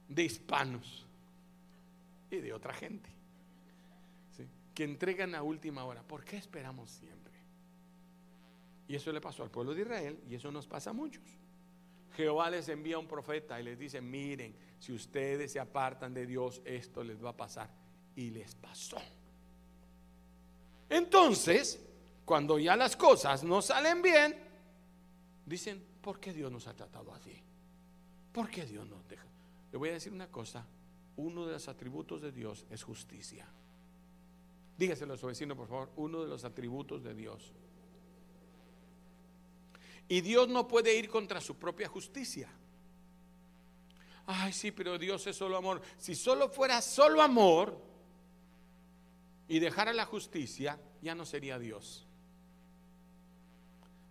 de 0.09 0.23
hispanos 0.23 1.05
y 2.29 2.37
de 2.37 2.51
otra 2.51 2.73
gente 2.73 3.19
que 4.79 4.85
entregan 4.85 5.35
a 5.35 5.43
última 5.43 5.83
hora. 5.83 6.01
¿Por 6.01 6.23
qué 6.23 6.37
esperamos 6.37 6.89
siempre? 6.89 7.33
Y 8.87 8.95
eso 8.95 9.11
le 9.11 9.19
pasó 9.19 9.43
al 9.43 9.51
pueblo 9.51 9.73
de 9.73 9.81
Israel 9.81 10.23
y 10.29 10.35
eso 10.35 10.53
nos 10.53 10.67
pasa 10.67 10.91
a 10.91 10.93
muchos. 10.93 11.21
Jehová 12.15 12.49
les 12.49 12.69
envía 12.69 12.97
un 12.97 13.05
profeta 13.05 13.59
y 13.59 13.63
les 13.63 13.77
dice, 13.77 13.99
miren, 13.99 14.55
si 14.79 14.93
ustedes 14.93 15.51
se 15.51 15.59
apartan 15.59 16.13
de 16.13 16.25
Dios, 16.25 16.61
esto 16.63 17.03
les 17.03 17.21
va 17.21 17.31
a 17.31 17.35
pasar. 17.35 17.69
Y 18.15 18.29
les 18.29 18.55
pasó. 18.55 19.01
Entonces, 20.89 21.85
cuando 22.23 22.57
ya 22.57 22.77
las 22.77 22.95
cosas 22.95 23.43
no 23.43 23.61
salen 23.61 24.01
bien, 24.01 24.33
dicen, 25.45 25.83
¿por 26.01 26.21
qué 26.21 26.31
Dios 26.31 26.49
nos 26.49 26.67
ha 26.67 26.73
tratado 26.73 27.13
así? 27.13 27.37
¿Por 28.31 28.49
qué 28.49 28.65
Dios 28.65 28.87
nos 28.87 29.05
deja? 29.09 29.27
Le 29.71 29.77
voy 29.77 29.89
a 29.89 29.93
decir 29.93 30.11
una 30.11 30.27
cosa, 30.27 30.65
uno 31.15 31.45
de 31.45 31.53
los 31.53 31.67
atributos 31.67 32.21
de 32.21 32.31
Dios 32.31 32.65
es 32.69 32.83
justicia. 32.83 33.47
Dígaselo 34.77 35.13
a 35.13 35.17
su 35.17 35.27
vecino, 35.27 35.55
por 35.55 35.67
favor, 35.67 35.91
uno 35.97 36.21
de 36.23 36.29
los 36.29 36.43
atributos 36.43 37.03
de 37.03 37.13
Dios. 37.13 37.53
Y 40.07 40.21
Dios 40.21 40.47
no 40.47 40.67
puede 40.67 40.97
ir 40.97 41.09
contra 41.09 41.39
su 41.39 41.55
propia 41.55 41.87
justicia. 41.87 42.49
Ay, 44.25 44.53
sí, 44.53 44.71
pero 44.71 44.97
Dios 44.97 45.25
es 45.27 45.35
solo 45.35 45.57
amor. 45.57 45.81
Si 45.97 46.15
solo 46.15 46.49
fuera 46.49 46.81
solo 46.81 47.21
amor 47.21 47.79
y 49.47 49.59
dejara 49.59 49.93
la 49.93 50.05
justicia, 50.05 50.79
ya 51.01 51.13
no 51.13 51.25
sería 51.25 51.59
Dios. 51.59 52.08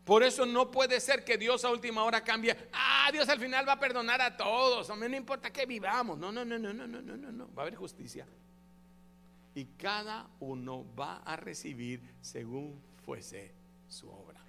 Por 0.08 0.22
eso 0.22 0.46
no 0.46 0.70
puede 0.70 1.00
ser 1.00 1.22
que 1.22 1.36
Dios 1.36 1.66
a 1.66 1.70
última 1.70 2.02
hora 2.02 2.24
cambie. 2.24 2.56
Ah, 2.72 3.10
Dios 3.12 3.28
al 3.28 3.38
final 3.38 3.68
va 3.68 3.74
a 3.74 3.78
perdonar 3.78 4.22
a 4.22 4.34
todos. 4.34 4.88
A 4.88 4.96
mí 4.96 5.06
no 5.06 5.14
importa 5.14 5.52
que 5.52 5.66
vivamos. 5.66 6.16
No, 6.18 6.32
no, 6.32 6.46
no, 6.46 6.58
no, 6.58 6.72
no, 6.72 6.86
no, 6.86 7.02
no, 7.02 7.14
no. 7.14 7.30
no. 7.30 7.54
Va 7.54 7.60
a 7.60 7.66
haber 7.66 7.74
justicia. 7.74 8.26
Y 9.54 9.66
cada 9.76 10.26
uno 10.40 10.86
va 10.98 11.18
a 11.18 11.36
recibir 11.36 12.00
según 12.22 12.80
fuese 13.04 13.52
su 13.86 14.08
obra. 14.08 14.40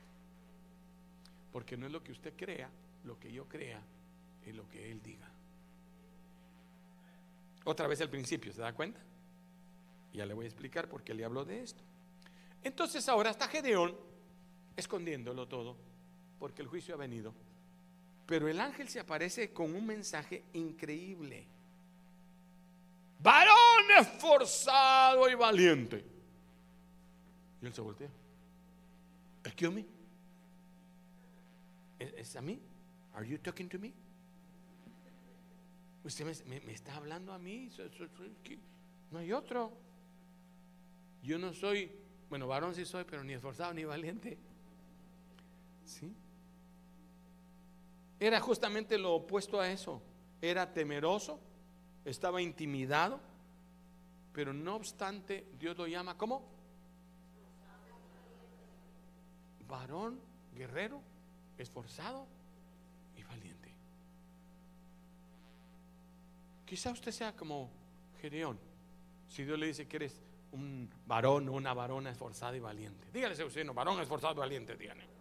Porque 1.51 1.75
no 1.75 1.87
es 1.87 1.91
lo 1.91 2.01
que 2.05 2.13
usted 2.13 2.33
crea, 2.37 2.69
lo 3.03 3.19
que 3.19 3.29
yo 3.29 3.45
crea, 3.49 3.81
es 4.45 4.55
lo 4.55 4.65
que 4.69 4.89
Él 4.89 5.01
diga. 5.03 5.29
Otra 7.65 7.85
vez 7.85 7.99
el 7.99 8.09
principio, 8.09 8.53
¿se 8.53 8.61
da 8.61 8.71
cuenta? 8.71 9.01
Ya 10.13 10.25
le 10.25 10.33
voy 10.33 10.45
a 10.45 10.47
explicar 10.47 10.87
por 10.87 11.03
qué 11.03 11.13
le 11.13 11.25
hablo 11.25 11.43
de 11.43 11.63
esto. 11.63 11.83
Entonces 12.63 13.09
ahora 13.09 13.31
está 13.31 13.49
Gedeón 13.49 14.07
escondiéndolo 14.79 15.47
todo, 15.47 15.77
porque 16.39 16.61
el 16.61 16.67
juicio 16.67 16.95
ha 16.95 16.97
venido. 16.97 17.33
Pero 18.25 18.47
el 18.47 18.59
ángel 18.59 18.87
se 18.87 18.99
aparece 18.99 19.51
con 19.51 19.73
un 19.73 19.85
mensaje 19.85 20.43
increíble. 20.53 21.47
Varón 23.19 23.91
esforzado 23.99 25.29
y 25.29 25.35
valiente. 25.35 26.05
Y 27.61 27.65
él 27.65 27.73
se 27.73 27.81
voltea. 27.81 28.09
Excuse 29.43 29.71
me. 29.71 29.85
¿Es, 31.99 32.35
a 32.35 32.41
mí? 32.41 32.59
Are 33.13 33.27
you 33.27 33.37
talking 33.39 33.67
to 33.67 33.79
me? 33.79 33.93
Usted 36.03 36.25
me, 36.45 36.71
está 36.71 36.95
hablando 36.95 37.33
a 37.33 37.39
mí. 37.39 37.69
No 39.11 39.19
hay 39.19 39.33
otro. 39.33 39.73
Yo 41.21 41.37
no 41.37 41.53
soy, 41.53 41.91
bueno, 42.29 42.47
varón 42.47 42.73
sí 42.73 42.85
soy, 42.85 43.03
pero 43.03 43.23
ni 43.23 43.33
esforzado 43.33 43.73
ni 43.73 43.83
valiente. 43.83 44.37
¿Sí? 45.89 46.15
Era 48.19 48.39
justamente 48.39 48.97
lo 48.97 49.15
opuesto 49.15 49.59
a 49.59 49.71
eso. 49.71 50.01
Era 50.41 50.71
temeroso, 50.71 51.39
estaba 52.05 52.41
intimidado, 52.41 53.19
pero 54.31 54.53
no 54.53 54.75
obstante, 54.75 55.47
Dios 55.57 55.75
lo 55.77 55.87
llama 55.87 56.15
¿cómo? 56.15 56.47
Varón, 59.67 60.19
guerrero, 60.53 61.01
esforzado 61.57 62.27
y 63.15 63.23
valiente. 63.23 63.73
Quizá 66.65 66.91
usted 66.91 67.11
sea 67.11 67.35
como 67.35 67.71
Gedeón. 68.21 68.59
Si 69.27 69.43
Dios 69.43 69.57
le 69.57 69.67
dice 69.67 69.87
que 69.87 69.97
eres 69.97 70.21
un 70.51 70.89
varón 71.05 71.49
o 71.49 71.53
una 71.53 71.73
varona 71.73 72.11
esforzada 72.11 72.55
y 72.55 72.59
valiente. 72.59 73.07
Dígale 73.11 73.43
usted, 73.43 73.65
no, 73.65 73.73
varón 73.73 73.99
esforzado 73.99 74.35
y 74.35 74.37
valiente, 74.37 74.75
dígale. 74.75 75.18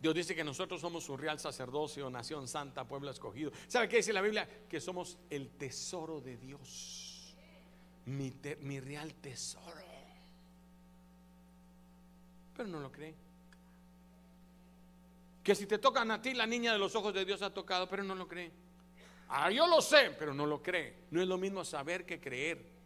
Dios 0.00 0.14
dice 0.14 0.34
que 0.34 0.44
nosotros 0.44 0.80
somos 0.80 1.04
su 1.04 1.16
real 1.16 1.40
sacerdocio, 1.40 2.08
nación 2.08 2.46
santa, 2.46 2.86
pueblo 2.86 3.10
escogido. 3.10 3.50
¿Sabe 3.66 3.88
qué 3.88 3.96
dice 3.96 4.12
la 4.12 4.20
Biblia? 4.20 4.48
Que 4.68 4.80
somos 4.80 5.18
el 5.28 5.50
tesoro 5.50 6.20
de 6.20 6.36
Dios. 6.36 7.36
Mi, 8.06 8.30
real 8.80 9.14
tesoro. 9.14 9.76
Pero 12.56 12.68
no 12.68 12.80
lo 12.80 12.92
cree. 12.92 13.14
Que 15.42 15.54
si 15.54 15.66
te 15.66 15.78
tocan 15.78 16.10
a 16.10 16.22
ti, 16.22 16.32
la 16.32 16.46
niña 16.46 16.72
de 16.72 16.78
los 16.78 16.94
ojos 16.94 17.12
de 17.12 17.24
Dios 17.24 17.42
ha 17.42 17.52
tocado, 17.52 17.88
pero 17.88 18.04
no 18.04 18.14
lo 18.14 18.28
cree. 18.28 18.52
Ah, 19.28 19.50
yo 19.50 19.66
lo 19.66 19.82
sé, 19.82 20.14
pero 20.16 20.32
no 20.32 20.46
lo 20.46 20.62
cree. 20.62 21.06
No 21.10 21.20
es 21.20 21.26
lo 21.26 21.36
mismo 21.36 21.64
saber 21.64 22.06
que 22.06 22.20
creer. 22.20 22.77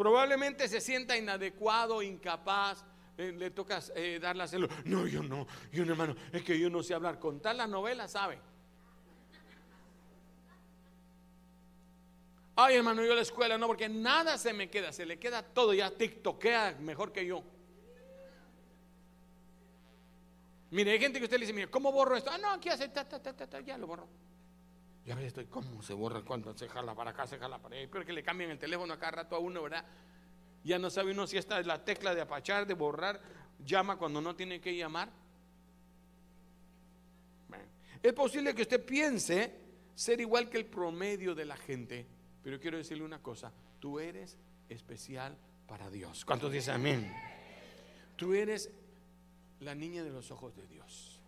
Probablemente 0.00 0.66
se 0.66 0.80
sienta 0.80 1.14
inadecuado, 1.14 2.00
incapaz. 2.00 2.82
Eh, 3.18 3.32
le 3.32 3.50
toca 3.50 3.82
eh, 3.94 4.18
darle 4.18 4.40
a 4.40 4.44
hacerlo. 4.46 4.66
No, 4.86 5.06
yo 5.06 5.22
no. 5.22 5.46
Yo 5.70 5.84
no, 5.84 5.92
hermano. 5.92 6.16
Es 6.32 6.42
que 6.42 6.58
yo 6.58 6.70
no 6.70 6.82
sé 6.82 6.94
hablar. 6.94 7.18
Contar 7.18 7.54
la 7.54 7.66
novela, 7.66 8.08
sabe. 8.08 8.38
Ay, 12.56 12.76
hermano, 12.76 13.04
yo 13.04 13.12
a 13.12 13.16
la 13.16 13.20
escuela 13.20 13.58
no, 13.58 13.66
porque 13.66 13.90
nada 13.90 14.38
se 14.38 14.54
me 14.54 14.70
queda. 14.70 14.90
Se 14.90 15.04
le 15.04 15.18
queda 15.18 15.42
todo. 15.42 15.74
Ya 15.74 15.90
tiktokea 15.90 16.78
mejor 16.80 17.12
que 17.12 17.26
yo. 17.26 17.44
Mire, 20.70 20.92
hay 20.92 20.98
gente 20.98 21.18
que 21.18 21.24
usted 21.24 21.36
le 21.36 21.44
dice, 21.44 21.52
mire, 21.52 21.68
¿cómo 21.68 21.92
borro 21.92 22.16
esto? 22.16 22.30
Ah, 22.32 22.38
no, 22.38 22.52
aquí 22.52 22.70
hace, 22.70 22.88
ta, 22.88 23.06
ta, 23.06 23.20
ta, 23.20 23.34
ta, 23.34 23.60
ya 23.60 23.76
lo 23.76 23.86
borro. 23.86 24.08
Ya 25.06 25.14
ves, 25.14 25.26
estoy, 25.26 25.46
¿cómo 25.46 25.82
se 25.82 25.94
borra 25.94 26.22
cuando 26.22 26.56
se 26.56 26.68
jala 26.68 26.94
para 26.94 27.10
acá, 27.10 27.26
se 27.26 27.38
jala 27.38 27.58
para 27.58 27.74
allá? 27.74 27.84
Espero 27.84 28.04
que 28.04 28.12
le 28.12 28.22
cambien 28.22 28.50
el 28.50 28.58
teléfono 28.58 28.92
a 28.92 28.98
cada 28.98 29.12
rato 29.12 29.36
a 29.36 29.38
uno, 29.38 29.62
¿verdad? 29.62 29.84
Ya 30.62 30.78
no 30.78 30.90
sabe 30.90 31.12
uno 31.12 31.26
si 31.26 31.38
esta 31.38 31.58
es 31.58 31.66
la 31.66 31.84
tecla 31.84 32.14
de 32.14 32.20
apachar, 32.20 32.66
de 32.66 32.74
borrar, 32.74 33.20
llama 33.64 33.96
cuando 33.96 34.20
no 34.20 34.36
tiene 34.36 34.60
que 34.60 34.76
llamar. 34.76 35.10
Es 38.02 38.12
posible 38.12 38.54
que 38.54 38.62
usted 38.62 38.84
piense 38.84 39.54
ser 39.94 40.20
igual 40.20 40.48
que 40.48 40.58
el 40.58 40.66
promedio 40.66 41.34
de 41.34 41.44
la 41.44 41.56
gente, 41.56 42.06
pero 42.42 42.58
quiero 42.58 42.78
decirle 42.78 43.04
una 43.04 43.22
cosa, 43.22 43.52
tú 43.78 44.00
eres 44.00 44.38
especial 44.68 45.36
para 45.66 45.90
Dios. 45.90 46.24
¿Cuántos 46.24 46.50
dicen 46.52 46.74
amén? 46.74 47.12
Tú 48.16 48.34
eres 48.34 48.70
la 49.60 49.74
niña 49.74 50.02
de 50.02 50.10
los 50.10 50.30
ojos 50.30 50.56
de 50.56 50.66
Dios. 50.66 51.20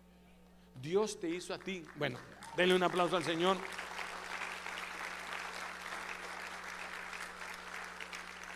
Dios 0.81 1.19
te 1.19 1.29
hizo 1.29 1.53
a 1.53 1.59
ti. 1.59 1.85
Bueno, 1.95 2.17
denle 2.55 2.75
un 2.75 2.83
aplauso 2.83 3.17
al 3.17 3.23
Señor. 3.23 3.57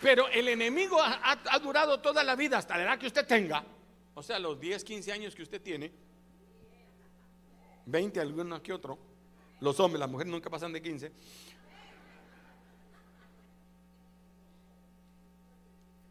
Pero 0.00 0.28
el 0.28 0.48
enemigo 0.48 0.98
ha, 1.00 1.58
durado 1.58 2.00
toda 2.00 2.22
la 2.22 2.36
vida, 2.36 2.58
hasta 2.58 2.76
la 2.76 2.84
edad 2.84 2.98
que 2.98 3.08
usted 3.08 3.26
tenga. 3.26 3.64
O 4.14 4.22
sea, 4.22 4.38
los 4.38 4.58
10, 4.60 4.84
15 4.84 5.12
años 5.12 5.34
que 5.34 5.42
usted 5.42 5.60
tiene. 5.60 5.92
20, 7.86 8.20
algunos 8.20 8.60
que 8.60 8.72
otro. 8.72 8.98
Los 9.60 9.80
hombres, 9.80 9.98
las 9.98 10.08
mujeres 10.08 10.32
nunca 10.32 10.48
pasan 10.48 10.72
de 10.72 10.80
15. 10.80 11.12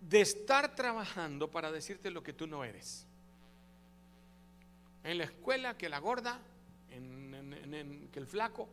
De 0.02 0.22
estar 0.22 0.76
trabajando 0.76 1.50
para 1.50 1.72
decirte 1.72 2.12
lo 2.12 2.22
que 2.22 2.34
tú 2.34 2.46
no 2.46 2.64
eres 2.64 3.08
en 5.08 5.18
la 5.18 5.24
escuela 5.24 5.78
que 5.78 5.88
la 5.88 6.00
gorda, 6.00 6.38
que 8.12 8.20
el 8.20 8.28
flaco. 8.28 8.68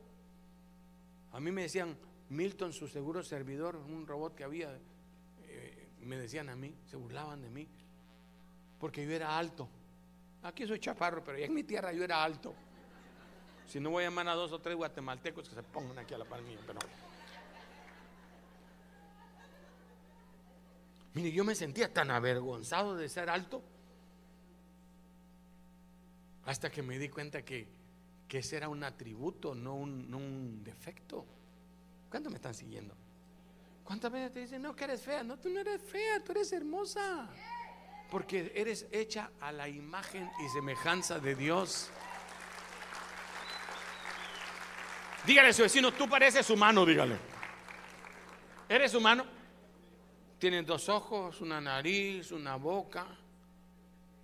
A 1.32 1.40
mí 1.40 1.50
me 1.50 1.62
decían, 1.62 1.96
Milton, 2.28 2.72
su 2.72 2.88
seguro 2.88 3.22
servidor, 3.22 3.76
un 3.76 4.06
robot 4.06 4.34
que 4.34 4.44
había, 4.44 4.78
eh, 5.42 5.88
me 6.00 6.16
decían 6.16 6.48
a 6.48 6.56
mí, 6.56 6.74
se 6.86 6.96
burlaban 6.96 7.42
de 7.42 7.50
mí, 7.50 7.68
porque 8.78 9.04
yo 9.04 9.12
era 9.12 9.36
alto. 9.36 9.68
Aquí 10.42 10.66
soy 10.66 10.78
chaparro, 10.78 11.24
pero 11.24 11.38
en 11.38 11.54
mi 11.54 11.64
tierra 11.64 11.92
yo 11.92 12.04
era 12.04 12.22
alto. 12.22 12.54
Si 13.66 13.80
no 13.80 13.90
voy 13.90 14.04
a 14.04 14.08
llamar 14.08 14.28
a 14.28 14.34
dos 14.34 14.52
o 14.52 14.60
tres 14.60 14.76
guatemaltecos 14.76 15.48
que 15.48 15.54
se 15.54 15.62
pongan 15.62 15.98
aquí 15.98 16.14
a 16.14 16.18
la 16.18 16.24
palmilla, 16.24 16.60
pero. 16.66 16.80
Mire, 21.14 21.32
yo 21.32 21.44
me 21.44 21.54
sentía 21.54 21.92
tan 21.92 22.10
avergonzado 22.10 22.96
de 22.96 23.08
ser 23.08 23.30
alto 23.30 23.62
hasta 26.44 26.70
que 26.70 26.82
me 26.82 26.98
di 26.98 27.08
cuenta 27.08 27.44
que, 27.44 27.66
que 28.28 28.38
ese 28.38 28.56
era 28.56 28.68
un 28.68 28.82
atributo, 28.84 29.54
no 29.54 29.74
un, 29.74 30.62
defecto. 30.64 31.26
¿Cuántos 32.10 32.32
me 32.32 32.36
están 32.36 32.54
siguiendo? 32.54 32.94
¿Cuántas 33.82 34.10
veces 34.10 34.32
te 34.32 34.40
dicen, 34.40 34.62
no, 34.62 34.74
que 34.74 34.84
eres 34.84 35.02
fea? 35.02 35.22
No, 35.22 35.38
tú 35.38 35.50
no 35.50 35.60
eres 35.60 35.82
fea, 35.82 36.22
tú 36.24 36.32
eres 36.32 36.52
hermosa. 36.52 37.28
Porque 38.10 38.52
eres 38.54 38.86
hecha 38.90 39.30
a 39.40 39.52
la 39.52 39.68
imagen 39.68 40.30
y 40.44 40.48
semejanza 40.48 41.18
de 41.18 41.34
Dios. 41.34 41.90
Dígale 45.26 45.48
a 45.48 45.52
su 45.52 45.62
vecino, 45.62 45.92
tú 45.92 46.08
pareces 46.08 46.48
humano, 46.50 46.86
dígale. 46.86 47.18
¿Eres 48.68 48.94
humano? 48.94 49.24
Tienes 50.38 50.66
dos 50.66 50.88
ojos, 50.88 51.40
una 51.40 51.60
nariz, 51.60 52.32
una 52.32 52.56
boca. 52.56 53.06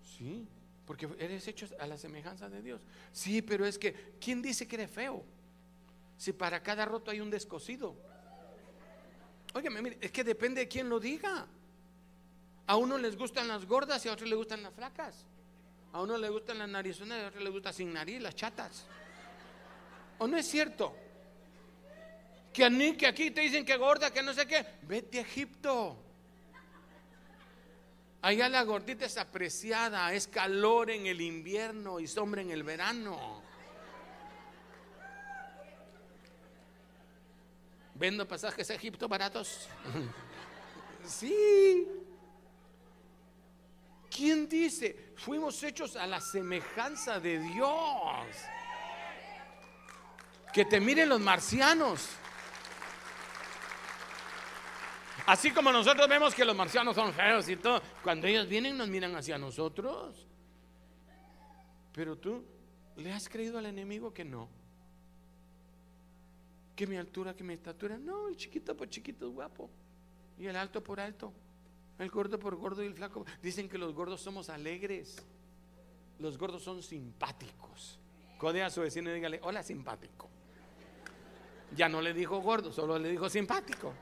Sí. 0.02 0.46
Porque 0.90 1.08
eres 1.20 1.46
hecho 1.46 1.68
a 1.78 1.86
la 1.86 1.96
semejanza 1.96 2.48
de 2.48 2.62
Dios. 2.62 2.80
Sí, 3.12 3.42
pero 3.42 3.64
es 3.64 3.78
que, 3.78 4.16
¿quién 4.20 4.42
dice 4.42 4.66
que 4.66 4.74
eres 4.74 4.90
feo? 4.90 5.24
Si 6.16 6.32
para 6.32 6.64
cada 6.64 6.84
roto 6.84 7.12
hay 7.12 7.20
un 7.20 7.30
descosido. 7.30 7.94
Óigame, 9.54 9.82
mire, 9.82 9.98
es 10.00 10.10
que 10.10 10.24
depende 10.24 10.62
de 10.62 10.66
quién 10.66 10.88
lo 10.88 10.98
diga. 10.98 11.46
A 12.66 12.74
uno 12.74 12.98
les 12.98 13.16
gustan 13.16 13.46
las 13.46 13.66
gordas 13.66 14.04
y 14.04 14.08
a 14.08 14.14
otros 14.14 14.28
les 14.28 14.36
gustan 14.36 14.64
las 14.64 14.74
flacas. 14.74 15.26
A 15.92 16.02
uno 16.02 16.18
le 16.18 16.28
gustan 16.28 16.58
las 16.58 16.68
narizonas 16.68 17.20
y 17.20 17.24
a 17.24 17.28
otro 17.28 17.40
le 17.40 17.50
gusta 17.50 17.72
sin 17.72 17.92
nariz, 17.92 18.20
las 18.20 18.34
chatas. 18.34 18.84
¿O 20.18 20.26
no 20.26 20.36
es 20.36 20.46
cierto? 20.48 20.92
Que 22.52 22.96
que 22.98 23.06
aquí 23.06 23.30
te 23.30 23.42
dicen 23.42 23.64
que 23.64 23.76
gorda, 23.76 24.12
que 24.12 24.24
no 24.24 24.34
sé 24.34 24.44
qué. 24.44 24.66
Vete 24.88 25.18
a 25.18 25.22
Egipto. 25.22 25.96
Allá 28.22 28.48
la 28.50 28.62
gordita 28.64 29.06
es 29.06 29.16
apreciada, 29.16 30.12
es 30.12 30.26
calor 30.26 30.90
en 30.90 31.06
el 31.06 31.20
invierno 31.22 32.00
y 32.00 32.06
sombra 32.06 32.42
en 32.42 32.50
el 32.50 32.62
verano. 32.62 33.42
Vendo 37.94 38.28
pasajes 38.28 38.68
a 38.70 38.74
Egipto 38.74 39.08
baratos. 39.08 39.68
sí. 41.06 41.88
¿Quién 44.10 44.48
dice? 44.48 45.12
Fuimos 45.16 45.62
hechos 45.62 45.96
a 45.96 46.06
la 46.06 46.20
semejanza 46.20 47.20
de 47.20 47.38
Dios. 47.38 48.26
Que 50.52 50.66
te 50.66 50.78
miren 50.78 51.08
los 51.08 51.20
marcianos. 51.20 52.08
Así 55.30 55.52
como 55.52 55.70
nosotros 55.70 56.08
vemos 56.08 56.34
que 56.34 56.44
los 56.44 56.56
marcianos 56.56 56.96
son 56.96 57.12
feos 57.12 57.48
y 57.48 57.54
todo, 57.54 57.80
cuando 58.02 58.26
ellos 58.26 58.48
vienen 58.48 58.76
nos 58.76 58.88
miran 58.88 59.14
hacia 59.14 59.38
nosotros. 59.38 60.26
Pero 61.92 62.18
tú 62.18 62.44
le 62.96 63.12
has 63.12 63.28
creído 63.28 63.56
al 63.56 63.66
enemigo 63.66 64.12
que 64.12 64.24
no. 64.24 64.48
que 66.74 66.84
mi 66.84 66.96
altura, 66.96 67.36
que 67.36 67.44
mi 67.44 67.54
estatura. 67.54 67.96
No, 67.96 68.26
el 68.26 68.36
chiquito 68.36 68.76
por 68.76 68.88
chiquito 68.88 69.28
es 69.28 69.32
guapo. 69.32 69.70
Y 70.36 70.46
el 70.46 70.56
alto 70.56 70.82
por 70.82 70.98
alto. 70.98 71.32
El 72.00 72.10
gordo 72.10 72.36
por 72.36 72.56
gordo 72.56 72.82
y 72.82 72.86
el 72.86 72.94
flaco. 72.94 73.24
Dicen 73.40 73.68
que 73.68 73.78
los 73.78 73.94
gordos 73.94 74.20
somos 74.20 74.50
alegres. 74.50 75.24
Los 76.18 76.38
gordos 76.38 76.64
son 76.64 76.82
simpáticos. 76.82 78.00
Codea 78.36 78.66
a 78.66 78.70
su 78.70 78.80
vecino 78.80 79.08
y 79.10 79.14
dígale, 79.14 79.38
hola 79.44 79.62
simpático. 79.62 80.28
Ya 81.76 81.88
no 81.88 82.02
le 82.02 82.14
dijo 82.14 82.40
gordo, 82.40 82.72
solo 82.72 82.98
le 82.98 83.10
dijo 83.10 83.30
simpático. 83.30 83.94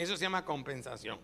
Eso 0.00 0.16
se 0.16 0.22
llama 0.22 0.42
compensación. 0.46 1.18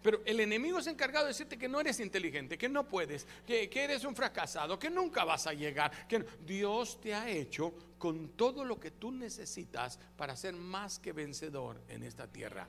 Pero 0.00 0.20
el 0.24 0.38
enemigo 0.38 0.78
es 0.78 0.86
encargado 0.86 1.24
de 1.24 1.32
decirte 1.32 1.58
que 1.58 1.66
no 1.66 1.80
eres 1.80 1.98
inteligente, 1.98 2.56
que 2.56 2.68
no 2.68 2.86
puedes, 2.86 3.26
que, 3.44 3.68
eres 3.72 4.04
un 4.04 4.14
fracasado, 4.14 4.78
que 4.78 4.90
nunca 4.90 5.24
vas 5.24 5.48
a 5.48 5.52
llegar. 5.52 6.06
Que 6.06 6.24
Dios 6.46 7.00
te 7.00 7.14
ha 7.14 7.28
hecho 7.28 7.74
con 7.98 8.36
todo 8.36 8.64
lo 8.64 8.78
que 8.78 8.92
tú 8.92 9.10
necesitas 9.10 9.98
para 10.16 10.36
ser 10.36 10.54
más 10.54 11.00
que 11.00 11.12
vencedor 11.12 11.82
en 11.88 12.04
esta 12.04 12.28
tierra. 12.28 12.68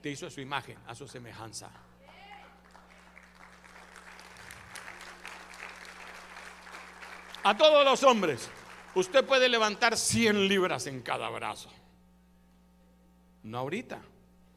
Te 0.00 0.10
hizo 0.10 0.28
a 0.28 0.30
su 0.30 0.40
imagen, 0.40 0.78
a 0.86 0.94
su 0.94 1.08
semejanza. 1.08 1.72
A 7.42 7.56
todos 7.56 7.84
los 7.84 8.04
hombres, 8.04 8.48
usted 8.94 9.24
puede 9.24 9.48
levantar 9.48 9.96
100 9.96 10.48
libras 10.48 10.86
en 10.86 11.02
cada 11.02 11.28
brazo. 11.30 11.70
No 13.42 13.58
ahorita, 13.58 14.00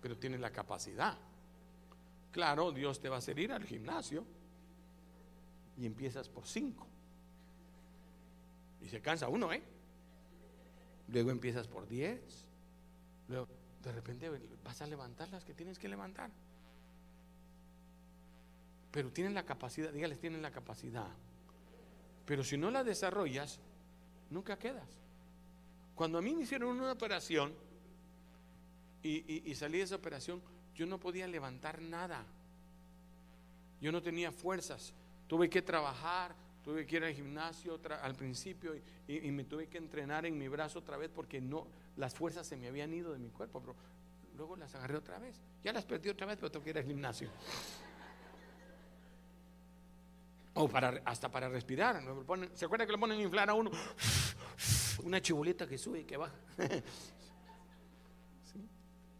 pero 0.02 0.18
tiene 0.18 0.38
la 0.38 0.52
capacidad. 0.52 1.18
Claro, 2.32 2.72
Dios 2.72 3.00
te 3.00 3.10
va 3.10 3.16
a 3.16 3.20
hacer 3.20 3.40
ir 3.40 3.52
al 3.52 3.66
gimnasio 3.66 4.26
y 5.78 5.86
empiezas 5.86 6.30
por 6.30 6.46
cinco. 6.46 6.88
Y 8.82 8.90
se 8.90 9.02
cansa 9.02 9.28
uno, 9.28 9.52
¿eh? 9.52 9.64
Luego 11.10 11.32
empiezas 11.32 11.68
por 11.68 11.88
diez. 11.88 12.46
Luego, 13.28 13.48
de 13.84 13.92
repente 13.92 14.30
vas 14.64 14.82
a 14.82 14.88
levantar 14.88 15.30
las 15.30 15.44
que 15.44 15.54
tienes 15.54 15.80
que 15.80 15.88
levantar. 15.88 16.30
Pero 18.92 19.12
tienen 19.12 19.34
la 19.34 19.44
capacidad, 19.44 19.92
dígales, 19.92 20.20
tienen 20.20 20.42
la 20.42 20.52
capacidad. 20.52 21.08
Pero 22.26 22.44
si 22.44 22.58
no 22.58 22.72
la 22.72 22.84
desarrollas, 22.84 23.60
nunca 24.30 24.58
quedas. 24.58 24.90
Cuando 25.96 26.18
a 26.18 26.22
mí 26.22 26.36
me 26.36 26.44
hicieron 26.44 26.70
una 26.70 26.92
operación 26.92 27.54
y, 29.02 29.50
y 29.50 29.56
salí 29.56 29.78
de 29.80 29.86
esa 29.86 29.96
operación, 29.96 30.42
yo 30.76 30.86
no 30.86 31.00
podía 31.00 31.28
levantar 31.28 31.82
nada. 31.82 32.24
Yo 33.82 33.92
no 33.92 34.02
tenía 34.02 34.32
fuerzas. 34.32 34.94
Tuve 35.28 35.50
que 35.50 35.62
trabajar, 35.62 36.36
tuve 36.68 36.86
que 36.86 36.98
ir 36.98 37.04
al 37.06 37.14
gimnasio 37.14 37.80
al 38.02 38.14
principio 38.14 38.76
y, 39.08 39.32
me 39.32 39.46
tuve 39.46 39.68
que 39.68 39.78
entrenar 39.78 40.26
en 40.26 40.38
mi 40.38 40.50
brazo 40.50 40.80
otra 40.80 40.98
vez 40.98 41.10
porque 41.10 41.40
no 41.40 41.66
las 41.96 42.14
fuerzas 42.14 42.46
se 42.46 42.58
me 42.58 42.68
habían 42.68 42.94
ido 42.94 43.14
de 43.14 43.20
mi 43.20 43.30
cuerpo, 43.30 43.62
pero 43.62 43.74
luego 44.36 44.58
las 44.58 44.76
agarré 44.76 44.98
otra 44.98 45.18
vez. 45.18 45.40
Ya 45.64 45.72
las 45.72 45.86
perdí 45.86 46.10
otra 46.10 46.28
vez, 46.28 46.36
pero 46.36 46.52
tengo 46.52 46.66
que 46.66 46.72
ir 46.72 46.78
al 46.78 46.84
gimnasio. 46.84 47.30
O 50.60 50.68
para, 50.68 51.02
hasta 51.06 51.30
para 51.30 51.48
respirar. 51.50 52.02
¿Se 52.56 52.66
acuerda 52.66 52.88
que 52.88 52.92
le 52.92 52.98
ponen 52.98 53.20
a 53.20 53.22
inflar 53.22 53.48
a 53.48 53.54
uno? 53.54 53.70
Una 55.04 55.22
chibuleta 55.22 55.68
que 55.68 55.78
sube 55.78 56.00
y 56.00 56.04
que 56.04 56.18
baja. 56.18 56.34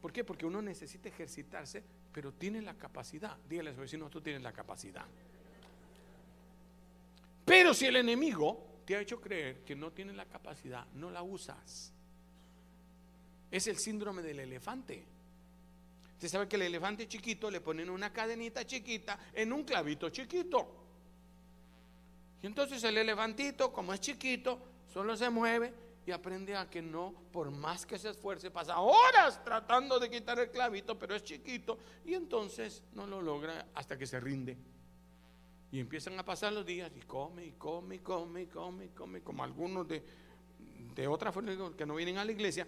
¿Por 0.02 0.12
qué? 0.12 0.24
Porque 0.24 0.48
uno 0.48 0.64
necesita 0.64 1.10
ejercitarse, 1.10 1.84
pero 2.12 2.34
tiene 2.34 2.60
la 2.64 2.74
capacidad. 2.74 3.38
Dígale 3.48 3.70
a 3.70 3.74
su 3.76 3.82
vecino, 3.82 4.10
tú 4.10 4.20
tienes 4.20 4.42
la 4.42 4.52
capacidad. 4.52 5.06
Pero 7.46 7.74
si 7.76 7.86
el 7.86 7.98
enemigo 7.98 8.82
te 8.84 8.96
ha 8.96 9.02
hecho 9.02 9.22
creer 9.22 9.64
que 9.64 9.76
no 9.76 9.92
tienes 9.92 10.16
la 10.16 10.26
capacidad, 10.26 10.88
no 10.94 11.12
la 11.12 11.22
usas. 11.22 11.94
Es 13.52 13.68
el 13.68 13.78
síndrome 13.78 14.24
del 14.24 14.40
elefante. 14.40 15.06
Usted 16.14 16.30
sabe 16.30 16.48
que 16.48 16.56
el 16.56 16.64
elefante 16.64 17.08
chiquito 17.08 17.52
le 17.52 17.62
ponen 17.62 17.92
una 17.92 18.12
cadenita 18.12 18.66
chiquita 18.66 19.20
en 19.34 19.54
un 19.54 19.64
clavito 19.64 20.10
chiquito. 20.10 20.87
Y 22.42 22.48
entonces 22.48 22.84
el 22.84 22.98
elefantito, 22.98 23.74
como 23.74 23.94
es 23.94 24.00
chiquito, 24.00 24.60
solo 24.86 25.16
se 25.18 25.30
mueve 25.30 25.74
y 26.06 26.12
aprende 26.12 26.56
a 26.56 26.70
que 26.70 26.82
no, 26.82 27.14
por 27.32 27.52
más 27.52 27.86
que 27.86 27.98
se 27.98 28.10
esfuerce, 28.10 28.50
pasa 28.50 28.80
horas 28.80 29.44
tratando 29.44 30.00
de 30.00 30.10
quitar 30.10 30.40
el 30.40 30.50
clavito, 30.50 30.98
pero 30.98 31.16
es 31.16 31.24
chiquito 31.24 31.78
y 32.06 32.14
entonces 32.14 32.84
no 32.94 33.06
lo 33.06 33.22
logra 33.22 33.68
hasta 33.74 33.98
que 33.98 34.06
se 34.06 34.20
rinde. 34.20 34.58
Y 35.70 35.80
empiezan 35.82 36.18
a 36.18 36.24
pasar 36.24 36.54
los 36.54 36.66
días 36.66 36.92
y 36.96 37.02
come 37.02 37.46
y 37.46 37.52
come 37.52 37.96
y 37.96 38.00
come 38.00 38.44
y 38.44 38.48
come 38.48 38.86
y 38.86 38.90
come, 38.90 39.22
como 39.22 39.44
algunos 39.44 39.86
de, 39.88 40.02
de 40.96 41.08
otra 41.08 41.32
forma 41.32 41.52
que 41.76 41.86
no 41.86 41.96
vienen 41.96 42.18
a 42.18 42.24
la 42.24 42.32
iglesia, 42.32 42.66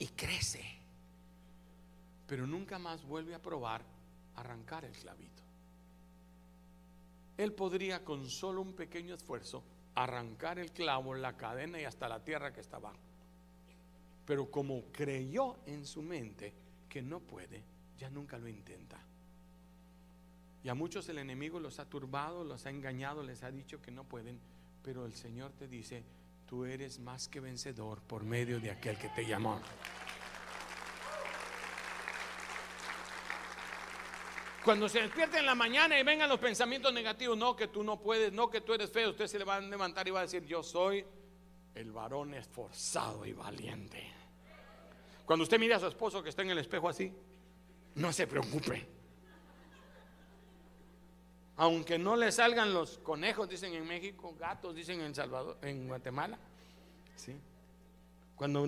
y 0.00 0.08
crece. 0.08 0.64
Pero 2.26 2.46
nunca 2.46 2.78
más 2.78 3.04
vuelve 3.04 3.34
a 3.34 3.42
probar 3.42 3.84
arrancar 4.34 4.84
el 4.84 4.92
clavito. 4.92 5.42
Él 7.40 7.54
podría 7.54 8.04
con 8.04 8.28
solo 8.28 8.60
un 8.60 8.74
pequeño 8.74 9.14
esfuerzo 9.14 9.64
arrancar 9.94 10.58
el 10.58 10.72
clavo, 10.72 11.14
la 11.14 11.38
cadena 11.38 11.80
y 11.80 11.84
hasta 11.84 12.06
la 12.06 12.22
tierra 12.22 12.52
que 12.52 12.60
estaba. 12.60 12.92
Pero 14.26 14.50
como 14.50 14.82
creyó 14.92 15.56
en 15.64 15.86
su 15.86 16.02
mente 16.02 16.52
que 16.86 17.00
no 17.00 17.20
puede, 17.20 17.64
ya 17.98 18.10
nunca 18.10 18.36
lo 18.36 18.46
intenta. 18.46 18.98
Y 20.62 20.68
a 20.68 20.74
muchos 20.74 21.08
el 21.08 21.16
enemigo 21.16 21.60
los 21.60 21.78
ha 21.78 21.86
turbado, 21.86 22.44
los 22.44 22.66
ha 22.66 22.70
engañado, 22.70 23.22
les 23.22 23.42
ha 23.42 23.50
dicho 23.50 23.80
que 23.80 23.90
no 23.90 24.04
pueden, 24.04 24.38
pero 24.82 25.06
el 25.06 25.14
Señor 25.14 25.52
te 25.52 25.66
dice, 25.66 26.04
tú 26.44 26.66
eres 26.66 26.98
más 26.98 27.26
que 27.26 27.40
vencedor 27.40 28.02
por 28.02 28.22
medio 28.22 28.60
de 28.60 28.70
aquel 28.70 28.98
que 28.98 29.08
te 29.08 29.26
llamó. 29.26 29.62
Cuando 34.64 34.88
se 34.88 35.00
despierte 35.00 35.38
en 35.38 35.46
la 35.46 35.54
mañana 35.54 35.98
y 35.98 36.02
vengan 36.02 36.28
los 36.28 36.38
pensamientos 36.38 36.92
negativos, 36.92 37.36
no 37.36 37.56
que 37.56 37.68
tú 37.68 37.82
no 37.82 37.98
puedes, 38.00 38.32
no 38.32 38.50
que 38.50 38.60
tú 38.60 38.74
eres 38.74 38.90
feo, 38.90 39.10
usted 39.10 39.26
se 39.26 39.38
le 39.38 39.44
va 39.44 39.56
a 39.56 39.60
levantar 39.60 40.06
y 40.06 40.10
va 40.10 40.20
a 40.20 40.22
decir, 40.22 40.44
yo 40.44 40.62
soy 40.62 41.04
el 41.74 41.92
varón 41.92 42.34
esforzado 42.34 43.24
y 43.24 43.32
valiente. 43.32 44.12
Cuando 45.24 45.44
usted 45.44 45.58
mira 45.58 45.76
a 45.76 45.80
su 45.80 45.86
esposo 45.86 46.22
que 46.22 46.28
está 46.28 46.42
en 46.42 46.50
el 46.50 46.58
espejo 46.58 46.88
así, 46.88 47.12
no 47.94 48.12
se 48.12 48.26
preocupe. 48.26 48.86
Aunque 51.56 51.98
no 51.98 52.16
le 52.16 52.32
salgan 52.32 52.74
los 52.74 52.98
conejos, 52.98 53.48
dicen 53.48 53.74
en 53.74 53.86
México, 53.86 54.34
gatos, 54.38 54.74
dicen 54.74 55.00
en 55.00 55.14
Salvador, 55.14 55.58
en 55.62 55.88
Guatemala. 55.88 56.38
¿sí? 57.16 57.36
Cuando 58.36 58.66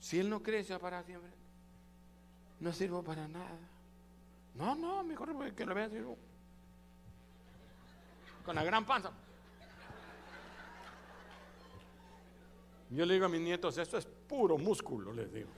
si 0.00 0.18
él 0.18 0.28
no 0.28 0.42
crece 0.42 0.78
para 0.78 1.02
siempre, 1.04 1.30
no 2.60 2.72
sirvo 2.72 3.02
para 3.02 3.26
nada. 3.28 3.71
No, 4.54 4.74
no, 4.74 5.02
mejor 5.02 5.54
que 5.54 5.64
lo 5.64 5.74
vea 5.74 5.86
así. 5.86 5.98
Con 8.44 8.54
la 8.54 8.64
gran 8.64 8.84
panza. 8.84 9.12
Yo 12.90 13.06
le 13.06 13.14
digo 13.14 13.26
a 13.26 13.28
mis 13.28 13.40
nietos, 13.40 13.78
esto 13.78 13.96
es 13.96 14.04
puro 14.04 14.58
músculo, 14.58 15.12
les 15.12 15.32
digo. 15.32 15.48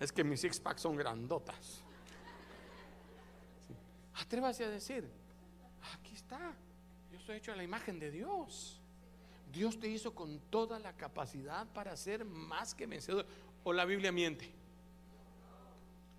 Es 0.00 0.10
que 0.10 0.24
mis 0.24 0.40
six 0.40 0.58
packs 0.58 0.80
son 0.80 0.96
grandotas. 0.96 1.82
Atrévase 4.14 4.64
a 4.64 4.70
decir, 4.70 5.08
aquí 5.94 6.14
está, 6.14 6.54
yo 7.10 7.18
estoy 7.18 7.36
hecho 7.36 7.52
a 7.52 7.56
la 7.56 7.62
imagen 7.62 7.98
de 7.98 8.10
Dios. 8.10 8.80
Dios 9.52 9.78
te 9.78 9.88
hizo 9.88 10.14
con 10.14 10.40
toda 10.48 10.78
la 10.78 10.96
capacidad 10.96 11.66
para 11.74 11.94
ser 11.96 12.24
más 12.24 12.74
que 12.74 12.86
vencedor. 12.86 13.26
O 13.64 13.72
la 13.72 13.84
Biblia 13.84 14.10
miente. 14.10 14.61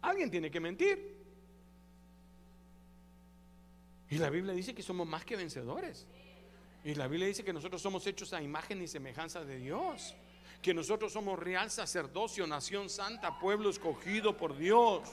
Alguien 0.03 0.29
tiene 0.29 0.51
que 0.51 0.59
mentir. 0.59 1.23
Y 4.09 4.17
la 4.17 4.29
Biblia 4.29 4.53
dice 4.53 4.75
que 4.75 4.83
somos 4.83 5.07
más 5.07 5.23
que 5.23 5.37
vencedores. 5.37 6.05
Y 6.83 6.93
la 6.95 7.07
Biblia 7.07 7.27
dice 7.27 7.43
que 7.43 7.53
nosotros 7.53 7.81
somos 7.81 8.05
hechos 8.05 8.33
a 8.33 8.41
imagen 8.41 8.81
y 8.81 8.87
semejanza 8.87 9.45
de 9.45 9.57
Dios. 9.57 10.13
Que 10.61 10.73
nosotros 10.73 11.13
somos 11.13 11.39
real 11.39 11.71
sacerdocio, 11.71 12.45
nación 12.45 12.89
santa, 12.89 13.39
pueblo 13.39 13.69
escogido 13.69 14.35
por 14.35 14.57
Dios. 14.57 15.09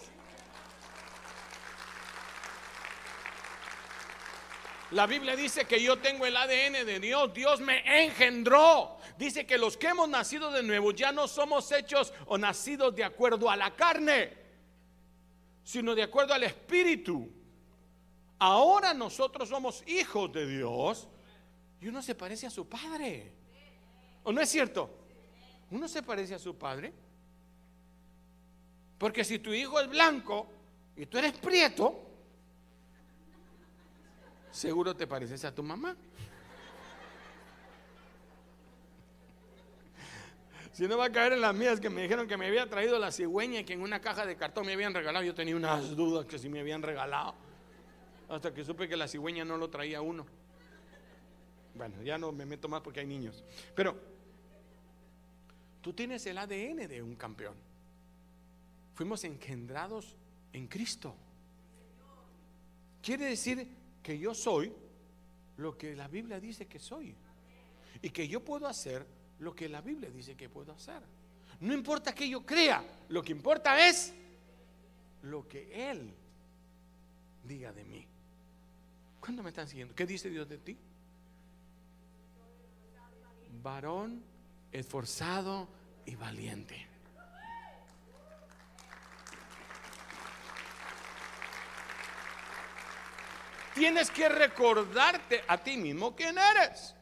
La 4.90 5.06
Biblia 5.06 5.36
dice 5.36 5.66
que 5.66 5.80
yo 5.80 6.00
tengo 6.00 6.26
el 6.26 6.36
ADN 6.36 6.84
de 6.84 6.98
Dios, 6.98 7.32
Dios 7.32 7.60
me 7.60 8.04
engendró. 8.04 8.98
Dice 9.16 9.46
que 9.46 9.56
los 9.56 9.76
que 9.76 9.86
hemos 9.86 10.08
nacido 10.08 10.50
de 10.50 10.64
nuevo 10.64 10.90
ya 10.90 11.12
no 11.12 11.28
somos 11.28 11.70
hechos 11.70 12.12
o 12.26 12.36
nacidos 12.36 12.96
de 12.96 13.04
acuerdo 13.04 13.48
a 13.48 13.56
la 13.56 13.76
carne 13.76 14.39
sino 15.70 15.94
de 15.94 16.02
acuerdo 16.02 16.34
al 16.34 16.42
Espíritu. 16.42 17.30
Ahora 18.40 18.92
nosotros 18.92 19.48
somos 19.48 19.84
hijos 19.86 20.32
de 20.32 20.44
Dios 20.44 21.06
y 21.80 21.86
uno 21.86 22.02
se 22.02 22.16
parece 22.16 22.48
a 22.48 22.50
su 22.50 22.68
padre. 22.68 23.32
¿O 24.24 24.32
no 24.32 24.40
es 24.40 24.48
cierto? 24.48 24.90
Uno 25.70 25.86
se 25.86 26.02
parece 26.02 26.34
a 26.34 26.40
su 26.40 26.56
padre. 26.58 26.92
Porque 28.98 29.22
si 29.22 29.38
tu 29.38 29.52
hijo 29.52 29.78
es 29.78 29.88
blanco 29.88 30.48
y 30.96 31.06
tú 31.06 31.18
eres 31.18 31.38
prieto, 31.38 32.06
Seguro 34.50 34.96
te 34.96 35.06
pareces 35.06 35.44
a 35.44 35.54
tu 35.54 35.62
mamá. 35.62 35.96
Si 40.72 40.86
no 40.86 40.96
va 40.96 41.06
a 41.06 41.12
caer 41.12 41.32
en 41.32 41.40
las 41.40 41.54
mías 41.54 41.80
que 41.80 41.90
me 41.90 42.02
dijeron 42.02 42.28
que 42.28 42.36
me 42.36 42.46
había 42.46 42.68
traído 42.68 42.98
la 42.98 43.10
cigüeña 43.10 43.60
y 43.60 43.64
que 43.64 43.72
en 43.72 43.82
una 43.82 44.00
caja 44.00 44.24
de 44.24 44.36
cartón 44.36 44.66
me 44.66 44.72
habían 44.72 44.94
regalado. 44.94 45.24
Yo 45.24 45.34
tenía 45.34 45.56
unas 45.56 45.96
dudas 45.96 46.26
que 46.26 46.38
si 46.38 46.48
me 46.48 46.60
habían 46.60 46.82
regalado. 46.82 47.34
Hasta 48.28 48.54
que 48.54 48.64
supe 48.64 48.88
que 48.88 48.96
la 48.96 49.08
cigüeña 49.08 49.44
no 49.44 49.56
lo 49.56 49.68
traía 49.68 50.00
uno. 50.00 50.24
Bueno, 51.74 52.02
ya 52.02 52.18
no 52.18 52.30
me 52.30 52.46
meto 52.46 52.68
más 52.68 52.80
porque 52.82 53.00
hay 53.00 53.06
niños. 53.06 53.42
Pero 53.74 54.00
tú 55.80 55.92
tienes 55.92 56.24
el 56.26 56.38
ADN 56.38 56.86
de 56.86 57.02
un 57.02 57.16
campeón. 57.16 57.54
Fuimos 58.94 59.24
engendrados 59.24 60.16
en 60.52 60.68
Cristo. 60.68 61.16
Quiere 63.02 63.24
decir 63.26 63.66
que 64.02 64.18
yo 64.18 64.34
soy 64.34 64.72
lo 65.56 65.76
que 65.76 65.96
la 65.96 66.06
Biblia 66.06 66.38
dice 66.38 66.66
que 66.66 66.78
soy. 66.78 67.16
Y 68.02 68.10
que 68.10 68.28
yo 68.28 68.44
puedo 68.44 68.68
hacer 68.68 69.04
lo 69.40 69.54
que 69.54 69.68
la 69.68 69.80
Biblia 69.80 70.10
dice 70.10 70.36
que 70.36 70.48
puedo 70.48 70.72
hacer. 70.72 71.02
No 71.60 71.74
importa 71.74 72.14
que 72.14 72.28
yo 72.28 72.44
crea, 72.46 72.84
lo 73.08 73.22
que 73.22 73.32
importa 73.32 73.88
es 73.88 74.14
lo 75.22 75.46
que 75.48 75.90
Él 75.90 76.14
diga 77.44 77.72
de 77.72 77.84
mí. 77.84 78.06
¿Cuándo 79.18 79.42
me 79.42 79.50
están 79.50 79.68
siguiendo? 79.68 79.94
¿Qué 79.94 80.06
dice 80.06 80.30
Dios 80.30 80.48
de 80.48 80.58
ti? 80.58 80.78
Varón 83.62 84.22
esforzado 84.72 85.68
y 86.06 86.14
valiente. 86.14 86.86
Tienes 93.74 94.10
que 94.10 94.28
recordarte 94.28 95.44
a 95.46 95.58
ti 95.58 95.76
mismo 95.76 96.14
quién 96.14 96.36
eres. 96.38 96.94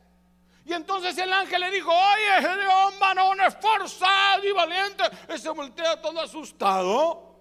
Y 0.69 0.75
entonces 0.75 1.17
el 1.17 1.33
ángel 1.33 1.63
le 1.63 1.71
dijo, 1.71 1.91
oye, 1.91 2.47
Gedeón, 2.47 3.01
varón 3.01 3.41
esforzado 3.41 4.47
y 4.47 4.53
valiente. 4.53 5.03
Y 5.35 5.39
se 5.39 5.49
voltea 5.49 5.99
todo 5.99 6.21
asustado. 6.21 7.41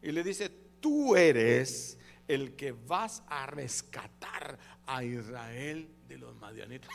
Y 0.00 0.12
le 0.12 0.22
dice, 0.22 0.48
tú 0.78 1.16
eres 1.16 1.98
el 2.28 2.54
que 2.54 2.70
vas 2.70 3.24
a 3.26 3.46
rescatar 3.46 4.56
a 4.86 5.02
Israel 5.02 5.92
de 6.06 6.18
los 6.18 6.36
madianitas. 6.36 6.88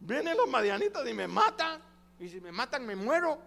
Vienen 0.00 0.34
los 0.34 0.48
madianitas 0.48 1.06
y 1.06 1.12
me 1.12 1.26
matan. 1.26 1.78
Y 2.18 2.30
si 2.30 2.40
me 2.40 2.52
matan, 2.52 2.86
me 2.86 2.96
muero. 2.96 3.38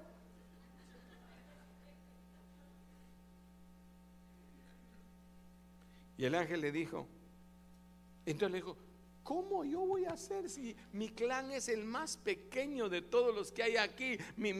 Y 6.15 6.25
el 6.25 6.36
ángel 6.36 6.62
le 6.62 6.71
dijo, 6.71 7.08
entonces 8.23 8.51
le 8.51 8.58
dijo, 8.58 8.77
¿cómo 9.23 9.63
yo 9.63 9.82
voy 9.82 10.05
a 10.05 10.12
hacer 10.12 10.49
si 10.49 10.75
mi 10.93 11.10
clan 11.10 11.51
es 11.51 11.69
el 11.69 11.86
más 11.86 12.17
pequeño 12.17 12.89
de 12.89 13.01
todos 13.01 13.34
los 13.36 13.51
que 13.51 13.63
hay 13.63 13.77
aquí? 13.77 14.17
Mi, 14.38 14.53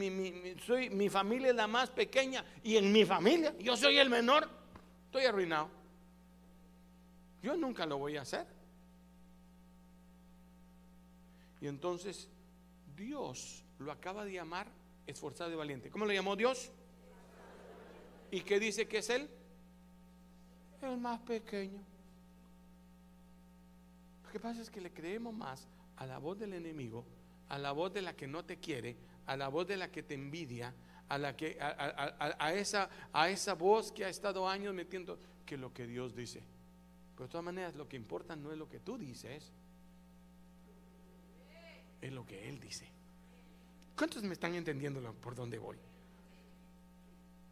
soy, 0.66 0.90
mi 0.90 1.10
familia 1.10 1.50
es 1.50 1.56
la 1.56 1.68
más 1.68 1.90
pequeña 1.90 2.44
y 2.64 2.78
en 2.78 2.92
mi 2.92 3.06
familia 3.06 3.56
yo 3.60 3.76
soy 3.76 3.98
el 3.98 4.10
menor. 4.10 4.50
Estoy 5.06 5.26
arruinado. 5.26 5.70
Yo 7.42 7.56
nunca 7.56 7.86
lo 7.86 7.98
voy 7.98 8.18
a 8.18 8.22
hacer. 8.22 8.46
Y 11.62 11.68
entonces 11.68 12.30
Dios 12.96 13.64
lo 13.80 13.92
acaba 13.92 14.24
de 14.26 14.34
llamar 14.34 14.68
esforzado 15.08 15.52
y 15.52 15.56
valiente. 15.56 15.90
¿Cómo 15.90 16.06
lo 16.06 16.14
llamó 16.14 16.36
Dios? 16.36 16.72
¿Y 18.32 18.42
qué 18.42 18.60
dice 18.60 18.88
que 18.88 19.00
es 19.00 19.10
él? 19.10 19.30
El 20.82 20.98
más 20.98 21.20
pequeño. 21.22 21.89
Lo 24.30 24.34
que 24.34 24.40
pasa 24.40 24.62
es 24.62 24.70
que 24.70 24.80
le 24.80 24.94
creemos 24.94 25.34
más 25.34 25.68
a 25.96 26.06
la 26.06 26.20
voz 26.20 26.38
del 26.38 26.54
enemigo, 26.54 27.04
a 27.48 27.58
la 27.58 27.72
voz 27.72 27.92
de 27.92 28.04
la 28.04 28.16
que 28.16 28.28
no 28.28 28.46
te 28.46 28.58
quiere, 28.58 28.96
a 29.26 29.36
la 29.36 29.48
voz 29.48 29.66
de 29.66 29.76
la 29.76 29.92
que 29.92 30.04
te 30.04 30.14
envidia, 30.14 30.72
a 31.08 31.18
la 31.18 31.36
que 31.36 31.58
a, 31.60 32.54
esa 32.54 32.92
a 33.12 33.28
esa 33.32 33.56
voz 33.56 33.92
que 33.92 34.06
ha 34.06 34.10
estado 34.10 34.48
años 34.48 34.76
metiendo 34.76 35.18
que 35.48 35.58
lo 35.58 35.74
que 35.74 35.88
Dios 35.88 36.16
dice. 36.16 36.44
Pero 37.16 37.26
de 37.26 37.32
todas 37.32 37.44
maneras 37.44 37.74
lo 37.74 37.90
que 37.90 37.98
importa 37.98 38.36
no 38.36 38.52
es 38.52 38.60
lo 38.60 38.70
que 38.70 38.80
tú 38.80 39.00
dices, 39.00 39.52
es 42.00 42.14
lo 42.14 42.24
que 42.24 42.50
él 42.50 42.60
dice. 42.60 42.88
¿Cuántos 43.98 44.22
me 44.22 44.34
están 44.34 44.54
entendiendo 44.54 45.02
por 45.16 45.34
dónde 45.34 45.58
voy? 45.58 45.78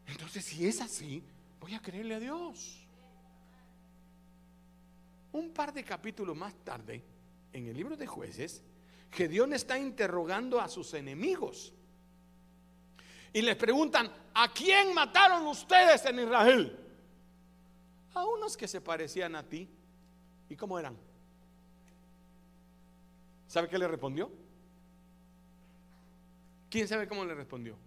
Entonces, 0.05 0.45
si 0.45 0.67
es 0.67 0.79
así, 0.79 1.23
voy 1.59 1.73
a 1.73 1.81
creerle 1.81 2.13
a 2.13 2.19
Dios. 2.19 2.86
Un 5.37 5.51
par 5.51 5.71
de 5.71 5.83
capítulos 5.83 6.35
más 6.35 6.55
tarde, 6.63 7.03
en 7.53 7.67
el 7.67 7.77
libro 7.77 7.95
de 7.95 8.07
jueces, 8.07 8.63
Gedeón 9.11 9.53
está 9.53 9.77
interrogando 9.77 10.59
a 10.59 10.67
sus 10.67 10.95
enemigos. 10.95 11.75
Y 13.31 13.43
les 13.43 13.55
preguntan, 13.55 14.11
¿a 14.33 14.51
quién 14.51 14.95
mataron 14.95 15.45
ustedes 15.45 16.03
en 16.05 16.21
Israel? 16.21 16.75
A 18.15 18.25
unos 18.25 18.57
que 18.57 18.67
se 18.67 18.81
parecían 18.81 19.35
a 19.35 19.43
ti. 19.43 19.69
¿Y 20.49 20.55
cómo 20.55 20.79
eran? 20.79 20.97
¿Sabe 23.45 23.69
qué 23.69 23.77
le 23.77 23.87
respondió? 23.87 24.31
¿Quién 26.67 26.87
sabe 26.87 27.07
cómo 27.07 27.23
le 27.23 27.35
respondió? 27.35 27.77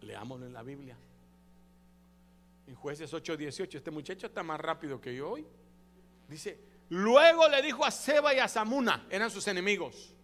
Leámoslo 0.00 0.46
en 0.46 0.54
la 0.54 0.62
Biblia. 0.62 0.96
En 2.66 2.74
jueces 2.74 3.12
8:18, 3.12 3.76
este 3.76 3.90
muchacho 3.90 4.26
está 4.26 4.42
más 4.42 4.58
rápido 4.58 4.98
que 5.02 5.14
yo 5.14 5.32
hoy. 5.32 5.46
Dice, 6.28 6.58
luego 6.88 7.48
le 7.48 7.62
dijo 7.62 7.84
a 7.84 7.90
Seba 7.90 8.34
y 8.34 8.38
a 8.38 8.48
Samuna, 8.48 9.06
eran 9.10 9.30
sus 9.30 9.46
enemigos. 9.48 10.14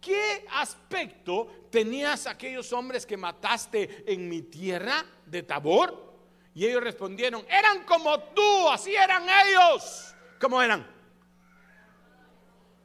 ¿Qué 0.00 0.46
aspecto 0.52 1.68
tenías 1.70 2.26
aquellos 2.26 2.72
hombres 2.72 3.04
que 3.04 3.16
mataste 3.16 4.04
en 4.06 4.28
mi 4.28 4.42
tierra 4.42 5.04
de 5.26 5.42
Tabor? 5.42 6.08
Y 6.54 6.66
ellos 6.66 6.82
respondieron, 6.82 7.44
eran 7.48 7.84
como 7.84 8.18
tú, 8.20 8.68
así 8.68 8.94
eran 8.94 9.24
ellos. 9.46 10.14
¿Cómo 10.40 10.62
eran? 10.62 10.86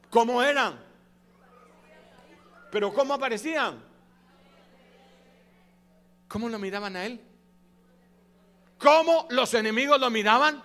¿Cómo 0.10 0.44
eran? 0.44 0.80
Pero 2.72 2.94
¿cómo 2.94 3.14
aparecían? 3.14 3.84
¿Cómo 6.28 6.50
lo 6.50 6.58
miraban 6.58 6.96
a 6.96 7.06
él? 7.06 7.22
¿Cómo 8.80 9.28
los 9.30 9.54
enemigos 9.54 10.00
lo 10.00 10.10
miraban? 10.10 10.64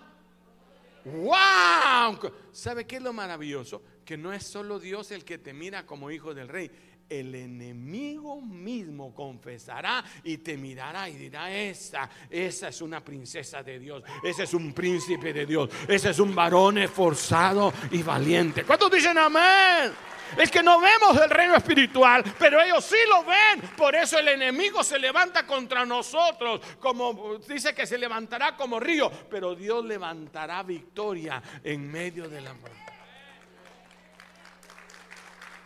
¡Wow! 1.13 2.33
¿Sabe 2.53 2.87
qué 2.87 2.97
es 2.97 3.03
lo 3.03 3.13
maravilloso? 3.13 3.83
Que 4.05 4.17
no 4.17 4.33
es 4.33 4.45
solo 4.45 4.79
Dios 4.79 5.11
el 5.11 5.25
que 5.25 5.39
te 5.39 5.53
mira 5.53 5.87
como 5.87 6.11
hijo 6.11 6.35
del 6.35 6.49
rey. 6.49 6.71
El 7.09 7.35
enemigo 7.35 8.41
mismo 8.41 9.15
confesará 9.15 10.05
y 10.25 10.39
te 10.39 10.57
mirará 10.57 11.09
y 11.09 11.15
dirá, 11.17 11.51
esa, 11.51 12.09
esa 12.29 12.69
es 12.69 12.83
una 12.83 13.03
princesa 13.03 13.63
de 13.63 13.79
Dios, 13.79 14.03
ese 14.23 14.43
es 14.43 14.53
un 14.53 14.75
príncipe 14.75 15.33
de 15.33 15.47
Dios, 15.47 15.71
ese 15.89 16.11
es 16.11 16.19
un 16.19 16.35
varón 16.35 16.79
esforzado 16.79 17.73
y 17.91 18.03
valiente. 18.03 18.65
¿Cuántos 18.65 18.91
dicen 18.91 19.17
amén? 19.17 19.93
Es 20.37 20.51
que 20.51 20.63
no 20.63 20.81
vemos 20.81 21.17
el 21.17 21.31
reino 21.31 21.57
espiritual, 21.57 22.23
pero 22.39 22.61
ellos 22.61 22.85
sí 22.85 22.97
lo 23.09 23.25
ven. 23.25 23.71
Por 23.77 23.95
eso 23.95 24.19
el 24.19 24.29
enemigo 24.29 24.85
se 24.85 24.99
levanta 24.99 25.47
contra 25.47 25.87
nosotros, 25.87 26.61
como 26.79 27.39
dice 27.39 27.75
que 27.75 27.87
se 27.87 27.97
levantará 27.97 28.57
como 28.57 28.79
río, 28.79 29.11
pero 29.31 29.55
Dios 29.55 29.85
levantará 29.85 30.63
victoria 30.63 31.43
en 31.65 31.91
medio 31.91 32.29
de 32.29 32.41
la 32.43 32.55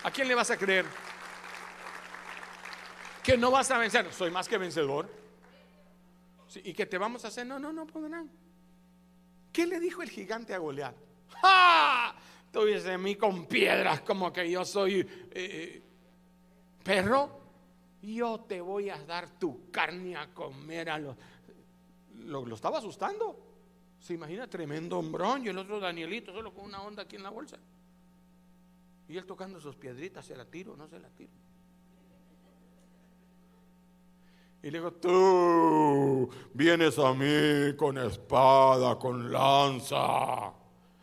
¿A 0.04 0.10
quién 0.10 0.26
le 0.26 0.34
vas 0.34 0.50
a 0.50 0.56
creer? 0.56 0.84
Que 3.22 3.36
no 3.36 3.50
vas 3.50 3.70
a 3.70 3.78
vencer. 3.78 4.12
Soy 4.12 4.30
más 4.30 4.48
que 4.48 4.58
vencedor. 4.58 5.08
¿Y 6.56 6.72
que 6.72 6.86
te 6.86 6.98
vamos 6.98 7.24
a 7.24 7.28
hacer? 7.28 7.46
No, 7.46 7.58
no, 7.58 7.72
no 7.72 7.86
podrán. 7.86 8.30
¿Qué 9.52 9.66
le 9.66 9.80
dijo 9.80 10.02
el 10.02 10.10
gigante 10.10 10.54
a 10.54 10.58
Goliat? 10.58 10.94
¡Ja! 11.40 12.14
tuviese 12.52 12.90
de 12.90 12.98
mí 12.98 13.16
con 13.16 13.46
piedras 13.46 14.02
como 14.02 14.32
que 14.32 14.48
yo 14.48 14.64
soy 14.64 15.00
eh, 15.00 15.06
eh, 15.32 15.82
perro, 16.84 17.40
yo 18.02 18.40
te 18.40 18.60
voy 18.60 18.90
a 18.90 19.02
dar 19.04 19.38
tu 19.38 19.70
carne 19.70 20.16
a 20.16 20.32
comer 20.32 20.90
a 20.90 20.98
los... 20.98 21.16
Lo, 22.26 22.54
estaba 22.54 22.78
asustando. 22.78 23.48
Se 23.98 24.14
imagina 24.14 24.48
tremendo 24.48 24.98
hombrón 24.98 25.44
y 25.44 25.48
el 25.48 25.58
otro 25.58 25.80
Danielito 25.80 26.32
solo 26.32 26.52
con 26.52 26.66
una 26.66 26.82
onda 26.82 27.04
aquí 27.04 27.16
en 27.16 27.22
la 27.22 27.30
bolsa. 27.30 27.56
Y 29.08 29.16
él 29.16 29.24
tocando 29.24 29.60
sus 29.60 29.76
piedritas, 29.76 30.26
¿se 30.26 30.36
la 30.36 30.44
tiro 30.44 30.76
no 30.76 30.86
se 30.88 30.98
la 30.98 31.08
tiro? 31.08 31.32
Y 34.62 34.70
le 34.70 34.78
digo, 34.78 34.92
tú 34.92 36.30
vienes 36.54 36.96
a 36.98 37.12
mí 37.14 37.76
con 37.76 37.98
espada, 37.98 38.96
con 38.96 39.32
lanza. 39.32 40.52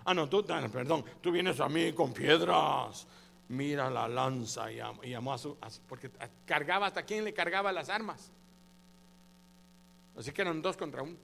Ah, 0.05 0.13
no, 0.15 0.29
tú, 0.29 0.45
perdón, 0.45 1.03
tú 1.21 1.31
vienes 1.31 1.59
a 1.59 1.67
mí 1.67 1.91
con 1.91 2.13
piedras. 2.13 3.05
Mira 3.49 3.89
la 3.89 4.07
lanza 4.07 4.71
y, 4.71 4.77
llamó 5.09 5.33
a 5.33 5.37
su, 5.37 5.57
porque 5.87 6.09
cargaba 6.45 6.87
hasta 6.87 7.03
quién 7.03 7.25
le 7.25 7.33
cargaba 7.33 7.71
las 7.73 7.89
armas. 7.89 8.31
Así 10.15 10.31
que 10.31 10.41
eran 10.41 10.61
dos 10.61 10.77
contra 10.77 11.01
uno. 11.01 11.17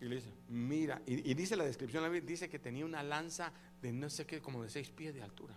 Y 0.00 0.06
le 0.06 0.16
dice, 0.16 0.32
mira, 0.48 1.02
y, 1.06 1.34
dice 1.34 1.54
la 1.56 1.64
descripción, 1.64 2.10
dice 2.24 2.48
que 2.48 2.58
tenía 2.58 2.84
una 2.84 3.02
lanza 3.02 3.52
de 3.82 3.92
no 3.92 4.08
sé 4.08 4.24
qué, 4.26 4.40
como 4.40 4.62
de 4.62 4.70
seis 4.70 4.90
pies 4.90 5.14
de 5.14 5.22
altura. 5.22 5.54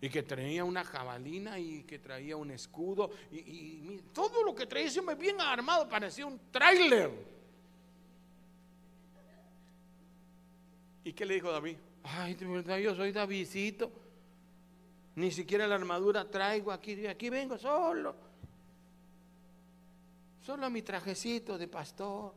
Y 0.00 0.08
que 0.08 0.22
traía 0.22 0.64
una 0.64 0.82
jabalina 0.82 1.58
y 1.58 1.82
que 1.82 1.98
traía 1.98 2.36
un 2.36 2.50
escudo. 2.50 3.10
Y, 3.30 4.00
todo 4.12 4.42
lo 4.42 4.54
que 4.54 4.66
traía 4.66 4.90
hombre 4.98 5.14
bien 5.14 5.40
armado 5.40 5.88
parecía 5.88 6.26
un 6.26 6.40
tráiler. 6.50 7.10
¿Y 11.04 11.12
qué 11.12 11.26
le 11.26 11.34
dijo 11.34 11.50
David? 11.50 11.76
Ay, 12.02 12.34
de 12.34 12.46
verdad, 12.46 12.78
yo 12.78 12.94
soy 12.94 13.12
Davidcito. 13.12 13.90
Ni 15.16 15.30
siquiera 15.30 15.66
la 15.66 15.74
armadura 15.74 16.28
traigo 16.30 16.72
aquí. 16.72 17.06
Aquí 17.06 17.28
vengo 17.28 17.58
solo. 17.58 18.14
Solo 20.40 20.70
mi 20.70 20.82
trajecito 20.82 21.58
de 21.58 21.68
pastor. 21.68 22.34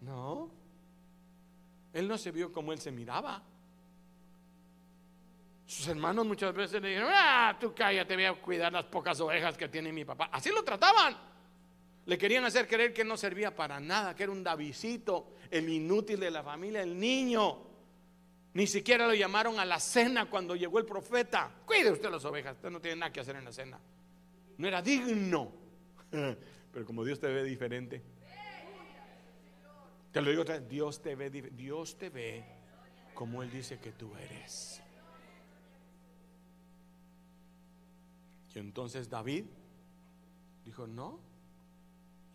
No. 0.00 0.50
Él 1.92 2.08
no 2.08 2.18
se 2.18 2.30
vio 2.30 2.52
como 2.52 2.72
él 2.72 2.80
se 2.80 2.90
miraba. 2.90 3.42
Sus 5.70 5.86
hermanos 5.86 6.26
muchas 6.26 6.52
veces 6.52 6.82
le 6.82 6.88
dijeron, 6.88 7.12
ah, 7.14 7.56
tú 7.60 7.72
cállate, 7.72 8.16
voy 8.16 8.24
a 8.24 8.34
cuidar 8.34 8.72
las 8.72 8.86
pocas 8.86 9.20
ovejas 9.20 9.56
que 9.56 9.68
tiene 9.68 9.92
mi 9.92 10.04
papá. 10.04 10.28
Así 10.32 10.50
lo 10.50 10.64
trataban. 10.64 11.16
Le 12.06 12.18
querían 12.18 12.44
hacer 12.44 12.66
creer 12.66 12.92
que 12.92 13.04
no 13.04 13.16
servía 13.16 13.54
para 13.54 13.78
nada, 13.78 14.16
que 14.16 14.24
era 14.24 14.32
un 14.32 14.42
Davidito, 14.42 15.36
el 15.48 15.68
inútil 15.68 16.18
de 16.18 16.32
la 16.32 16.42
familia, 16.42 16.82
el 16.82 16.98
niño. 16.98 17.58
Ni 18.52 18.66
siquiera 18.66 19.06
lo 19.06 19.14
llamaron 19.14 19.60
a 19.60 19.64
la 19.64 19.78
cena 19.78 20.28
cuando 20.28 20.56
llegó 20.56 20.80
el 20.80 20.86
profeta. 20.86 21.52
Cuide 21.64 21.92
usted 21.92 22.10
las 22.10 22.24
ovejas, 22.24 22.56
usted 22.56 22.70
no 22.70 22.80
tiene 22.80 22.96
nada 22.96 23.12
que 23.12 23.20
hacer 23.20 23.36
en 23.36 23.44
la 23.44 23.52
cena. 23.52 23.78
No 24.58 24.66
era 24.66 24.82
digno. 24.82 25.52
Pero 26.10 26.84
como 26.84 27.04
Dios 27.04 27.20
te 27.20 27.28
ve 27.28 27.44
diferente. 27.44 28.02
Te 30.10 30.20
lo 30.20 30.30
digo 30.30 30.42
otra 30.42 30.58
vez, 30.58 30.68
Dios 30.68 31.00
te 31.00 31.14
ve, 31.14 31.30
Dios 31.30 31.96
te 31.96 32.10
ve 32.10 32.44
como 33.14 33.44
Él 33.44 33.52
dice 33.52 33.78
que 33.78 33.92
tú 33.92 34.12
eres. 34.16 34.79
Y 38.54 38.58
entonces 38.58 39.08
David 39.08 39.44
dijo, 40.64 40.86
no, 40.86 41.20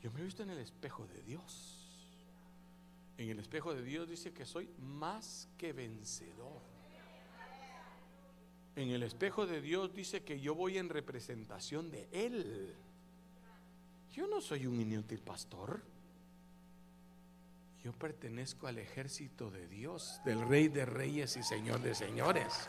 yo 0.02 0.12
me 0.12 0.22
he 0.22 0.24
visto 0.24 0.44
en 0.44 0.52
el 0.52 0.60
espejo 0.60 1.08
de 1.08 1.22
Dios. 1.24 1.82
En 3.18 3.30
el 3.30 3.40
espejo 3.40 3.74
de 3.74 3.84
Dios 3.84 4.10
dice 4.10 4.34
que 4.34 4.46
soy 4.46 4.70
más 4.80 5.48
que 5.58 5.74
vencedor. 5.74 6.62
En 8.76 8.90
el 8.90 9.04
espejo 9.04 9.48
de 9.48 9.62
Dios 9.62 9.94
dice 9.94 10.24
que 10.24 10.40
yo 10.40 10.54
voy 10.54 10.78
en 10.78 10.90
representación 10.90 11.90
de 11.92 12.10
Él. 12.12 12.76
Yo 14.12 14.28
no 14.28 14.42
soy 14.42 14.68
un 14.68 14.80
inútil 14.80 15.20
pastor. 15.20 15.82
Yo 17.84 17.94
pertenezco 17.94 18.68
al 18.68 18.80
ejército 18.80 19.50
de 19.50 19.68
Dios, 19.68 20.20
del 20.26 20.46
Rey 20.48 20.68
de 20.68 20.86
Reyes 20.86 21.38
y 21.38 21.44
Señor 21.44 21.82
de 21.82 21.96
Señores. 21.96 22.68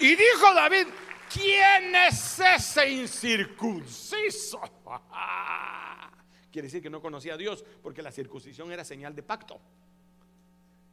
Y 0.00 0.16
dijo 0.16 0.54
David, 0.54 0.86
¿quién 1.30 1.94
es 1.94 2.40
ese 2.40 2.88
incircunciso? 2.88 4.60
Quiere 6.50 6.66
decir 6.66 6.82
que 6.82 6.88
no 6.88 7.02
conocía 7.02 7.34
a 7.34 7.36
Dios 7.36 7.62
porque 7.82 8.00
la 8.00 8.10
circuncisión 8.10 8.72
era 8.72 8.82
señal 8.82 9.14
de 9.14 9.22
pacto. 9.22 9.60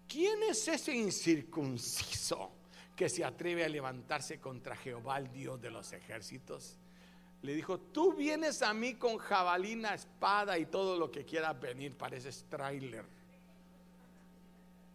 ¿Quién 0.10 0.44
es 0.44 0.68
ese 0.68 0.94
incircunciso 0.94 2.52
que 2.98 3.08
se 3.08 3.24
atreve 3.24 3.64
a 3.64 3.70
levantarse 3.70 4.42
contra 4.42 4.76
Jehová, 4.76 5.20
el 5.20 5.32
Dios 5.32 5.62
de 5.62 5.72
los 5.72 5.94
ejércitos? 5.94 6.78
Le 7.44 7.54
dijo, 7.54 7.80
tú 7.80 8.14
vienes 8.14 8.62
a 8.62 8.74
mí 8.74 8.96
con 8.96 9.18
jabalina, 9.20 9.94
espada 9.94 10.58
y 10.58 10.66
todo 10.66 11.00
lo 11.00 11.10
que 11.10 11.24
quieras 11.24 11.58
venir, 11.60 11.96
pareces 11.96 12.46
trailer. 12.50 13.06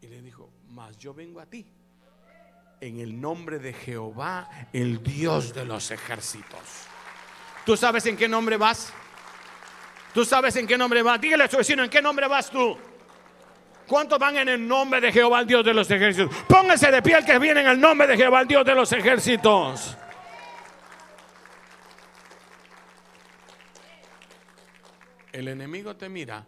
Y 0.02 0.06
le 0.08 0.20
dijo, 0.20 0.50
mas 0.68 0.98
yo 0.98 1.14
vengo 1.14 1.40
a 1.40 1.46
ti 1.46 1.64
en 2.82 2.98
el 2.98 3.20
nombre 3.20 3.60
de 3.60 3.72
Jehová, 3.72 4.50
el 4.72 5.04
Dios 5.04 5.54
de 5.54 5.64
los 5.64 5.92
ejércitos. 5.92 6.58
¿Tú 7.64 7.76
sabes 7.76 8.04
en 8.06 8.16
qué 8.16 8.26
nombre 8.26 8.56
vas? 8.56 8.92
¿Tú 10.12 10.24
sabes 10.24 10.56
en 10.56 10.66
qué 10.66 10.76
nombre 10.76 11.00
vas? 11.00 11.20
Dígale 11.20 11.44
a 11.44 11.48
su 11.48 11.58
vecino, 11.58 11.84
¿en 11.84 11.90
qué 11.90 12.02
nombre 12.02 12.26
vas 12.26 12.50
tú? 12.50 12.76
¿Cuántos 13.86 14.18
van 14.18 14.36
en 14.36 14.48
el 14.48 14.66
nombre 14.66 15.00
de 15.00 15.12
Jehová, 15.12 15.40
el 15.40 15.46
Dios 15.46 15.64
de 15.64 15.72
los 15.72 15.88
ejércitos? 15.88 16.34
Pónganse 16.48 16.90
de 16.90 17.00
pie 17.02 17.18
el 17.18 17.24
que 17.24 17.38
viene 17.38 17.60
en 17.60 17.68
el 17.68 17.80
nombre 17.80 18.08
de 18.08 18.16
Jehová, 18.16 18.40
el 18.40 18.48
Dios 18.48 18.64
de 18.64 18.74
los 18.74 18.90
ejércitos. 18.92 19.96
El 25.30 25.46
enemigo 25.46 25.94
te 25.94 26.08
mira 26.08 26.44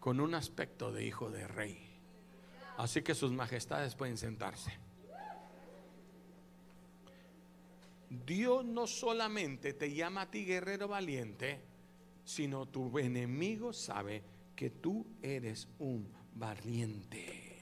con 0.00 0.18
un 0.18 0.34
aspecto 0.34 0.90
de 0.90 1.04
hijo 1.04 1.30
de 1.30 1.46
rey. 1.46 2.00
Así 2.78 3.02
que 3.02 3.14
sus 3.14 3.32
majestades 3.32 3.94
pueden 3.94 4.16
sentarse. 4.16 4.72
Dios 8.26 8.64
no 8.64 8.86
solamente 8.86 9.72
te 9.74 9.94
llama 9.94 10.22
a 10.22 10.30
ti 10.30 10.44
guerrero 10.44 10.88
valiente, 10.88 11.60
sino 12.24 12.66
tu 12.66 12.98
enemigo 12.98 13.72
sabe 13.72 14.22
que 14.54 14.70
tú 14.70 15.06
eres 15.22 15.68
un 15.78 16.08
valiente. 16.34 17.58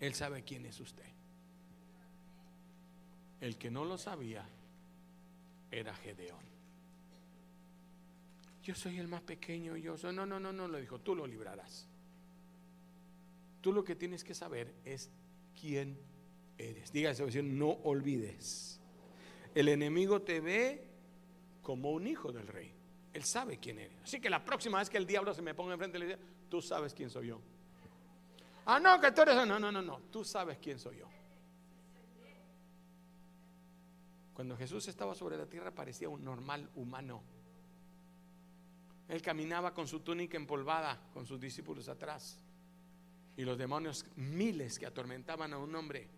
Él 0.00 0.14
sabe 0.14 0.42
quién 0.42 0.66
es 0.66 0.78
usted. 0.80 1.04
El 3.40 3.56
que 3.56 3.70
no 3.70 3.84
lo 3.84 3.98
sabía 3.98 4.46
era 5.70 5.94
Gedeón. 5.94 6.44
Yo 8.62 8.74
soy 8.74 8.98
el 8.98 9.08
más 9.08 9.22
pequeño, 9.22 9.76
yo 9.76 9.96
soy... 9.96 10.14
No, 10.14 10.26
no, 10.26 10.40
no, 10.40 10.52
no, 10.52 10.66
lo 10.66 10.78
dijo, 10.78 10.98
tú 10.98 11.14
lo 11.14 11.26
librarás. 11.26 11.86
Tú 13.60 13.72
lo 13.72 13.84
que 13.84 13.94
tienes 13.94 14.24
que 14.24 14.34
saber 14.34 14.74
es 14.84 15.10
quién 15.60 15.96
eres. 16.58 16.92
Diga 16.92 17.12
no 17.44 17.68
olvides. 17.84 18.80
El 19.56 19.70
enemigo 19.70 20.20
te 20.20 20.38
ve 20.38 20.86
como 21.62 21.90
un 21.92 22.06
hijo 22.06 22.30
del 22.30 22.46
rey. 22.46 22.74
Él 23.14 23.24
sabe 23.24 23.56
quién 23.56 23.78
eres. 23.78 23.96
Así 24.02 24.20
que 24.20 24.28
la 24.28 24.44
próxima 24.44 24.78
vez 24.78 24.90
que 24.90 24.98
el 24.98 25.06
diablo 25.06 25.32
se 25.32 25.40
me 25.40 25.54
ponga 25.54 25.72
enfrente, 25.72 25.98
le 25.98 26.04
dice, 26.08 26.18
tú 26.50 26.60
sabes 26.60 26.92
quién 26.92 27.08
soy 27.08 27.28
yo. 27.28 27.40
Ah, 28.66 28.78
no, 28.78 29.00
que 29.00 29.12
tú 29.12 29.22
eres... 29.22 29.34
No, 29.34 29.58
no, 29.58 29.72
no, 29.72 29.80
no. 29.80 30.00
Tú 30.12 30.26
sabes 30.26 30.58
quién 30.58 30.78
soy 30.78 30.98
yo. 30.98 31.08
Cuando 34.34 34.58
Jesús 34.58 34.88
estaba 34.88 35.14
sobre 35.14 35.38
la 35.38 35.46
tierra 35.46 35.70
parecía 35.70 36.10
un 36.10 36.22
normal 36.22 36.68
humano. 36.74 37.22
Él 39.08 39.22
caminaba 39.22 39.72
con 39.72 39.88
su 39.88 40.00
túnica 40.00 40.36
empolvada, 40.36 41.00
con 41.14 41.24
sus 41.24 41.40
discípulos 41.40 41.88
atrás. 41.88 42.38
Y 43.38 43.44
los 43.46 43.56
demonios, 43.56 44.04
miles 44.16 44.78
que 44.78 44.84
atormentaban 44.84 45.54
a 45.54 45.58
un 45.58 45.74
hombre, 45.74 46.10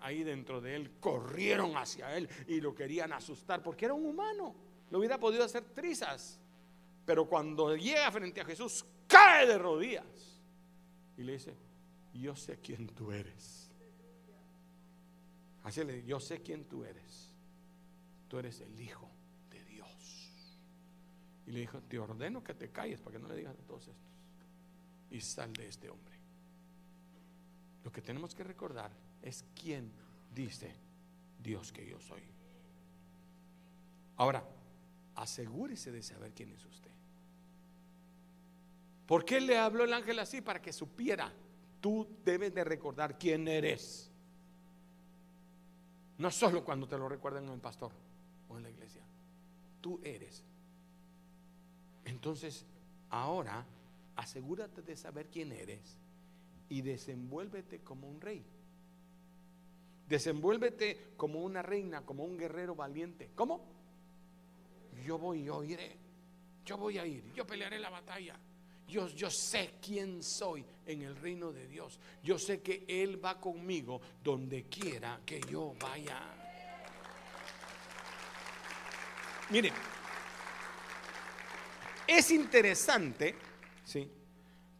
ahí 0.00 0.22
dentro 0.22 0.60
de 0.60 0.76
él, 0.76 0.92
corrieron 1.00 1.76
hacia 1.76 2.16
él 2.16 2.28
y 2.46 2.60
lo 2.60 2.74
querían 2.74 3.12
asustar 3.12 3.62
porque 3.62 3.86
era 3.86 3.94
un 3.94 4.06
humano. 4.06 4.54
Lo 4.90 4.98
hubiera 4.98 5.18
podido 5.18 5.44
hacer 5.44 5.64
trizas. 5.74 6.40
Pero 7.04 7.26
cuando 7.28 7.74
llega 7.74 8.10
frente 8.10 8.40
a 8.40 8.44
Jesús, 8.44 8.84
cae 9.06 9.46
de 9.46 9.58
rodillas 9.58 10.04
y 11.16 11.22
le 11.22 11.32
dice, 11.32 11.56
yo 12.14 12.36
sé 12.36 12.58
quién 12.60 12.86
tú 12.88 13.12
eres. 13.12 13.70
Así 15.64 15.84
le 15.84 15.94
dice, 15.94 16.06
yo 16.06 16.20
sé 16.20 16.42
quién 16.42 16.64
tú 16.64 16.84
eres. 16.84 17.32
Tú 18.28 18.38
eres 18.38 18.60
el 18.60 18.78
Hijo 18.80 19.10
de 19.50 19.64
Dios. 19.64 20.38
Y 21.46 21.52
le 21.52 21.60
dijo, 21.60 21.80
te 21.82 21.98
ordeno 21.98 22.44
que 22.44 22.54
te 22.54 22.70
calles 22.70 23.00
para 23.00 23.16
que 23.16 23.22
no 23.22 23.28
le 23.28 23.36
digas 23.36 23.56
a 23.58 23.66
todos 23.66 23.88
estos. 23.88 24.12
Y 25.10 25.20
sal 25.20 25.52
de 25.54 25.66
este 25.66 25.88
hombre. 25.88 26.18
Lo 27.84 27.90
que 27.90 28.02
tenemos 28.02 28.34
que 28.34 28.44
recordar 28.44 28.90
es 29.22 29.44
quién 29.60 29.90
dice 30.34 30.74
Dios 31.42 31.72
que 31.72 31.86
yo 31.86 32.00
soy. 32.00 32.22
Ahora, 34.16 34.44
asegúrese 35.14 35.92
de 35.92 36.02
saber 36.02 36.32
quién 36.32 36.52
es 36.52 36.64
usted. 36.64 36.90
¿Por 39.06 39.24
qué 39.24 39.40
le 39.40 39.56
habló 39.56 39.84
el 39.84 39.92
ángel 39.92 40.18
así? 40.18 40.40
Para 40.40 40.60
que 40.60 40.72
supiera, 40.72 41.32
tú 41.80 42.06
debes 42.24 42.54
de 42.54 42.64
recordar 42.64 43.18
quién 43.18 43.48
eres. 43.48 44.10
No 46.18 46.30
solo 46.30 46.64
cuando 46.64 46.86
te 46.86 46.98
lo 46.98 47.08
recuerdan 47.08 47.44
en 47.44 47.54
el 47.54 47.60
pastor 47.60 47.92
o 48.48 48.56
en 48.56 48.64
la 48.64 48.70
iglesia. 48.70 49.02
Tú 49.80 50.00
eres. 50.02 50.42
Entonces, 52.04 52.66
ahora, 53.08 53.64
asegúrate 54.16 54.82
de 54.82 54.96
saber 54.96 55.28
quién 55.30 55.52
eres 55.52 55.96
y 56.68 56.82
desenvuélvete 56.82 57.80
como 57.80 58.08
un 58.08 58.20
rey. 58.20 58.44
Desenvuélvete 60.08 61.12
como 61.16 61.40
una 61.40 61.62
reina, 61.62 62.04
como 62.04 62.24
un 62.24 62.38
guerrero 62.38 62.74
valiente. 62.74 63.30
¿Cómo? 63.34 63.60
Yo 65.04 65.18
voy, 65.18 65.44
yo 65.44 65.62
iré. 65.62 65.96
Yo 66.64 66.76
voy 66.76 66.98
a 66.98 67.06
ir, 67.06 67.24
yo 67.34 67.46
pelearé 67.46 67.78
la 67.78 67.90
batalla. 67.90 68.36
Yo, 68.86 69.06
yo 69.08 69.30
sé 69.30 69.74
quién 69.82 70.22
soy 70.22 70.64
en 70.86 71.02
el 71.02 71.16
reino 71.16 71.52
de 71.52 71.66
Dios. 71.66 72.00
Yo 72.22 72.38
sé 72.38 72.62
que 72.62 72.84
Él 72.88 73.22
va 73.22 73.38
conmigo 73.38 74.00
donde 74.22 74.64
quiera 74.64 75.20
que 75.26 75.40
yo 75.40 75.74
vaya. 75.78 76.20
Miren, 79.50 79.72
Es 82.08 82.30
interesante, 82.30 83.34
¿sí? 83.84 84.10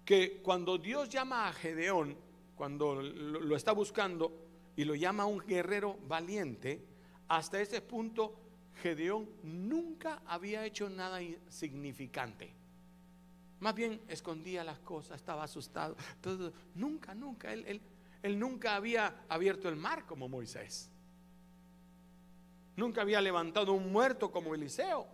Que 0.02 0.40
cuando 0.40 0.78
Dios 0.78 1.10
llama 1.10 1.46
a 1.46 1.52
Gedeón, 1.52 2.16
cuando 2.56 3.02
lo, 3.02 3.54
está 3.54 3.72
buscando 3.72 4.47
y 4.78 4.84
lo 4.84 4.94
llama 4.94 5.26
un 5.26 5.40
guerrero 5.40 5.98
valiente, 6.06 6.80
hasta 7.26 7.60
ese 7.60 7.80
punto 7.80 8.38
Gedeón 8.80 9.28
nunca 9.42 10.22
había 10.24 10.64
hecho 10.64 10.88
nada 10.88 11.18
significante. 11.48 12.54
Más 13.58 13.74
bien 13.74 14.00
escondía 14.06 14.62
las 14.62 14.78
cosas, 14.78 15.16
estaba 15.16 15.42
asustado. 15.42 15.96
Todo, 16.20 16.52
nunca, 16.76 17.12
nunca. 17.12 17.52
Él, 17.52 17.80
él 18.22 18.38
nunca 18.38 18.76
había 18.76 19.24
abierto 19.28 19.68
el 19.68 19.74
mar 19.74 20.06
como 20.06 20.28
Moisés. 20.28 20.88
Nunca 22.76 23.00
había 23.00 23.20
levantado 23.20 23.72
un 23.72 23.90
muerto 23.90 24.30
como 24.30 24.54
Eliseo. 24.54 25.08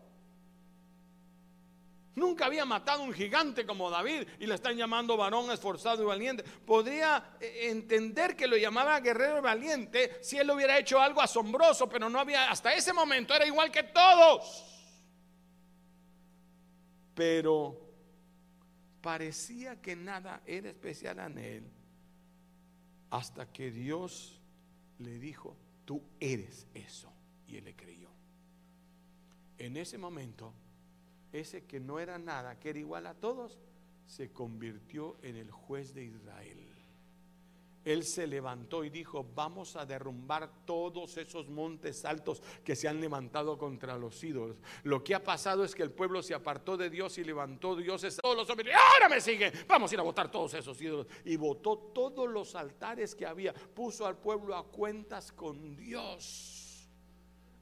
Nunca 2.17 2.47
había 2.47 2.65
matado 2.65 3.03
un 3.03 3.13
gigante 3.13 3.67
como 3.67 3.91
David 3.91 4.27
y 4.39 4.47
le 4.47 4.55
están 4.55 4.77
llamando 4.77 5.17
varón 5.17 5.51
esforzado 5.51 6.03
y 6.03 6.07
valiente. 6.07 6.45
Podría 6.45 7.37
eh, 7.41 7.71
entender 7.71 8.37
que 8.37 8.47
lo 8.47 8.57
llamaba 8.57 9.01
guerrero 9.01 9.43
valiente 9.43 10.19
si 10.23 10.39
él 10.39 10.49
hubiera 10.51 10.79
hecho 10.79 11.01
algo 11.01 11.21
asombroso, 11.21 11.89
pero 11.89 12.09
no 12.09 12.21
había, 12.21 12.51
hasta 12.51 12.73
ese 12.73 12.93
momento 12.93 13.35
era 13.35 13.47
igual 13.47 13.73
que 13.73 13.83
todos. 13.83 14.65
Pero 17.15 17.81
parecía 19.01 19.81
que 19.83 19.97
nada 19.97 20.41
era 20.47 20.71
especial 20.71 21.19
en 21.19 21.39
él 21.39 21.65
hasta 23.11 23.53
que 23.53 23.71
Dios 23.71 24.41
le 24.99 25.19
dijo, 25.19 25.57
tú 25.85 26.03
eres 26.21 26.67
eso. 26.75 27.13
Y 27.47 27.57
él 27.57 27.65
le 27.65 27.77
creyó. 27.77 28.09
En 29.59 29.77
ese 29.77 29.99
momento 29.99 30.53
ese 31.35 31.65
que 31.65 31.81
no 31.81 31.99
era 31.99 32.19
nada, 32.19 32.59
que 32.59 32.71
era 32.71 32.79
igual 32.79 33.07
a 33.07 33.15
todos, 33.15 33.59
se 34.07 34.33
convirtió 34.33 35.17
en 35.23 35.37
el 35.37 35.51
juez 35.51 35.95
de 35.95 36.05
Israel. 36.05 36.71
Él 37.85 38.05
se 38.05 38.27
levantó 38.27 38.83
y 38.83 38.89
dijo, 38.89 39.27
vamos 39.35 39.77
a 39.77 39.85
derrumbar 39.85 40.51
todos 40.65 41.19
esos 41.19 41.51
montes 41.51 42.07
altos 42.07 42.43
que 42.65 42.75
se 42.75 42.89
han 42.89 42.99
levantado 42.99 43.59
contra 43.59 43.99
los 43.99 44.25
ídolos. 44.25 44.57
Lo 44.85 45.05
que 45.05 45.15
ha 45.15 45.23
pasado 45.23 45.65
es 45.65 45.75
que 45.75 45.83
el 45.83 45.91
pueblo 45.91 46.23
se 46.23 46.33
apartó 46.33 46.79
de 46.79 46.89
Dios 46.89 47.19
y 47.19 47.25
levantó 47.25 47.77
dioses 47.77 48.17
todos 48.17 48.37
los 48.37 48.49
hombres. 48.49 48.75
Ahora 48.75 49.11
me 49.11 49.21
sigue, 49.21 49.53
vamos 49.69 49.91
a 49.91 49.95
ir 49.95 50.01
a 50.01 50.05
votar 50.05 50.31
todos 50.31 50.55
esos 50.55 50.81
ídolos. 50.81 51.07
Y 51.27 51.37
votó 51.37 51.77
todos 51.77 52.27
los 52.27 52.55
altares 52.55 53.15
que 53.15 53.27
había, 53.27 53.53
puso 53.53 54.07
al 54.07 54.17
pueblo 54.17 54.57
a 54.57 54.67
cuentas 54.67 55.31
con 55.31 55.77
Dios 55.77 56.64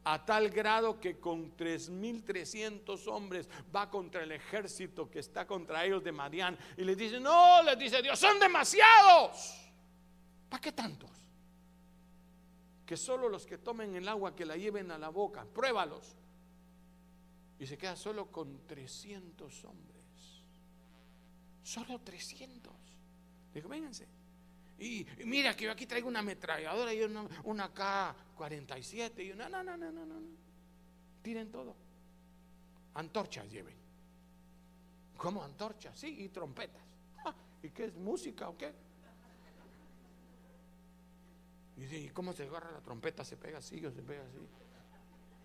a 0.05 0.25
tal 0.25 0.51
grado 0.51 0.99
que 0.99 1.19
con 1.21 1.57
3.300 1.57 3.07
hombres 3.09 3.49
va 3.75 3.89
contra 3.89 4.23
el 4.23 4.33
ejército 4.33 5.11
que 5.11 5.21
está 5.21 5.47
contra 5.47 5.85
ellos 5.85 6.03
de 6.03 6.13
Madián 6.13 6.59
y 6.77 6.85
les 6.85 6.97
dice, 6.97 7.21
no, 7.21 7.63
les 7.63 7.79
dice 7.79 8.03
Dios, 8.03 8.19
son 8.19 8.39
demasiados. 8.39 9.59
¿Para 10.49 10.61
qué 10.61 10.73
tantos? 10.73 11.11
Que 12.85 12.97
solo 12.97 13.29
los 13.29 13.47
que 13.47 13.59
tomen 13.59 13.95
el 13.95 14.09
agua 14.09 14.35
que 14.35 14.45
la 14.45 14.57
lleven 14.57 14.91
a 14.91 14.99
la 14.99 15.09
boca, 15.09 15.45
pruébalos. 15.45 16.17
Y 17.59 17.67
se 17.67 17.79
queda 17.79 17.95
solo 17.95 18.27
con 18.33 18.67
300 18.67 19.65
hombres. 19.65 20.43
Solo 21.63 22.01
300. 22.01 22.73
Dijo, 23.55 23.69
vénganse. 23.69 24.09
Y, 24.79 25.07
mira 25.25 25.55
que 25.57 25.65
yo 25.65 25.73
aquí 25.73 25.87
traigo 25.87 26.09
una 26.09 26.21
ametralladora 26.21 26.93
y 26.93 27.03
una, 27.03 27.27
una 27.45 27.73
K-47 27.73 29.27
y 29.27 29.33
una, 29.33 29.49
no, 29.49 29.63
no, 29.63 29.77
no, 29.77 29.93
no, 29.93 30.07
no, 30.07 30.21
no. 30.21 30.37
Tiren 31.23 31.51
todo. 31.51 31.77
Antorchas 32.95 33.49
lleven. 33.51 33.77
¿Cómo 35.17 35.43
antorchas? 35.45 35.97
Sí, 35.99 36.25
y 36.25 36.29
trompetas. 36.31 36.83
Ah, 37.25 37.35
¿Y 37.63 37.71
qué 37.71 37.85
es 37.85 37.95
música 37.95 38.49
o 38.49 38.57
qué? 38.57 38.75
Y 41.77 41.83
dice, 41.83 41.99
¿y 41.99 42.09
cómo 42.11 42.33
se 42.33 42.43
agarra 42.43 42.73
la 42.73 42.81
trompeta? 42.81 43.25
¿Se 43.25 43.37
pega 43.37 43.59
así 43.59 43.85
o 43.87 43.91
se 43.93 44.03
pega 44.03 44.25
así? 44.25 44.39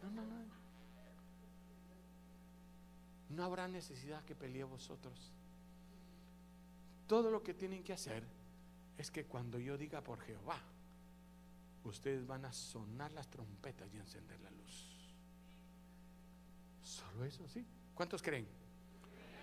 No, 0.03 0.09
no, 0.11 0.25
no. 0.25 0.57
No 3.29 3.43
habrá 3.43 3.67
necesidad 3.67 4.23
que 4.25 4.35
pelee 4.35 4.63
vosotros. 4.63 5.31
Todo 7.07 7.29
lo 7.29 7.43
que 7.43 7.53
tienen 7.53 7.83
que 7.83 7.93
hacer 7.93 8.23
es 8.97 9.11
que 9.11 9.25
cuando 9.25 9.59
yo 9.59 9.77
diga 9.77 10.01
por 10.03 10.19
Jehová, 10.21 10.59
ustedes 11.83 12.25
van 12.25 12.45
a 12.45 12.53
sonar 12.53 13.11
las 13.11 13.29
trompetas 13.29 13.93
y 13.93 13.97
encender 13.97 14.39
la 14.41 14.51
luz. 14.51 15.13
Solo 16.81 17.25
eso, 17.25 17.47
¿sí? 17.47 17.65
¿Cuántos 17.93 18.21
creen? 18.21 18.47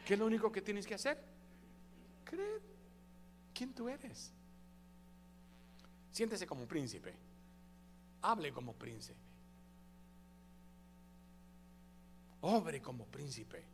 ¿Qué 0.07 0.15
es 0.15 0.21
lo 0.21 0.27
único 0.27 0.51
que 0.51 0.61
tienes 0.61 0.87
que 0.87 0.95
hacer? 0.95 1.19
Creer. 2.25 2.63
¿Quién 3.55 3.75
tú 3.75 3.89
eres? 3.89 4.33
Siéntese 6.11 6.47
como 6.47 6.67
príncipe. 6.67 7.15
Hable 8.23 8.53
como 8.53 8.75
príncipe. 8.75 9.19
Obre 12.41 12.83
como 12.83 13.07
príncipe. 13.07 13.74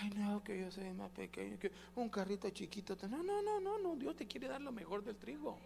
Ay, 0.00 0.10
no, 0.10 0.42
que 0.44 0.60
yo 0.60 0.70
soy 0.70 0.92
más 0.92 1.10
pequeño, 1.10 1.58
que 1.58 1.72
un 1.96 2.08
carrito 2.08 2.48
chiquito. 2.50 2.96
No, 3.08 3.22
no, 3.22 3.42
no, 3.42 3.58
no, 3.58 3.78
no. 3.78 3.96
Dios 3.96 4.14
te 4.14 4.26
quiere 4.26 4.46
dar 4.46 4.60
lo 4.60 4.70
mejor 4.70 5.02
del 5.02 5.16
trigo. 5.16 5.58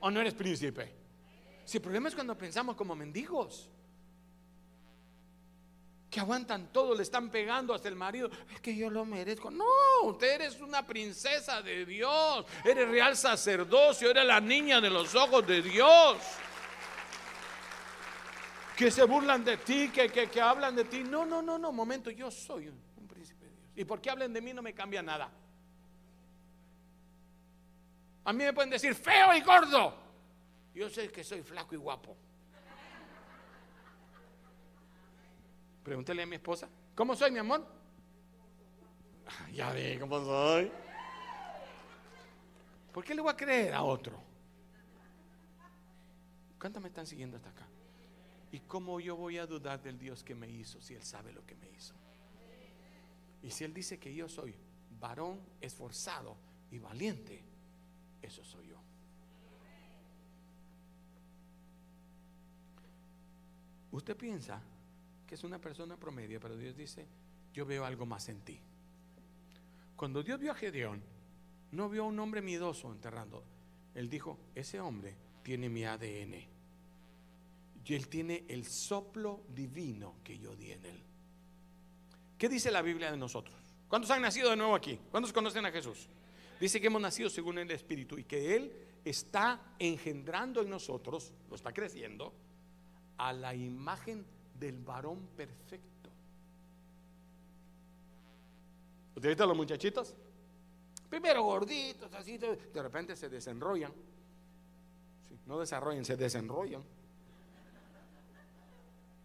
¿O 0.00 0.10
no 0.10 0.20
eres 0.20 0.34
príncipe? 0.34 0.92
Si 1.64 1.78
el 1.78 1.82
problema 1.82 2.08
es 2.08 2.14
cuando 2.14 2.36
pensamos 2.38 2.76
como 2.76 2.94
mendigos. 2.94 3.68
Que 6.10 6.20
aguantan 6.20 6.72
todo, 6.72 6.94
le 6.94 7.02
están 7.02 7.28
pegando 7.28 7.74
hasta 7.74 7.88
el 7.88 7.96
marido. 7.96 8.30
Es 8.52 8.60
que 8.60 8.76
yo 8.76 8.88
lo 8.88 9.04
merezco. 9.04 9.50
No, 9.50 9.64
usted 10.04 10.34
eres 10.34 10.60
una 10.60 10.86
princesa 10.86 11.60
de 11.60 11.84
Dios. 11.84 12.46
Eres 12.64 12.88
real 12.88 13.16
sacerdocio. 13.16 14.10
Eres 14.12 14.26
la 14.26 14.40
niña 14.40 14.80
de 14.80 14.90
los 14.90 15.12
ojos 15.16 15.44
de 15.44 15.60
Dios 15.60 16.18
que 18.76 18.90
se 18.90 19.04
burlan 19.04 19.44
de 19.44 19.56
ti, 19.56 19.88
que, 19.88 20.08
que, 20.08 20.28
que, 20.28 20.40
hablan 20.40 20.74
de 20.76 20.84
ti. 20.84 21.02
No, 21.02 21.24
no, 21.24 21.40
no, 21.40 21.58
no, 21.58 21.72
momento, 21.72 22.10
yo 22.10 22.30
soy 22.30 22.66
y 23.76 23.84
porque 23.84 24.10
hablen 24.10 24.32
de 24.32 24.40
mí 24.40 24.52
no 24.52 24.62
me 24.62 24.74
cambia 24.74 25.02
nada. 25.02 25.30
A 28.24 28.32
mí 28.32 28.44
me 28.44 28.52
pueden 28.52 28.70
decir 28.70 28.94
feo 28.94 29.34
y 29.34 29.40
gordo. 29.42 29.94
Yo 30.74 30.88
sé 30.88 31.10
que 31.10 31.22
soy 31.22 31.42
flaco 31.42 31.74
y 31.74 31.78
guapo. 31.78 32.16
Pregúntele 35.82 36.22
a 36.22 36.26
mi 36.26 36.36
esposa, 36.36 36.68
¿cómo 36.94 37.14
soy, 37.14 37.30
mi 37.30 37.38
amor? 37.38 37.66
Ya 39.52 39.70
ve 39.72 39.98
cómo 40.00 40.18
soy. 40.24 40.72
¿Por 42.92 43.04
qué 43.04 43.14
le 43.14 43.20
voy 43.20 43.32
a 43.32 43.36
creer 43.36 43.74
a 43.74 43.82
otro? 43.82 44.18
¿Cuántos 46.58 46.80
me 46.80 46.88
están 46.88 47.06
siguiendo 47.06 47.36
hasta 47.36 47.50
acá? 47.50 47.66
¿Y 48.52 48.60
cómo 48.60 49.00
yo 49.00 49.16
voy 49.16 49.36
a 49.36 49.46
dudar 49.46 49.82
del 49.82 49.98
Dios 49.98 50.24
que 50.24 50.34
me 50.34 50.48
hizo 50.48 50.80
si 50.80 50.94
Él 50.94 51.02
sabe 51.02 51.32
lo 51.32 51.44
que 51.44 51.54
me 51.56 51.68
hizo? 51.68 51.94
Y 53.44 53.50
si 53.50 53.62
Él 53.62 53.74
dice 53.74 53.98
que 53.98 54.12
yo 54.14 54.26
soy 54.26 54.54
varón 54.98 55.38
esforzado 55.60 56.34
y 56.70 56.78
valiente, 56.78 57.44
eso 58.22 58.42
soy 58.42 58.68
yo. 58.68 58.80
Usted 63.92 64.16
piensa 64.16 64.62
que 65.26 65.34
es 65.34 65.44
una 65.44 65.60
persona 65.60 65.98
promedio, 65.98 66.40
pero 66.40 66.56
Dios 66.56 66.74
dice, 66.74 67.06
yo 67.52 67.66
veo 67.66 67.84
algo 67.84 68.06
más 68.06 68.30
en 68.30 68.40
ti. 68.40 68.58
Cuando 69.94 70.22
Dios 70.22 70.40
vio 70.40 70.52
a 70.52 70.54
Gedeón, 70.54 71.02
no 71.72 71.90
vio 71.90 72.04
a 72.04 72.06
un 72.06 72.18
hombre 72.18 72.40
miedoso 72.40 72.90
enterrando. 72.90 73.44
Él 73.94 74.08
dijo, 74.08 74.38
ese 74.54 74.80
hombre 74.80 75.16
tiene 75.42 75.68
mi 75.68 75.84
ADN. 75.84 76.48
Y 77.84 77.94
él 77.94 78.08
tiene 78.08 78.46
el 78.48 78.64
soplo 78.64 79.44
divino 79.54 80.14
que 80.24 80.38
yo 80.38 80.56
di 80.56 80.72
en 80.72 80.86
él. 80.86 81.13
¿Qué 82.38 82.48
dice 82.48 82.70
la 82.70 82.82
Biblia 82.82 83.10
de 83.10 83.16
nosotros? 83.16 83.54
¿Cuántos 83.88 84.10
han 84.10 84.22
nacido 84.22 84.50
de 84.50 84.56
nuevo 84.56 84.74
aquí? 84.74 84.98
¿Cuántos 85.10 85.32
conocen 85.32 85.64
a 85.66 85.70
Jesús? 85.70 86.08
Dice 86.60 86.80
que 86.80 86.86
hemos 86.88 87.00
nacido 87.00 87.30
según 87.30 87.58
el 87.58 87.70
Espíritu 87.70 88.18
y 88.18 88.24
que 88.24 88.56
Él 88.56 88.72
está 89.04 89.60
engendrando 89.78 90.62
en 90.62 90.70
nosotros, 90.70 91.32
lo 91.48 91.56
está 91.56 91.72
creciendo, 91.72 92.32
a 93.18 93.32
la 93.32 93.54
imagen 93.54 94.24
del 94.58 94.78
varón 94.78 95.28
perfecto. 95.36 96.10
¿Ustedes 99.14 99.38
los 99.38 99.56
muchachitos? 99.56 100.14
Primero 101.08 101.42
gorditos, 101.44 102.12
así, 102.14 102.38
de 102.38 102.82
repente 102.82 103.14
se 103.14 103.28
desenrollan. 103.28 103.92
no 105.46 105.60
desarrollan, 105.60 106.04
se 106.04 106.16
desenrollan. 106.16 106.82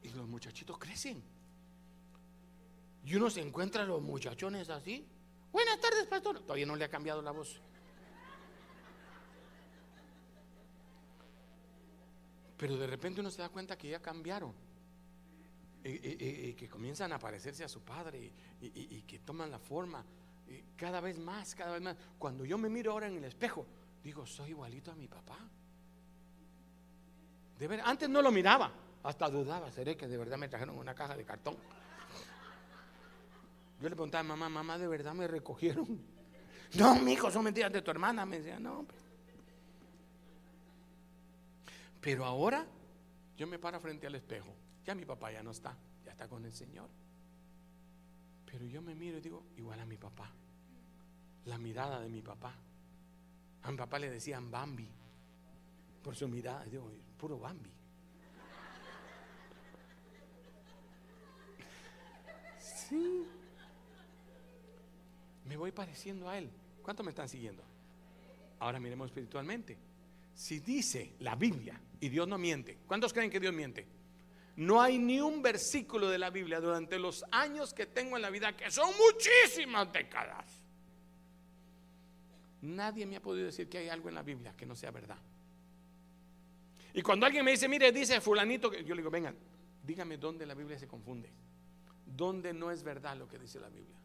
Y 0.04 0.10
los 0.10 0.28
muchachitos 0.28 0.78
crecen. 0.78 1.39
Y 3.04 3.16
uno 3.16 3.30
se 3.30 3.42
encuentra 3.42 3.84
a 3.84 3.86
los 3.86 4.02
muchachones 4.02 4.70
así. 4.70 5.08
Buenas 5.52 5.80
tardes, 5.80 6.06
pastor. 6.08 6.40
Todavía 6.42 6.66
no 6.66 6.76
le 6.76 6.86
ha 6.86 6.90
cambiado 6.90 7.22
la 7.22 7.32
voz. 7.32 7.60
Pero 12.58 12.78
de 12.78 12.88
repente 12.88 13.22
uno 13.22 13.32
se 13.32 13.42
da 13.42 13.50
cuenta 13.50 13.78
que 13.78 13.90
ya 13.90 14.02
cambiaron. 14.02 14.54
y, 15.84 16.54
que 16.54 16.68
comienzan 16.68 17.14
a 17.14 17.20
parecerse 17.20 17.64
a 17.64 17.70
su 17.70 17.82
padre 17.82 18.34
y, 18.62 19.02
que 19.04 19.20
toman 19.20 19.50
la 19.50 19.60
forma 19.60 20.06
cada 20.76 21.00
vez 21.00 21.18
más, 21.18 21.56
cada 21.56 21.74
vez 21.74 21.82
más. 21.82 21.96
Cuando 22.18 22.44
yo 22.44 22.58
me 22.58 22.70
miro 22.70 22.92
ahora 22.92 23.08
en 23.08 23.18
el 23.18 23.24
espejo, 23.24 23.66
digo, 24.04 24.26
soy 24.26 24.50
igualito 24.50 24.92
a 24.92 24.96
mi 24.96 25.08
papá. 25.08 25.38
Antes 27.84 28.10
no 28.10 28.22
lo 28.22 28.32
miraba, 28.32 28.72
hasta 29.04 29.30
dudaba, 29.30 29.72
seré 29.72 29.98
que 29.98 30.08
de 30.08 30.18
verdad 30.18 30.38
me 30.38 30.48
trajeron 30.48 30.78
una 30.78 30.96
caja 30.96 31.16
de 31.16 31.26
cartón. 31.26 31.58
Yo 33.80 33.88
le 33.88 33.96
preguntaba 33.96 34.22
a 34.22 34.24
mamá, 34.24 34.50
mamá, 34.50 34.78
¿de 34.78 34.88
verdad 34.88 35.14
me 35.14 35.28
recogieron? 35.28 35.88
No, 36.76 36.94
mi 37.00 37.14
hijo, 37.14 37.32
son 37.32 37.46
mentiras 37.46 37.74
de 37.74 37.82
tu 37.82 37.90
hermana. 37.90 38.28
Me 38.28 38.38
decía, 38.38 38.60
no. 38.60 38.86
Pero 42.00 42.26
ahora 42.26 42.64
yo 43.36 43.48
me 43.48 43.58
paro 43.58 43.80
frente 43.80 44.06
al 44.06 44.14
espejo. 44.14 44.54
Ya 44.86 44.94
mi 44.94 45.04
papá 45.04 45.32
ya 45.32 45.42
no 45.42 45.50
está, 45.50 45.76
ya 46.06 46.12
está 46.12 46.28
con 46.28 46.46
el 46.46 46.54
Señor. 46.54 46.88
Pero 48.46 48.68
yo 48.68 48.84
me 48.84 48.94
miro 48.94 49.18
y 49.18 49.22
digo, 49.22 49.48
igual 49.58 49.80
a 49.80 49.86
mi 49.88 49.98
papá. 49.98 50.32
La 51.46 51.58
mirada 51.58 52.02
de 52.02 52.10
mi 52.10 52.22
papá. 52.22 52.54
A 53.64 53.72
mi 53.72 53.78
papá 53.78 53.98
le 53.98 54.12
decían 54.12 54.52
Bambi. 54.52 54.88
Por 56.04 56.16
su 56.16 56.28
mirada, 56.28 56.66
digo, 56.66 56.92
puro 57.18 57.40
Bambi. 57.40 57.74
Sí 62.60 63.26
me 65.50 65.58
voy 65.58 65.72
pareciendo 65.72 66.30
a 66.30 66.38
Él. 66.38 66.48
¿Cuánto 66.84 67.04
me 67.04 67.10
están 67.10 67.28
siguiendo? 67.28 67.64
Ahora 68.60 68.80
miremos 68.80 69.08
espiritualmente. 69.08 69.78
Si 70.36 70.60
dice 70.60 71.16
la 71.20 71.36
Biblia, 71.36 71.82
y 72.00 72.08
Dios 72.08 72.28
no 72.28 72.38
miente, 72.38 72.78
¿cuántos 72.86 73.12
creen 73.12 73.32
que 73.32 73.40
Dios 73.40 73.52
miente? 73.54 73.86
No 74.58 74.80
hay 74.80 75.00
ni 75.00 75.20
un 75.20 75.42
versículo 75.42 76.08
de 76.08 76.20
la 76.20 76.30
Biblia 76.30 76.62
durante 76.62 77.00
los 77.00 77.26
años 77.32 77.74
que 77.74 77.88
tengo 77.88 78.16
en 78.16 78.22
la 78.22 78.30
vida, 78.30 78.56
que 78.56 78.70
son 78.70 78.92
muchísimas 78.96 79.92
décadas. 79.92 80.46
Nadie 82.62 83.08
me 83.08 83.16
ha 83.16 83.22
podido 83.22 83.48
decir 83.48 83.68
que 83.68 83.80
hay 83.80 83.90
algo 83.90 84.08
en 84.08 84.16
la 84.16 84.22
Biblia 84.22 84.54
que 84.56 84.68
no 84.68 84.76
sea 84.76 84.92
verdad. 84.92 85.18
Y 86.94 87.02
cuando 87.02 87.26
alguien 87.26 87.44
me 87.44 87.52
dice, 87.52 87.68
mire, 87.68 87.92
dice 87.92 88.22
fulanito, 88.22 88.72
yo 88.72 88.94
le 88.94 89.02
digo, 89.02 89.10
vengan, 89.10 89.36
dígame 89.84 90.18
dónde 90.18 90.46
la 90.46 90.54
Biblia 90.54 90.78
se 90.78 90.88
confunde. 90.88 91.32
¿Dónde 92.06 92.54
no 92.54 92.70
es 92.70 92.84
verdad 92.84 93.18
lo 93.18 93.28
que 93.28 93.40
dice 93.40 93.60
la 93.60 93.70
Biblia? 93.70 93.99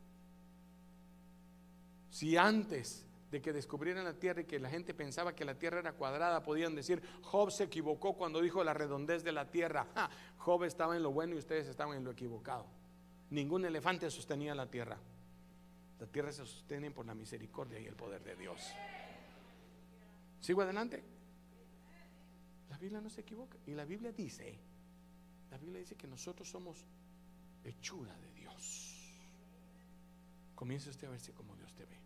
Si 2.14 2.36
antes 2.36 3.04
de 3.32 3.42
que 3.42 3.52
descubrieran 3.52 4.04
la 4.04 4.14
tierra 4.14 4.42
y 4.42 4.44
que 4.44 4.60
la 4.60 4.70
gente 4.70 4.94
pensaba 4.94 5.34
que 5.34 5.44
la 5.44 5.58
tierra 5.58 5.80
era 5.80 5.94
cuadrada, 5.94 6.44
podían 6.44 6.76
decir, 6.76 7.02
Job 7.22 7.50
se 7.50 7.64
equivocó 7.64 8.14
cuando 8.14 8.40
dijo 8.40 8.62
la 8.62 8.72
redondez 8.72 9.24
de 9.24 9.32
la 9.32 9.50
tierra. 9.50 9.88
Job 10.36 10.62
estaba 10.62 10.96
en 10.96 11.02
lo 11.02 11.10
bueno 11.10 11.34
y 11.34 11.38
ustedes 11.38 11.66
estaban 11.66 11.96
en 11.96 12.04
lo 12.04 12.12
equivocado. 12.12 12.66
Ningún 13.30 13.64
elefante 13.64 14.08
sostenía 14.12 14.54
la 14.54 14.70
tierra. 14.70 14.96
La 15.98 16.06
tierra 16.06 16.30
se 16.30 16.46
sostiene 16.46 16.92
por 16.92 17.04
la 17.04 17.16
misericordia 17.16 17.80
y 17.80 17.86
el 17.86 17.96
poder 17.96 18.22
de 18.22 18.36
Dios. 18.36 18.60
¿Sigo 20.38 20.62
adelante? 20.62 21.02
La 22.70 22.78
Biblia 22.78 23.00
no 23.00 23.10
se 23.10 23.22
equivoca. 23.22 23.58
Y 23.66 23.72
la 23.72 23.84
Biblia 23.84 24.12
dice, 24.12 24.56
la 25.50 25.58
Biblia 25.58 25.80
dice 25.80 25.96
que 25.96 26.06
nosotros 26.06 26.48
somos 26.48 26.86
hechura 27.64 28.16
de 28.18 28.30
Dios. 28.34 28.94
Comience 30.54 30.88
usted 30.90 31.08
a 31.08 31.10
verse 31.10 31.32
como 31.32 31.56
Dios 31.56 31.74
te 31.74 31.84
ve. 31.84 32.03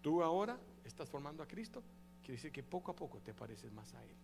Tú 0.00 0.22
ahora 0.22 0.58
estás 0.84 1.08
formando 1.08 1.42
a 1.42 1.48
Cristo, 1.48 1.82
quiere 2.20 2.34
decir 2.34 2.52
que 2.52 2.62
poco 2.62 2.92
a 2.92 2.96
poco 2.96 3.20
te 3.20 3.34
pareces 3.34 3.72
más 3.72 3.94
a 3.94 4.04
Él. 4.04 4.16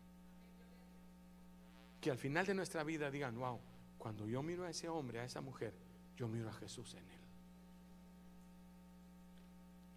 Que 2.00 2.10
al 2.10 2.18
final 2.18 2.46
de 2.46 2.54
nuestra 2.54 2.84
vida 2.84 3.10
digan, 3.10 3.38
wow, 3.38 3.58
cuando 3.98 4.26
yo 4.26 4.42
miro 4.42 4.64
a 4.64 4.70
ese 4.70 4.88
hombre, 4.88 5.20
a 5.20 5.24
esa 5.24 5.40
mujer, 5.40 5.74
yo 6.16 6.28
miro 6.28 6.48
a 6.48 6.52
Jesús 6.52 6.94
en 6.94 7.08
Él. 7.08 7.24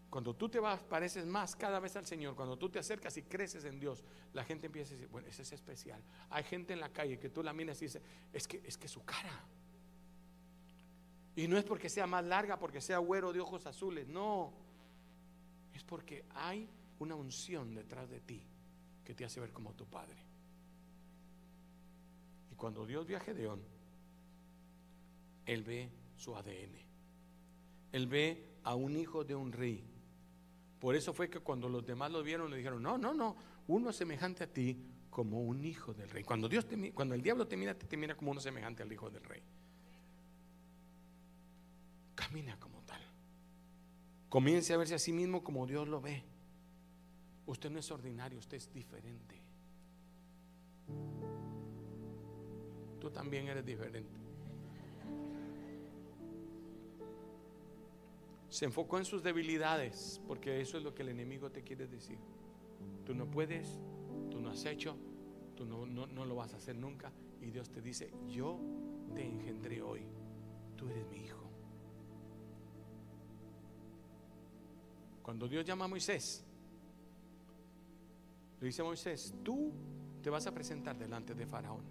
Cuando 0.10 0.34
tú 0.34 0.48
te 0.50 0.60
vas, 0.60 0.82
pareces 0.82 1.26
más 1.26 1.56
cada 1.56 1.80
vez 1.80 1.96
al 1.96 2.06
Señor, 2.06 2.36
cuando 2.36 2.58
tú 2.58 2.70
te 2.70 2.80
acercas 2.80 3.18
y 3.18 3.24
creces 3.24 3.66
en 3.66 3.80
Dios, 3.80 4.04
la 4.34 4.44
gente 4.44 4.68
empieza 4.68 4.94
a 4.94 4.96
decir, 4.96 5.10
bueno, 5.10 5.28
ese 5.28 5.42
es 5.42 5.52
especial. 5.52 6.02
Hay 6.30 6.44
gente 6.44 6.74
en 6.74 6.80
la 6.80 6.90
calle 6.90 7.20
que 7.20 7.30
tú 7.30 7.44
la 7.44 7.54
miras 7.54 7.82
y 7.82 7.86
dices, 7.86 8.02
es 8.32 8.48
que, 8.48 8.62
es 8.66 8.78
que 8.78 8.88
su 8.88 9.04
cara. 9.04 9.44
Y 11.36 11.48
no 11.48 11.58
es 11.58 11.66
porque 11.66 11.90
sea 11.90 12.08
más 12.08 12.24
larga, 12.24 12.58
porque 12.58 12.82
sea 12.82 12.98
güero 12.98 13.32
de 13.34 13.42
ojos 13.42 13.68
azules, 13.68 14.08
no. 14.08 14.54
Es 15.78 15.84
porque 15.84 16.26
hay 16.34 16.68
una 16.98 17.14
unción 17.14 17.76
detrás 17.76 18.10
de 18.10 18.20
ti 18.20 18.42
que 19.06 19.14
te 19.14 19.24
hace 19.24 19.40
ver 19.40 19.52
como 19.52 19.76
tu 19.76 19.86
padre. 19.86 20.18
Y 22.52 22.56
cuando 22.56 22.84
Dios 22.84 23.06
vio 23.06 23.18
a 23.18 23.20
Gedeón, 23.20 23.62
Él 25.46 25.62
ve 25.62 25.92
su 26.16 26.36
ADN. 26.36 26.80
Él 27.92 28.08
ve 28.08 28.58
a 28.64 28.74
un 28.74 28.96
hijo 28.98 29.24
de 29.24 29.36
un 29.36 29.52
rey. 29.52 29.84
Por 30.80 30.96
eso 30.96 31.14
fue 31.14 31.30
que 31.30 31.42
cuando 31.42 31.70
los 31.70 31.86
demás 31.86 32.12
lo 32.12 32.24
vieron, 32.24 32.50
le 32.50 32.58
dijeron, 32.58 32.82
no, 32.82 32.98
no, 32.98 33.14
no, 33.14 33.36
uno 33.68 33.94
semejante 33.94 34.46
a 34.46 34.52
ti 34.52 34.84
como 35.12 35.44
un 35.44 35.64
hijo 35.64 35.94
del 35.94 36.10
rey. 36.10 36.24
Cuando, 36.24 36.50
Dios 36.50 36.66
te, 36.66 36.92
cuando 36.92 37.14
el 37.14 37.22
diablo 37.22 37.48
te 37.48 37.56
mira, 37.56 37.76
te, 37.76 37.86
te 37.86 37.98
mira 37.98 38.18
como 38.18 38.32
uno 38.32 38.42
semejante 38.42 38.82
al 38.82 38.92
hijo 38.92 39.12
del 39.12 39.24
rey. 39.24 39.44
Camina 42.16 42.60
como 42.60 42.77
Comience 44.30 44.74
a 44.74 44.78
verse 44.78 44.96
a 44.96 45.00
sí 45.00 45.14
mismo 45.14 45.44
como 45.44 45.66
Dios 45.66 45.88
lo 45.88 46.02
ve. 46.02 46.24
Usted 47.46 47.70
no 47.70 47.80
es 47.80 47.90
ordinario, 47.92 48.38
usted 48.40 48.58
es 48.58 48.72
diferente. 48.74 49.42
Tú 53.00 53.10
también 53.10 53.48
eres 53.48 53.66
diferente. 53.66 54.10
Se 58.50 58.66
enfocó 58.66 58.98
en 58.98 59.06
sus 59.06 59.24
debilidades, 59.24 60.22
porque 60.28 60.60
eso 60.60 60.78
es 60.78 60.84
lo 60.84 60.94
que 60.94 61.04
el 61.04 61.10
enemigo 61.10 61.52
te 61.52 61.64
quiere 61.64 61.88
decir. 61.88 62.18
Tú 63.06 63.14
no 63.14 63.30
puedes, 63.30 63.80
tú 64.30 64.42
no 64.42 64.50
has 64.50 64.66
hecho, 64.66 64.98
tú 65.56 65.66
no, 65.66 65.86
no 65.86 66.26
lo 66.26 66.36
vas 66.36 66.54
a 66.54 66.58
hacer 66.58 66.76
nunca. 66.76 67.12
Y 67.42 67.52
Dios 67.52 67.70
te 67.70 67.82
dice, 67.82 68.12
yo 68.28 68.60
te 69.14 69.26
engendré 69.26 69.82
hoy, 69.82 70.02
tú 70.76 70.90
eres 70.90 71.08
mi 71.08 71.18
hijo. 71.18 71.37
Cuando 75.28 75.46
Dios 75.46 75.66
llama 75.66 75.84
a 75.84 75.88
Moisés, 75.90 76.42
le 78.62 78.66
dice 78.66 78.82
a 78.82 78.86
Moisés, 78.86 79.34
tú 79.44 79.74
te 80.24 80.30
vas 80.30 80.48
a 80.48 80.54
presentar 80.54 80.98
delante 80.98 81.36
de 81.36 81.46
Faraón. 81.46 81.82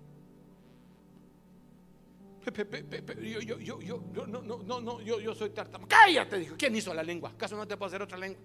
Yo, 2.41 3.41
yo, 3.43 3.59
yo, 3.59 3.81
yo, 3.83 4.27
no, 4.27 4.41
no, 4.41 4.63
no, 4.63 4.81
no, 4.81 5.03
yo, 5.03 5.21
yo 5.21 5.35
soy 5.35 5.51
tartamudo. 5.51 5.87
Cállate, 5.87 6.39
dijo. 6.39 6.57
¿Quién 6.57 6.77
hizo 6.77 6.95
la 6.95 7.03
lengua? 7.03 7.29
¿Acaso 7.29 7.59
no 7.59 7.69
te 7.69 7.77
puedo 7.77 7.89
hacer 7.89 8.01
otra 8.01 8.17
lengua? 8.17 8.41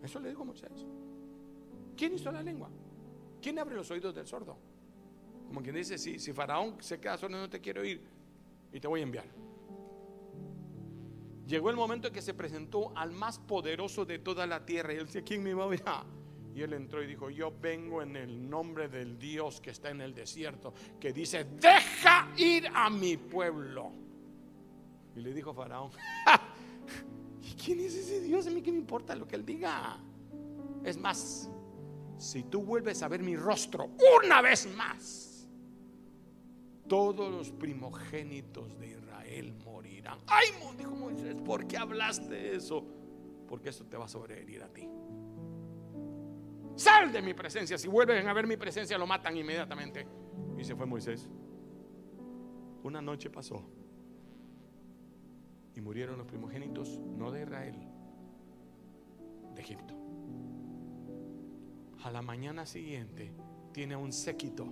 Eso 0.00 0.20
le 0.20 0.28
dijo 0.28 0.44
Moisés. 0.44 0.86
¿Quién 1.96 2.14
hizo 2.14 2.30
la 2.30 2.40
lengua? 2.40 2.70
¿Quién 3.42 3.58
abre 3.58 3.74
los 3.74 3.90
oídos 3.90 4.14
del 4.14 4.28
sordo? 4.28 4.56
Como 5.48 5.60
quien 5.60 5.74
dice, 5.74 5.98
si, 5.98 6.20
si 6.20 6.32
Faraón 6.32 6.80
se 6.80 7.00
queda 7.00 7.18
solo 7.18 7.36
no 7.36 7.50
te 7.50 7.60
quiero 7.60 7.84
ir 7.84 8.00
y 8.72 8.78
te 8.78 8.86
voy 8.86 9.00
a 9.00 9.02
enviar. 9.02 9.45
Llegó 11.46 11.70
el 11.70 11.76
momento 11.76 12.08
en 12.08 12.14
que 12.14 12.22
se 12.22 12.34
presentó 12.34 12.92
al 12.96 13.12
más 13.12 13.38
poderoso 13.38 14.04
de 14.04 14.18
toda 14.18 14.46
la 14.46 14.66
tierra. 14.66 14.92
Y 14.92 14.96
él 14.96 15.06
decía, 15.06 15.22
¿quién 15.22 15.42
me 15.42 15.54
va 15.54 15.64
a 15.64 15.68
ver? 15.68 15.82
Y 16.54 16.62
él 16.62 16.72
entró 16.72 17.02
y 17.02 17.06
dijo, 17.06 17.30
yo 17.30 17.52
vengo 17.60 18.02
en 18.02 18.16
el 18.16 18.48
nombre 18.50 18.88
del 18.88 19.18
Dios 19.18 19.60
que 19.60 19.70
está 19.70 19.90
en 19.90 20.00
el 20.00 20.14
desierto, 20.14 20.74
que 20.98 21.12
dice, 21.12 21.44
deja 21.44 22.30
ir 22.36 22.66
a 22.74 22.90
mi 22.90 23.16
pueblo. 23.16 23.92
Y 25.14 25.20
le 25.20 25.32
dijo 25.32 25.54
Faraón, 25.54 25.90
¿y 27.42 27.52
quién 27.54 27.80
es 27.80 27.94
ese 27.94 28.20
Dios? 28.22 28.46
A 28.46 28.50
mí 28.50 28.60
qué 28.62 28.72
me 28.72 28.78
importa 28.78 29.14
lo 29.14 29.28
que 29.28 29.36
él 29.36 29.46
diga. 29.46 29.98
Es 30.82 30.98
más, 30.98 31.48
si 32.18 32.42
tú 32.44 32.62
vuelves 32.62 33.02
a 33.02 33.08
ver 33.08 33.22
mi 33.22 33.36
rostro 33.36 33.90
una 34.22 34.40
vez 34.40 34.66
más, 34.74 35.48
todos 36.88 37.30
los 37.30 37.50
primogénitos 37.52 38.78
de 38.78 38.88
Israel 38.88 39.05
morirán. 39.42 40.18
Ay, 40.26 40.48
dijo 40.76 40.94
Moisés, 40.94 41.34
¿por 41.36 41.66
qué 41.66 41.76
hablaste 41.76 42.54
eso? 42.54 42.84
Porque 43.48 43.70
eso 43.70 43.84
te 43.86 43.96
va 43.96 44.06
a 44.06 44.08
sobrevenir 44.08 44.62
a 44.62 44.68
ti. 44.68 44.88
Sal 46.76 47.10
de 47.10 47.22
mi 47.22 47.34
presencia. 47.34 47.78
Si 47.78 47.88
vuelven 47.88 48.26
a 48.28 48.32
ver 48.32 48.46
mi 48.46 48.56
presencia, 48.56 48.98
lo 48.98 49.06
matan 49.06 49.36
inmediatamente. 49.36 50.06
Y 50.58 50.64
se 50.64 50.74
fue 50.74 50.86
Moisés. 50.86 51.28
Una 52.82 53.00
noche 53.00 53.30
pasó. 53.30 53.62
Y 55.74 55.80
murieron 55.80 56.18
los 56.18 56.26
primogénitos, 56.26 56.98
no 56.98 57.30
de 57.30 57.42
Israel, 57.42 57.76
de 59.54 59.60
Egipto. 59.60 59.94
A 62.02 62.10
la 62.10 62.22
mañana 62.22 62.66
siguiente 62.66 63.32
tiene 63.72 63.96
un 63.96 64.12
séquito 64.12 64.66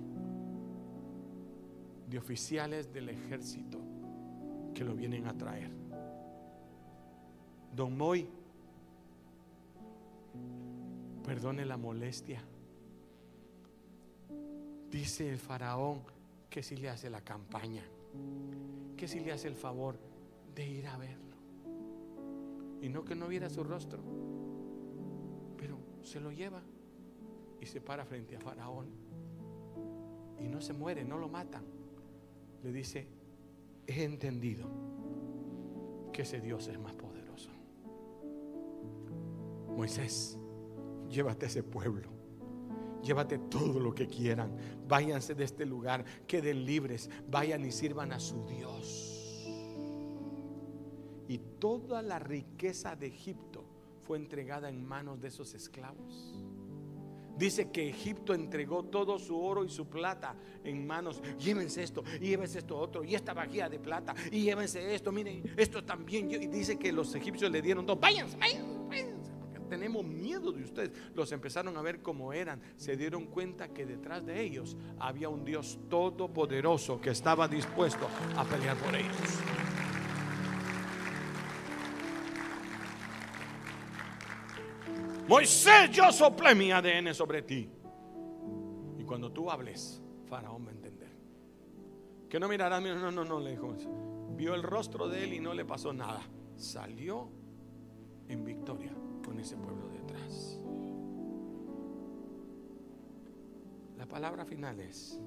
de 2.07 2.19
oficiales 2.19 2.93
del 2.93 3.09
ejército 3.09 3.94
que 4.75 4.85
lo 4.85 4.95
vienen 4.95 5.27
a 5.27 5.37
traer. 5.37 5.71
Don 7.75 7.97
Moy, 7.97 8.29
perdone 11.25 11.65
la 11.65 11.77
molestia. 11.77 12.43
Dice 14.91 15.31
el 15.31 15.39
faraón 15.39 16.03
que 16.51 16.63
si 16.63 16.77
le 16.77 16.89
hace 16.89 17.11
la 17.11 17.21
campaña, 17.21 17.83
que 18.97 19.09
si 19.09 19.21
le 19.21 19.33
hace 19.33 19.49
el 19.49 19.57
favor 19.57 19.97
de 20.55 20.69
ir 20.69 20.87
a 20.87 20.97
verlo. 20.97 21.37
Y 22.81 22.89
no 22.89 23.05
que 23.05 23.15
no 23.15 23.27
viera 23.27 23.49
su 23.49 23.65
rostro, 23.65 24.03
pero 25.57 25.79
se 26.03 26.21
lo 26.21 26.31
lleva 26.31 26.63
y 27.61 27.67
se 27.67 27.81
para 27.81 28.05
frente 28.05 28.37
a 28.37 28.41
faraón. 28.41 28.87
Y 30.39 30.49
no 30.49 30.61
se 30.61 30.75
muere, 30.75 31.05
no 31.05 31.19
lo 31.19 31.29
matan. 31.29 31.65
Le 32.63 32.73
dice, 32.73 33.09
he 33.87 34.05
entendido 34.05 34.69
que 36.13 36.23
ese 36.23 36.41
Dios 36.41 36.69
es 36.69 36.79
más 36.79 36.95
poderoso. 36.95 37.51
Moisés, 39.77 40.39
llévate 41.09 41.47
a 41.47 41.49
ese 41.49 41.63
pueblo. 41.63 42.15
Llévate 43.03 43.39
todo 43.39 43.81
lo 43.81 43.95
que 43.95 44.07
quieran. 44.07 44.57
Váyanse 44.89 45.35
de 45.35 45.45
este 45.45 45.67
lugar, 45.67 46.05
queden 46.27 46.65
libres, 46.65 47.11
vayan 47.29 47.65
y 47.65 47.73
sirvan 47.73 48.13
a 48.13 48.21
su 48.21 48.47
Dios. 48.47 49.15
Y 51.29 51.39
toda 51.59 52.03
la 52.03 52.19
riqueza 52.19 52.97
de 52.97 53.09
Egipto 53.09 53.65
fue 54.05 54.19
entregada 54.19 54.69
en 54.69 54.85
manos 54.85 55.21
de 55.21 55.29
esos 55.29 55.55
esclavos. 55.55 56.34
Dice 57.37 57.71
que 57.71 57.89
Egipto 57.89 58.35
entregó 58.35 58.85
todo 58.85 59.19
su 59.19 59.37
oro 59.39 59.65
y 59.65 59.69
su 59.69 59.87
plata 59.87 60.35
en 60.63 60.87
manos. 60.87 61.23
Llévense 61.39 61.83
esto, 61.83 62.05
y 62.21 62.29
llévense 62.29 62.59
esto 62.59 62.79
otro, 62.79 63.05
y 63.05 63.15
esta 63.15 63.35
vajilla 63.35 63.69
de 63.69 63.79
plata, 63.79 64.15
y 64.31 64.43
llévense 64.43 64.95
esto, 64.95 65.13
miren, 65.13 65.43
esto 65.57 65.85
también. 65.85 66.31
Y 66.31 66.47
dice 66.47 66.79
que 66.79 66.93
los 66.93 67.15
egipcios 67.15 67.51
le 67.51 67.61
dieron 67.63 67.87
todo. 67.87 67.97
Váyanse, 67.97 68.37
váyanse, 68.37 68.79
váyanse. 68.89 69.33
Tenemos 69.69 70.05
miedo 70.05 70.53
de 70.53 70.63
ustedes. 70.63 70.93
Los 71.15 71.33
empezaron 71.33 71.77
a 71.77 71.83
ver 71.83 72.03
como 72.03 72.33
eran. 72.33 72.61
Se 72.77 72.97
dieron 72.97 73.27
cuenta 73.27 73.69
que 73.69 73.87
detrás 73.87 74.25
de 74.25 74.41
ellos 74.43 74.77
había 74.99 75.29
un 75.29 75.45
Dios 75.45 75.79
todopoderoso 75.89 77.01
que 77.01 77.11
estaba 77.11 77.49
dispuesto 77.49 78.07
a 78.37 78.45
pelear 78.45 78.77
por 78.77 78.95
ellos. 78.95 79.17
Moisés, 85.29 85.91
yo 85.91 86.13
soplé 86.13 86.55
mi 86.55 86.71
ADN 86.71 87.15
sobre 87.15 87.43
ti. 87.43 87.69
Y 88.99 89.05
cuando 89.05 89.33
tú 89.33 89.51
hables, 89.51 90.03
Faraón 90.27 90.67
va 90.67 90.71
a 90.71 90.75
entender. 90.75 91.09
Que 92.29 92.39
no 92.39 92.49
mirará, 92.49 92.81
no, 92.81 93.11
no, 93.11 93.25
no, 93.25 93.41
le 93.41 93.53
dijo. 93.53 93.75
Vio 94.37 94.55
el 94.55 94.63
rostro 94.63 95.09
de 95.09 95.25
él 95.25 95.35
y 95.35 95.41
no 95.41 95.55
le 95.55 95.65
pasó 95.65 95.93
nada. 95.93 96.21
Salió 96.57 97.29
en 98.29 98.45
victoria 98.45 98.93
con 99.25 99.39
ese 99.41 99.57
pueblo 99.57 99.89
detrás. 99.89 100.59
La 103.97 104.07
palabra 104.07 104.45
final 104.45 104.81
es, 104.81 105.21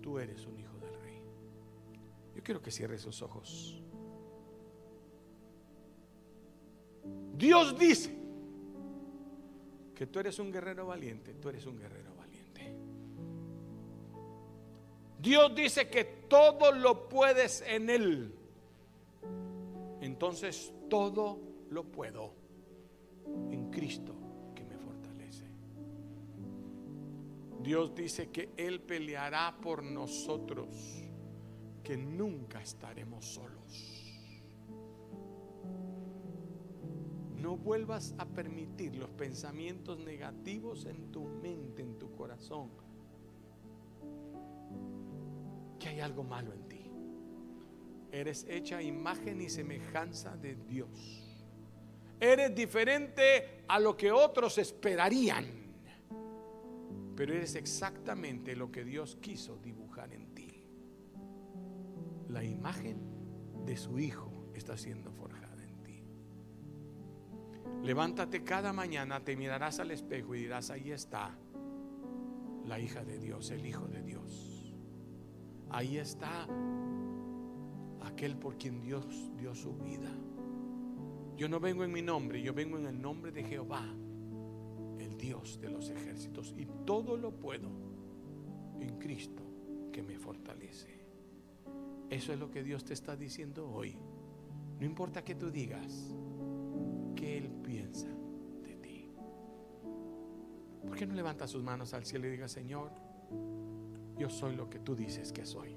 tú 0.00 0.18
eres 0.18 0.46
un 0.46 0.58
hijo 0.58 0.78
del 0.78 0.94
rey. 1.00 1.22
Yo 2.34 2.42
quiero 2.42 2.62
que 2.62 2.70
cierre 2.70 2.98
sus 2.98 3.20
ojos. 3.22 3.82
Dios 7.34 7.78
dice 7.78 8.27
que 9.98 10.06
tú 10.06 10.20
eres 10.20 10.38
un 10.38 10.52
guerrero 10.52 10.86
valiente, 10.86 11.34
tú 11.34 11.48
eres 11.48 11.66
un 11.66 11.76
guerrero 11.76 12.14
valiente. 12.14 12.72
Dios 15.18 15.52
dice 15.56 15.88
que 15.88 16.04
todo 16.28 16.70
lo 16.70 17.08
puedes 17.08 17.62
en 17.62 17.90
Él. 17.90 18.32
Entonces 20.00 20.72
todo 20.88 21.40
lo 21.70 21.82
puedo 21.82 22.32
en 23.50 23.72
Cristo 23.72 24.14
que 24.54 24.64
me 24.64 24.76
fortalece. 24.76 25.46
Dios 27.60 27.92
dice 27.92 28.30
que 28.30 28.50
Él 28.56 28.80
peleará 28.80 29.58
por 29.60 29.82
nosotros, 29.82 31.02
que 31.82 31.96
nunca 31.96 32.62
estaremos 32.62 33.24
solos. 33.24 33.97
No 37.48 37.56
vuelvas 37.56 38.14
a 38.18 38.26
permitir 38.26 38.94
los 38.96 39.08
pensamientos 39.08 39.98
negativos 40.00 40.84
en 40.84 41.10
tu 41.10 41.24
mente, 41.24 41.80
en 41.80 41.96
tu 41.96 42.14
corazón. 42.14 42.68
Que 45.78 45.88
hay 45.88 46.00
algo 46.00 46.24
malo 46.24 46.52
en 46.52 46.68
ti. 46.68 46.90
Eres 48.12 48.44
hecha 48.50 48.82
imagen 48.82 49.40
y 49.40 49.48
semejanza 49.48 50.36
de 50.36 50.56
Dios. 50.56 51.24
Eres 52.20 52.54
diferente 52.54 53.64
a 53.66 53.80
lo 53.80 53.96
que 53.96 54.12
otros 54.12 54.58
esperarían. 54.58 55.46
Pero 57.16 57.32
eres 57.32 57.54
exactamente 57.54 58.54
lo 58.56 58.70
que 58.70 58.84
Dios 58.84 59.16
quiso 59.22 59.56
dibujar 59.56 60.12
en 60.12 60.34
ti. 60.34 60.64
La 62.28 62.44
imagen 62.44 62.98
de 63.64 63.74
su 63.78 63.98
Hijo 63.98 64.50
está 64.52 64.76
siendo 64.76 65.10
forjada. 65.12 65.47
Levántate 67.82 68.42
cada 68.42 68.72
mañana, 68.72 69.24
te 69.24 69.36
mirarás 69.36 69.78
al 69.78 69.90
espejo 69.90 70.34
y 70.34 70.40
dirás, 70.40 70.70
ahí 70.70 70.90
está 70.90 71.36
la 72.66 72.78
hija 72.78 73.04
de 73.04 73.18
Dios, 73.18 73.50
el 73.50 73.64
Hijo 73.64 73.86
de 73.86 74.02
Dios. 74.02 74.74
Ahí 75.70 75.96
está 75.96 76.46
aquel 78.02 78.36
por 78.36 78.58
quien 78.58 78.80
Dios 78.80 79.30
dio 79.36 79.54
su 79.54 79.74
vida. 79.76 80.10
Yo 81.36 81.48
no 81.48 81.60
vengo 81.60 81.84
en 81.84 81.92
mi 81.92 82.02
nombre, 82.02 82.42
yo 82.42 82.52
vengo 82.52 82.78
en 82.78 82.86
el 82.86 83.00
nombre 83.00 83.32
de 83.32 83.44
Jehová, 83.44 83.84
el 84.98 85.16
Dios 85.16 85.60
de 85.60 85.70
los 85.70 85.88
ejércitos. 85.88 86.54
Y 86.56 86.66
todo 86.84 87.16
lo 87.16 87.32
puedo 87.32 87.70
en 88.80 88.98
Cristo 88.98 89.42
que 89.92 90.02
me 90.02 90.18
fortalece. 90.18 90.98
Eso 92.10 92.32
es 92.32 92.38
lo 92.38 92.50
que 92.50 92.62
Dios 92.62 92.84
te 92.84 92.94
está 92.94 93.16
diciendo 93.16 93.70
hoy. 93.70 93.96
No 94.78 94.86
importa 94.86 95.24
que 95.24 95.34
tú 95.34 95.50
digas, 95.50 96.14
él 97.20 97.50
piensa 97.62 98.08
de 98.62 98.76
ti. 98.76 99.10
¿Por 100.86 100.96
qué 100.96 101.06
no 101.06 101.14
levanta 101.14 101.46
sus 101.46 101.62
manos 101.62 101.94
al 101.94 102.04
cielo 102.04 102.26
y 102.26 102.30
diga, 102.30 102.48
Señor, 102.48 102.90
yo 104.16 104.28
soy 104.28 104.56
lo 104.56 104.68
que 104.68 104.78
tú 104.78 104.94
dices 104.94 105.32
que 105.32 105.44
soy? 105.46 105.76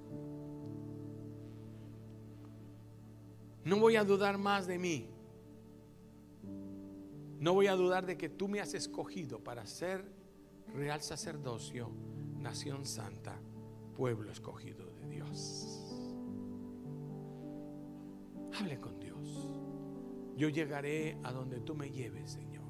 No 3.64 3.80
voy 3.80 3.96
a 3.96 4.04
dudar 4.04 4.38
más 4.38 4.68
de 4.68 4.80
mí. 4.80 5.08
No 7.40 7.54
voy 7.54 7.68
a 7.68 7.76
dudar 7.76 8.06
de 8.06 8.18
que 8.18 8.30
tú 8.30 8.48
me 8.48 8.60
has 8.60 8.74
escogido 8.74 9.40
para 9.40 9.66
ser 9.66 10.06
real 10.74 11.02
sacerdocio, 11.02 11.90
nación 12.40 12.86
santa, 12.86 13.36
pueblo 13.96 14.32
escogido 14.32 14.86
de 14.94 15.08
Dios. 15.08 15.68
Hable 18.60 18.80
con 18.80 19.00
yo 20.36 20.50
llegaré 20.50 21.18
a 21.24 21.32
donde 21.32 21.60
tú 21.60 21.76
me 21.76 21.92
lleves, 21.92 22.32
Señor. 22.32 22.62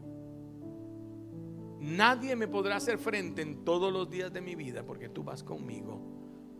Nadie 1.79 2.35
me 2.35 2.47
podrá 2.47 2.75
hacer 2.75 2.99
frente 2.99 3.41
en 3.41 3.65
todos 3.65 3.91
los 3.91 4.09
días 4.09 4.31
de 4.31 4.41
mi 4.41 4.55
vida 4.55 4.83
porque 4.83 5.09
tú 5.09 5.23
vas 5.23 5.43
conmigo. 5.43 5.99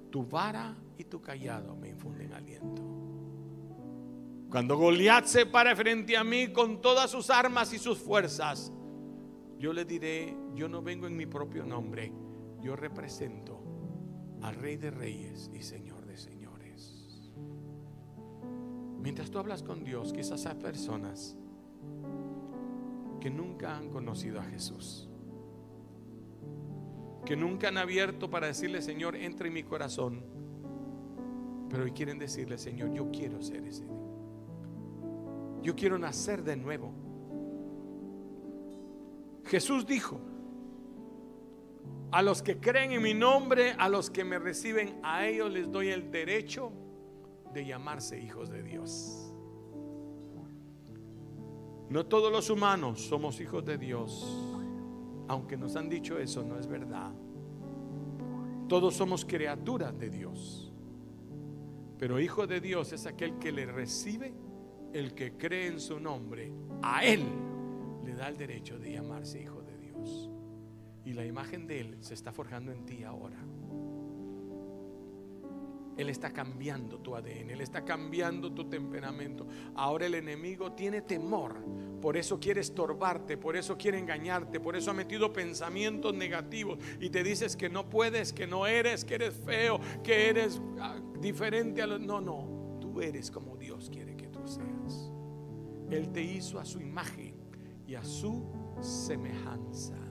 Tu 0.10 0.26
vara 0.26 0.76
y 0.97 1.04
tu 1.04 1.22
callado 1.22 1.76
me 1.76 1.89
infunden 1.89 2.34
aliento. 2.34 2.82
Cuando 4.49 4.78
Goliat 4.78 5.26
se 5.26 5.45
pare 5.45 5.76
frente 5.76 6.18
a 6.18 6.24
mí 6.24 6.52
con 6.52 6.82
todas 6.82 7.10
sus 7.10 7.30
armas 7.30 7.72
y 7.72 7.80
sus 7.80 7.99
fuerzas, 7.99 8.74
yo 9.58 9.72
le 9.72 9.86
diré, 9.86 10.36
yo 10.56 10.68
no 10.68 10.82
vengo 10.82 11.08
en 11.08 11.16
mi 11.16 11.26
propio 11.26 11.66
nombre, 11.66 12.12
yo 12.60 12.76
represento 12.76 13.62
al 14.41 14.56
Rey 14.56 14.76
de 14.76 14.91
Reyes 14.91 15.52
y 15.54 15.62
Señor. 15.62 16.01
Mientras 19.02 19.32
tú 19.32 19.39
hablas 19.39 19.64
con 19.64 19.84
Dios, 19.84 20.14
quizás 20.14 20.45
hay 20.45 20.56
personas 20.56 21.36
que 23.20 23.30
nunca 23.30 23.76
han 23.76 23.89
conocido 23.89 24.39
a 24.39 24.43
Jesús. 24.43 25.10
Que 27.26 27.36
nunca 27.36 27.70
han 27.70 27.78
abierto 27.78 28.30
para 28.30 28.47
decirle, 28.47 28.82
Señor, 28.82 29.16
entra 29.16 29.47
en 29.47 29.54
mi 29.54 29.64
corazón. 29.64 30.24
Pero 31.70 31.84
hoy 31.84 31.91
quieren 31.91 32.20
decirle, 32.20 32.58
Señor, 32.58 32.93
yo 32.93 33.10
quiero 33.12 33.41
ser 33.41 33.66
ese. 33.66 33.86
Yo 35.64 35.76
quiero 35.76 35.97
nacer 35.97 36.43
de 36.43 36.56
nuevo. 36.56 36.93
Jesús 39.45 39.86
dijo, 39.86 40.20
a 42.12 42.22
los 42.22 42.41
que 42.41 42.60
creen 42.60 42.91
en 42.91 43.02
mi 43.02 43.14
nombre, 43.14 43.74
a 43.78 43.89
los 43.89 44.10
que 44.10 44.24
me 44.24 44.38
reciben, 44.38 44.99
a 45.02 45.26
ellos 45.26 45.52
les 45.52 45.72
doy 45.72 45.89
el 45.89 46.12
derecho 46.12 46.72
de 47.54 47.66
llamarse 47.66 48.20
hijos 48.20 48.49
de 48.49 48.64
Dios. 48.64 49.34
No 51.89 52.06
todos 52.06 52.32
los 52.32 52.49
humanos 52.49 53.02
somos 53.02 53.41
hijos 53.41 53.66
de 53.66 53.78
Dios. 53.78 54.26
Aunque 55.28 55.58
nos 55.58 55.76
han 55.76 55.89
dicho 55.89 56.18
eso, 56.18 56.43
no 56.43 56.58
es 56.58 56.68
verdad. 56.68 57.12
Todos 58.70 58.95
somos 58.95 59.26
criaturas 59.26 59.97
de 59.99 60.10
Dios. 60.10 60.72
Pero 61.97 62.20
hijo 62.20 62.47
de 62.47 62.62
Dios 62.62 62.93
es 62.93 63.06
aquel 63.06 63.38
que 63.38 63.52
le 63.52 63.66
recibe, 63.66 64.34
el 64.93 65.14
que 65.14 65.38
cree 65.38 65.68
en 65.68 65.80
su 65.80 65.99
nombre. 65.99 66.54
A 66.82 67.04
él 67.06 67.26
le 68.06 68.16
da 68.16 68.30
el 68.30 68.38
derecho 68.38 68.80
de 68.80 68.93
llamarse 68.93 69.41
hijo 69.41 69.62
de 69.62 69.78
Dios. 69.78 70.30
Y 71.04 71.14
la 71.14 71.26
imagen 71.26 71.68
de 71.68 71.82
él 71.82 71.97
se 71.99 72.14
está 72.14 72.32
forjando 72.32 72.72
en 72.72 72.86
ti 72.86 73.04
ahora. 73.04 73.38
Él 75.98 76.10
está 76.10 76.32
cambiando 76.32 77.00
tu 77.00 77.16
ADN, 77.16 77.52
Él 77.52 77.62
está 77.62 77.84
cambiando 77.84 78.52
tu 78.52 78.70
temperamento. 78.70 79.48
Ahora 79.76 80.06
el 80.06 80.16
enemigo 80.16 80.72
tiene 80.72 81.02
temor, 81.02 81.56
por 82.02 82.18
eso 82.18 82.39
quiere 82.39 82.62
estorbarte, 82.62 83.38
por 83.38 83.56
eso 83.56 83.78
quiere 83.78 84.00
engañarte, 84.00 84.60
por 84.60 84.76
eso 84.76 84.92
ha 84.92 84.94
metido 84.94 85.32
pensamientos 85.32 86.14
negativos 86.14 86.80
y 87.00 87.10
te 87.10 87.24
dices 87.24 87.56
que 87.56 87.70
no 87.70 87.89
puedes, 87.89 88.34
que 88.34 88.48
no 88.48 88.66
eres, 88.68 89.06
que 89.06 89.16
eres 89.16 89.36
feo, 89.36 89.80
que 90.04 90.30
eres 90.30 90.62
ah, 90.80 91.00
diferente 91.20 91.82
a 91.82 91.88
los... 91.88 92.00
No, 92.00 92.22
no, 92.22 92.80
tú 92.80 93.02
eres 93.02 93.30
como 93.30 93.58
Dios 93.58 93.89
quiere 93.92 94.16
que 94.16 94.28
tú 94.28 94.39
seas. 94.48 95.12
Él 95.89 96.12
te 96.12 96.22
hizo 96.22 96.60
a 96.60 96.66
su 96.66 96.80
imagen 96.80 97.36
y 97.86 97.96
a 97.96 98.04
su 98.04 98.46
semejanza. 98.80 100.11